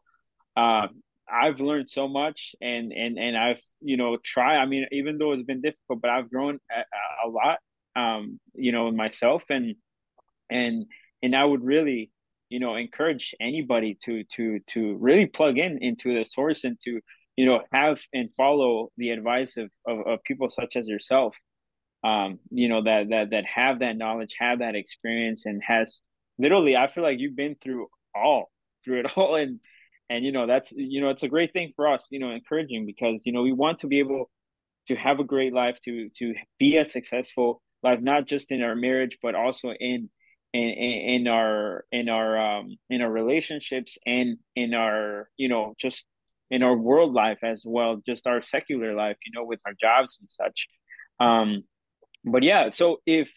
uh, 0.57 0.87
i've 1.31 1.61
learned 1.61 1.89
so 1.89 2.07
much 2.09 2.55
and 2.61 2.93
and 2.93 3.19
and 3.19 3.37
i've 3.37 3.63
you 3.81 3.97
know 3.97 4.17
try 4.23 4.57
i 4.57 4.67
mean 4.67 4.87
even 4.93 5.19
though 5.19 5.33
it's 5.33 5.43
been 5.43 5.63
difficult 5.63 6.01
but 6.01 6.11
i've 6.11 6.31
grown 6.31 6.59
a, 6.71 7.27
a 7.27 7.29
lot 7.29 7.59
um 7.97 8.41
you 8.55 8.73
know 8.73 8.91
myself. 8.91 9.43
And 9.51 9.77
and 10.51 10.87
and 11.23 11.35
i 11.35 11.45
would 11.45 11.65
really 11.65 12.11
you 12.49 12.61
know 12.61 12.77
encourage 12.77 13.35
anybody 13.41 13.97
to 14.05 14.25
to 14.25 14.61
to 14.67 14.97
really 14.97 15.27
plug 15.27 15.59
in 15.59 15.79
into 15.83 16.15
the 16.15 16.25
source 16.25 16.65
and 16.65 16.79
to 16.85 17.01
you 17.37 17.47
know 17.47 17.61
have 17.73 18.01
and 18.13 18.33
follow 18.35 18.91
the 18.97 19.11
advice 19.11 19.57
of, 19.57 19.71
of, 19.87 20.07
of 20.07 20.23
people 20.25 20.49
such 20.51 20.77
as 20.77 20.87
yourself 20.87 21.37
um 22.05 22.39
you 22.51 22.69
know 22.69 22.83
that 22.83 23.09
that 23.11 23.31
that 23.31 23.45
have 23.47 23.81
that 23.81 23.97
knowledge 23.97 24.37
have 24.39 24.59
that 24.59 24.75
experience 24.75 25.47
and 25.47 25.63
has 25.67 26.03
literally 26.39 26.77
i 26.77 26.87
feel 26.87 27.03
like 27.03 27.19
you've 27.19 27.37
been 27.37 27.57
through 27.63 27.87
all 28.15 28.51
through 28.85 29.01
it 29.01 29.13
all. 29.17 29.35
And 29.35 29.61
and 30.11 30.25
you 30.25 30.33
know 30.33 30.47
that's 30.47 30.71
you 30.73 31.01
know 31.01 31.09
it's 31.09 31.23
a 31.23 31.29
great 31.29 31.53
thing 31.53 31.73
for 31.75 31.89
us 31.89 32.07
you 32.11 32.19
know 32.19 32.31
encouraging 32.31 32.85
because 32.85 33.23
you 33.25 33.33
know 33.33 33.43
we 33.43 33.53
want 33.53 33.79
to 33.79 33.87
be 33.87 33.99
able 34.01 34.31
to 34.87 34.95
have 34.95 35.19
a 35.19 35.25
great 35.25 35.55
life 35.55 35.81
to 35.87 36.11
to 36.19 36.35
be 36.59 36.77
a 36.77 36.85
successful 36.85 37.63
life 37.85 38.01
not 38.01 38.27
just 38.27 38.51
in 38.51 38.63
our 38.63 38.75
marriage 38.75 39.19
but 39.23 39.35
also 39.35 39.71
in 39.71 40.09
in, 40.53 40.69
in 40.69 41.29
our 41.29 41.85
in 41.93 42.09
our 42.09 42.59
um 42.59 42.77
in 42.91 43.03
our 43.03 43.11
relationships 43.11 43.99
and 44.07 44.39
in 44.57 44.75
our 44.75 45.29
you 45.37 45.49
know 45.49 45.75
just 45.79 46.07
in 46.51 46.63
our 46.63 46.77
world 46.77 47.13
life 47.13 47.39
as 47.43 47.63
well, 47.67 48.01
just 48.07 48.27
our 48.27 48.41
secular 48.43 48.95
life, 48.95 49.17
you 49.27 49.33
know, 49.35 49.45
with 49.45 49.61
our 49.67 49.73
jobs 49.81 50.19
and 50.21 50.31
such. 50.31 50.69
Um, 51.19 51.65
but 52.25 52.43
yeah, 52.43 52.71
so 52.71 52.99
if 53.07 53.33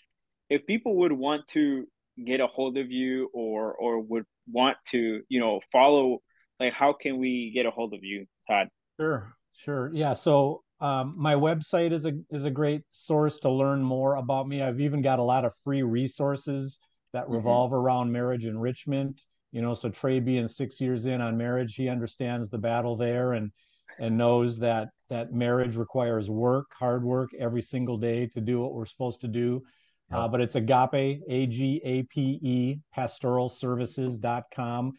if 0.50 0.66
people 0.66 0.95
would 0.98 1.12
want 1.12 1.48
to 1.50 1.88
get 2.24 2.39
a 2.39 2.48
hold 2.48 2.78
of 2.78 2.91
you 2.91 3.30
or 3.34 3.74
or 3.74 4.00
would 4.02 4.26
want 4.48 4.78
to, 4.91 5.22
you 5.30 5.39
know, 5.39 5.62
follow, 5.72 6.20
like, 6.60 6.74
how 6.74 6.93
can 6.93 7.18
we 7.18 7.52
get 7.54 7.66
a 7.66 7.72
hold 7.72 7.93
of 7.93 8.04
you, 8.04 8.26
Todd? 8.48 8.68
Sure, 9.00 9.34
sure, 9.54 9.91
yeah. 9.93 10.14
So 10.14 10.64
um, 10.80 11.15
my 11.17 11.36
website 11.36 11.91
is 11.91 12.05
a 12.05 12.13
is 12.30 12.45
a 12.45 12.51
great 12.51 12.84
source 12.91 13.38
to 13.39 13.49
learn 13.49 13.82
more 13.82 14.15
about 14.15 14.47
me. 14.47 14.61
I've 14.61 14.80
even 14.80 15.01
got 15.01 15.19
a 15.19 15.23
lot 15.23 15.45
of 15.45 15.53
free 15.63 15.84
resources 15.84 16.80
that 17.13 17.25
mm-hmm. 17.25 17.34
revolve 17.36 17.71
mm-hmm. 17.71 17.80
around 17.80 18.11
marriage 18.11 18.45
enrichment 18.45 19.21
you 19.51 19.61
know 19.61 19.73
so 19.73 19.89
Tré 19.89 20.23
being 20.23 20.47
six 20.47 20.80
years 20.80 21.05
in 21.05 21.21
on 21.21 21.38
marriage 21.38 21.75
he 21.75 21.89
understands 21.89 22.49
the 22.49 22.57
battle 22.57 22.95
there 22.95 23.34
and 23.34 23.51
and 23.99 24.17
knows 24.17 24.57
that 24.59 24.89
that 25.09 25.34
marriage 25.34 25.75
requires 25.75 26.30
work 26.30 26.67
hard 26.78 27.03
work 27.03 27.30
every 27.39 27.61
single 27.61 27.97
day 27.97 28.28
to 28.28 28.41
do 28.41 28.61
what 28.61 28.73
we're 28.73 28.86
supposed 28.86 29.21
to 29.21 29.28
do 29.28 29.63
yep. 30.11 30.19
uh, 30.19 30.28
but 30.28 30.41
it's 30.41 30.55
agape 30.55 31.21
a-g-a-p-e 31.28 32.80
pastoralservices.com 32.95 34.93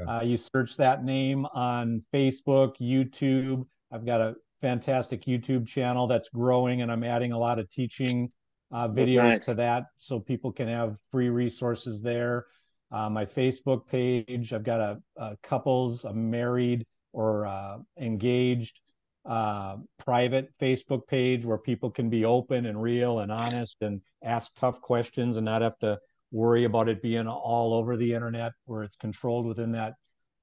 okay. 0.00 0.10
uh, 0.10 0.22
you 0.22 0.36
search 0.36 0.76
that 0.76 1.04
name 1.04 1.46
on 1.54 2.02
facebook 2.12 2.74
youtube 2.80 3.64
i've 3.92 4.04
got 4.04 4.20
a 4.20 4.34
fantastic 4.62 5.26
youtube 5.26 5.66
channel 5.66 6.06
that's 6.06 6.30
growing 6.30 6.80
and 6.80 6.90
i'm 6.90 7.04
adding 7.04 7.32
a 7.32 7.38
lot 7.38 7.58
of 7.58 7.68
teaching 7.70 8.32
uh, 8.72 8.88
videos 8.88 9.28
nice. 9.28 9.44
to 9.44 9.54
that 9.54 9.84
so 9.98 10.18
people 10.18 10.50
can 10.50 10.66
have 10.66 10.96
free 11.10 11.28
resources 11.28 12.00
there 12.00 12.46
uh, 12.92 13.08
my 13.08 13.24
Facebook 13.24 13.86
page. 13.86 14.52
I've 14.52 14.64
got 14.64 14.80
a, 14.80 15.02
a 15.16 15.36
couples, 15.42 16.04
a 16.04 16.12
married 16.12 16.86
or 17.12 17.46
uh, 17.46 17.78
engaged 17.98 18.80
uh, 19.24 19.76
private 19.98 20.50
Facebook 20.60 21.06
page 21.06 21.44
where 21.44 21.58
people 21.58 21.90
can 21.90 22.10
be 22.10 22.24
open 22.24 22.66
and 22.66 22.80
real 22.80 23.20
and 23.20 23.32
honest 23.32 23.78
and 23.80 24.00
ask 24.22 24.52
tough 24.56 24.80
questions 24.80 25.36
and 25.36 25.44
not 25.44 25.62
have 25.62 25.78
to 25.78 25.98
worry 26.32 26.64
about 26.64 26.88
it 26.88 27.02
being 27.02 27.26
all 27.26 27.74
over 27.74 27.96
the 27.96 28.12
internet 28.12 28.52
where 28.66 28.82
it's 28.82 28.96
controlled 28.96 29.46
within 29.46 29.72
that 29.72 29.94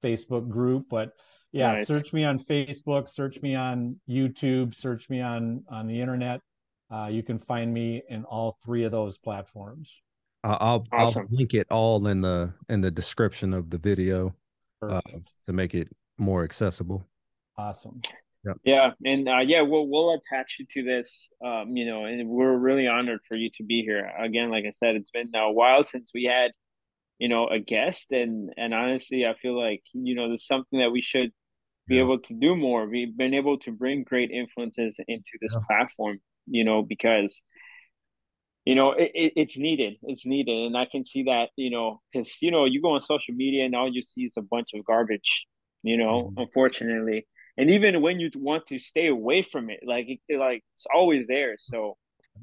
Facebook 0.02 0.48
group. 0.48 0.86
But 0.90 1.12
yeah, 1.52 1.72
nice. 1.72 1.86
search 1.86 2.12
me 2.12 2.24
on 2.24 2.38
Facebook, 2.38 3.08
search 3.08 3.42
me 3.42 3.54
on 3.54 3.98
YouTube, 4.08 4.74
search 4.74 5.08
me 5.10 5.20
on 5.20 5.64
on 5.68 5.86
the 5.86 6.00
internet. 6.00 6.40
Uh, 6.92 7.06
you 7.06 7.22
can 7.22 7.38
find 7.38 7.72
me 7.72 8.02
in 8.08 8.24
all 8.24 8.58
three 8.64 8.84
of 8.84 8.92
those 8.92 9.18
platforms. 9.18 9.92
I'll 10.42 10.86
awesome. 10.92 11.22
I'll 11.30 11.36
link 11.36 11.54
it 11.54 11.66
all 11.70 12.06
in 12.06 12.20
the 12.20 12.52
in 12.68 12.80
the 12.80 12.90
description 12.90 13.52
of 13.52 13.70
the 13.70 13.78
video 13.78 14.34
uh, 14.82 15.00
to 15.46 15.52
make 15.52 15.74
it 15.74 15.88
more 16.18 16.44
accessible. 16.44 17.04
Awesome. 17.58 18.00
Yep. 18.44 18.56
Yeah, 18.64 18.90
and 19.04 19.28
uh, 19.28 19.40
yeah, 19.40 19.60
we'll 19.60 19.88
we'll 19.88 20.14
attach 20.14 20.56
you 20.58 20.66
to 20.70 20.82
this. 20.82 21.28
Um, 21.44 21.76
you 21.76 21.84
know, 21.84 22.04
and 22.04 22.28
we're 22.28 22.56
really 22.56 22.86
honored 22.86 23.20
for 23.28 23.36
you 23.36 23.50
to 23.56 23.64
be 23.64 23.82
here. 23.82 24.10
Again, 24.18 24.50
like 24.50 24.64
I 24.66 24.70
said, 24.70 24.94
it's 24.96 25.10
been 25.10 25.30
a 25.34 25.52
while 25.52 25.84
since 25.84 26.10
we 26.14 26.24
had 26.24 26.52
you 27.20 27.28
know, 27.28 27.46
a 27.46 27.60
guest. 27.60 28.10
And 28.10 28.52
and 28.56 28.74
honestly, 28.74 29.24
I 29.24 29.34
feel 29.34 29.56
like 29.56 29.82
you 29.92 30.16
know, 30.16 30.26
there's 30.28 30.46
something 30.46 30.80
that 30.80 30.90
we 30.90 31.02
should 31.02 31.30
be 31.90 31.98
able 31.98 32.20
to 32.20 32.34
do 32.34 32.56
more. 32.56 32.86
We've 32.86 33.16
been 33.16 33.34
able 33.34 33.58
to 33.60 33.72
bring 33.72 34.04
great 34.04 34.30
influences 34.30 34.98
into 35.08 35.32
this 35.42 35.56
platform, 35.68 36.20
you 36.46 36.64
know, 36.64 36.82
because 36.82 37.42
you 38.64 38.74
know 38.74 38.92
it, 38.92 39.10
it, 39.14 39.32
it's 39.36 39.58
needed. 39.58 39.94
It's 40.02 40.26
needed, 40.26 40.66
and 40.66 40.76
I 40.76 40.86
can 40.86 41.04
see 41.04 41.24
that 41.24 41.50
you 41.56 41.70
know 41.70 42.00
because 42.12 42.30
you 42.42 42.50
know 42.50 42.64
you 42.64 42.80
go 42.82 42.94
on 42.94 43.02
social 43.02 43.34
media 43.34 43.64
and 43.64 43.74
all 43.74 43.92
you 43.92 44.02
see 44.02 44.22
is 44.22 44.36
a 44.38 44.42
bunch 44.42 44.70
of 44.74 44.84
garbage. 44.84 45.46
You 45.82 45.96
know, 45.96 46.32
Mhm. 46.36 46.42
unfortunately, 46.42 47.26
and 47.56 47.70
even 47.70 48.02
when 48.02 48.20
you 48.20 48.30
want 48.36 48.66
to 48.66 48.78
stay 48.78 49.08
away 49.08 49.42
from 49.42 49.70
it, 49.70 49.80
like 49.84 50.06
it, 50.08 50.20
like 50.38 50.62
it's 50.74 50.86
always 50.94 51.26
there. 51.26 51.56
So 51.58 51.96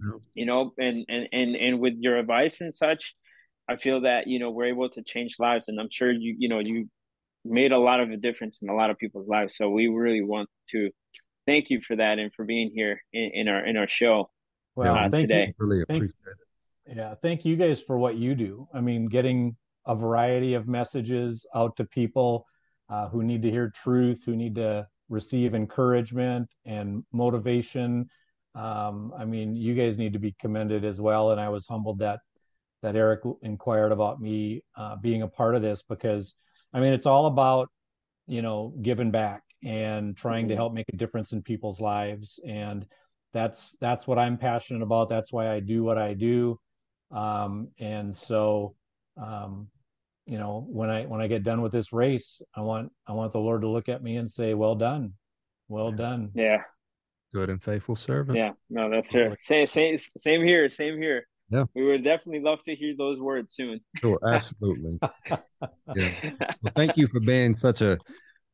Yeah. 0.03 0.19
you 0.35 0.45
know 0.45 0.73
and 0.77 1.05
and 1.09 1.29
and 1.31 1.55
and 1.55 1.79
with 1.79 1.95
your 1.99 2.17
advice 2.17 2.61
and 2.61 2.73
such 2.73 3.15
i 3.67 3.75
feel 3.75 4.01
that 4.01 4.27
you 4.27 4.39
know 4.39 4.51
we're 4.51 4.65
able 4.75 4.89
to 4.89 5.01
change 5.03 5.35
lives 5.39 5.67
and 5.67 5.79
i'm 5.79 5.89
sure 5.91 6.11
you 6.11 6.35
you 6.37 6.49
know 6.49 6.59
you 6.59 6.89
made 7.49 7.71
a 7.71 7.77
lot 7.79 7.99
of 7.99 8.09
a 8.11 8.17
difference 8.17 8.59
in 8.61 8.69
a 8.69 8.75
lot 8.75 8.89
of 8.89 8.97
people's 8.97 9.27
lives 9.27 9.55
so 9.55 9.69
we 9.69 9.87
really 9.87 10.21
want 10.21 10.49
to 10.69 10.89
thank 11.45 11.69
you 11.69 11.81
for 11.81 11.95
that 11.95 12.19
and 12.19 12.31
for 12.33 12.45
being 12.45 12.69
here 12.73 13.01
in, 13.13 13.31
in 13.33 13.47
our 13.47 13.65
in 13.65 13.77
our 13.77 13.87
show 13.87 14.29
Well, 14.75 14.93
Yeah. 14.95 15.05
uh, 15.05 15.09
thank 15.09 15.29
you. 15.29 15.35
today 15.35 15.53
Really 15.57 15.77
Thank, 15.87 16.03
appreciate 16.03 16.35
it. 16.87 16.97
yeah, 16.97 17.15
thank 17.21 17.45
you 17.45 17.55
guys 17.55 17.81
for 17.81 17.97
what 17.97 18.15
you 18.15 18.35
do. 18.35 18.67
I 18.73 18.81
mean, 18.81 19.07
getting 19.07 19.55
a 19.85 19.95
variety 19.95 20.53
of 20.53 20.67
messages 20.67 21.45
out 21.55 21.75
to 21.77 21.85
people 21.85 22.45
uh, 22.89 23.07
who 23.09 23.23
need 23.23 23.41
to 23.43 23.51
hear 23.51 23.69
truth, 23.69 24.23
who 24.25 24.35
need 24.35 24.55
to 24.55 24.87
receive 25.09 25.55
encouragement 25.55 26.47
and 26.65 27.03
motivation. 27.13 28.09
Um, 28.55 29.13
I 29.17 29.23
mean, 29.25 29.55
you 29.55 29.73
guys 29.75 29.97
need 29.97 30.13
to 30.13 30.19
be 30.19 30.35
commended 30.41 30.83
as 30.85 30.99
well. 30.99 31.31
And 31.31 31.39
I 31.39 31.49
was 31.49 31.65
humbled 31.67 31.99
that 31.99 32.19
that 32.83 32.95
Erick 32.95 33.21
inquired 33.41 33.91
about 33.91 34.21
me 34.21 34.61
uh, 34.75 34.95
being 34.97 35.21
a 35.23 35.27
part 35.27 35.55
of 35.55 35.61
this 35.61 35.81
because, 35.81 36.33
I 36.73 36.79
mean, 36.79 36.93
it's 36.93 37.05
all 37.05 37.25
about 37.27 37.69
you 38.27 38.41
know 38.41 38.73
giving 38.81 39.11
back 39.11 39.43
and 39.63 40.15
trying 40.15 40.47
to 40.49 40.53
Mhm. 40.53 40.57
help 40.57 40.73
make 40.73 40.89
a 40.93 40.97
difference 40.97 41.31
in 41.33 41.41
people's 41.41 41.79
lives. 41.81 42.39
And 42.45 42.85
that's 43.33 43.75
that's 43.81 44.05
what 44.07 44.17
i'm 44.19 44.37
passionate 44.37 44.81
about. 44.83 45.09
That's 45.09 45.31
why 45.33 45.49
i 45.51 45.59
do 45.59 45.83
what 45.83 45.97
i 45.97 46.13
do. 46.13 46.59
Um, 47.11 47.69
and 47.79 48.15
so 48.15 48.75
um, 49.17 49.69
you 50.25 50.37
know 50.37 50.65
when 50.69 50.89
i 50.89 51.05
when 51.05 51.21
i 51.21 51.27
get 51.27 51.43
done 51.43 51.61
with 51.61 51.71
this 51.71 51.93
race 51.93 52.41
i 52.53 52.59
want 52.61 52.91
i 53.07 53.13
want 53.13 53.31
the 53.31 53.39
lord 53.39 53.61
to 53.61 53.69
look 53.69 53.87
at 53.87 54.03
me 54.03 54.17
and 54.17 54.29
say 54.29 54.53
well 54.53 54.75
done. 54.75 55.13
Well 55.69 55.91
done. 55.91 56.31
Yeah. 56.33 56.63
Good 57.33 57.49
and 57.49 57.61
faithful 57.63 57.95
servant. 57.95 58.37
yeah. 58.37 58.51
No 58.69 58.89
that's 58.89 59.07
Absolutely. 59.07 59.33
it 59.33 59.45
same 59.45 59.67
same 59.67 59.97
same 60.19 60.43
here. 60.43 60.69
Same 60.69 60.97
here 60.97 61.27
Yeah. 61.49 61.63
we 61.75 61.85
would 61.85 62.03
definitely 62.03 62.41
love 62.41 62.59
to 62.65 62.75
hear 62.75 62.93
those 62.97 63.19
words 63.19 63.53
soon 63.55 63.79
Sure, 63.95 64.19
absolutely. 64.27 64.99
Yeah. 65.95 66.09
So 66.51 66.69
thank 66.75 66.97
you 66.97 67.07
for 67.07 67.19
being 67.19 67.55
such 67.55 67.81
a 67.81 67.97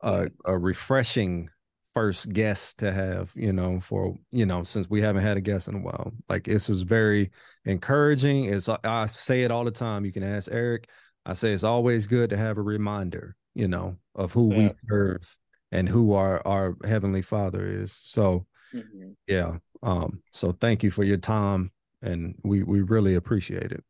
a, 0.02 0.28
a 0.46 0.58
refreshing 0.58 1.50
first 1.94 2.34
guest 2.34 2.80
to 2.80 2.92
have, 2.92 3.32
you 3.36 3.54
know, 3.54 3.80
for 3.80 4.18
you 4.32 4.46
know, 4.46 4.64
since 4.64 4.90
we 4.90 5.02
haven't 5.02 5.24
had 5.24 5.38
a 5.38 5.42
guest 5.42 5.68
in 5.68 5.76
a 5.76 5.80
while. 5.80 6.12
Like 6.28 6.46
this 6.46 6.70
is 6.70 6.82
very 6.82 7.32
encouraging. 7.66 8.46
It's 8.46 8.68
I 8.70 9.06
say 9.08 9.44
it 9.44 9.52
all 9.52 9.64
the 9.64 9.72
time. 9.72 10.06
You 10.06 10.12
can 10.12 10.24
ask 10.24 10.52
Erick. 10.52 10.90
I 11.26 11.34
say 11.34 11.54
it's 11.54 11.64
always 11.64 12.08
good 12.08 12.32
to 12.32 12.38
have 12.38 12.58
a 12.58 12.62
reminder, 12.62 13.36
you 13.56 13.68
know, 13.68 13.98
of 14.16 14.34
who 14.34 14.50
we 14.50 14.72
serve 14.90 15.38
and 15.72 15.88
who 15.88 16.14
our 16.14 16.46
our 16.46 16.76
heavenly 16.84 17.22
Father 17.22 17.66
is. 17.66 18.00
So 18.04 18.46
Mhm. 18.74 19.16
yeah. 19.28 19.58
Um, 19.82 20.22
so 20.32 20.52
thank 20.54 20.84
you 20.84 20.92
for 20.92 21.04
your 21.04 21.18
time 21.18 21.72
and 22.04 22.36
we 22.44 22.62
we 22.64 22.82
really 22.82 23.16
appreciate 23.16 23.72
it. 23.72 23.84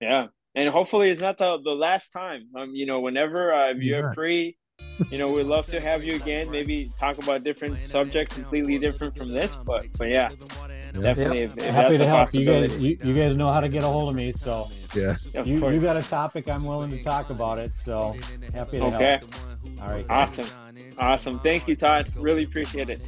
Yeah, 0.00 0.28
and 0.54 0.68
hopefully 0.70 1.10
it's 1.10 1.20
not 1.20 1.36
the 1.38 1.58
the 1.62 1.70
last 1.72 2.12
time. 2.12 2.48
Um, 2.56 2.70
you 2.74 2.86
know, 2.86 3.00
whenever 3.00 3.52
uh, 3.52 3.70
if 3.72 3.78
you're 3.82 4.08
Yeah. 4.08 4.12
free, 4.14 4.56
you 5.10 5.18
know, 5.18 5.30
we'd 5.30 5.44
love 5.44 5.66
to 5.66 5.80
have 5.80 6.04
you 6.04 6.14
again. 6.14 6.50
Maybe 6.50 6.90
talk 6.98 7.18
about 7.18 7.44
different 7.44 7.84
subject, 7.84 8.30
completely 8.30 8.78
different 8.78 9.16
from 9.16 9.30
this. 9.30 9.54
But 9.64 9.86
but 9.98 10.08
yeah, 10.08 10.30
definitely. 10.92 11.40
If, 11.42 11.58
if 11.58 11.64
happy 11.64 11.98
to 11.98 12.06
help 12.06 12.32
you 12.32 12.44
guys 12.44 12.78
you, 12.78 12.98
you 13.02 13.14
guys 13.14 13.36
know 13.36 13.52
how 13.52 13.60
to 13.60 13.68
get 13.68 13.84
a 13.84 13.86
hold 13.88 14.08
of 14.10 14.14
me 14.14 14.32
so 14.32 14.68
Yeah. 14.94 15.16
Of 15.34 15.46
you, 15.46 15.68
you 15.70 15.80
got 15.80 15.96
a 15.96 16.02
topic 16.02 16.48
i'm 16.48 16.64
willing 16.64 16.90
to 16.90 17.02
talk 17.02 17.28
about 17.30 17.58
it 17.58 17.72
so 17.76 18.16
happy 18.54 18.78
to 18.78 18.84
Okay. 18.84 19.18
help 19.20 19.24
all 19.82 19.88
right. 19.88 20.06
Awesome. 20.08 20.46
Awesome. 20.98 21.38
Thank 21.40 21.68
you, 21.68 21.76
Todd. 21.76 22.10
Really 22.16 22.44
appreciate 22.44 22.88
it. 22.88 23.06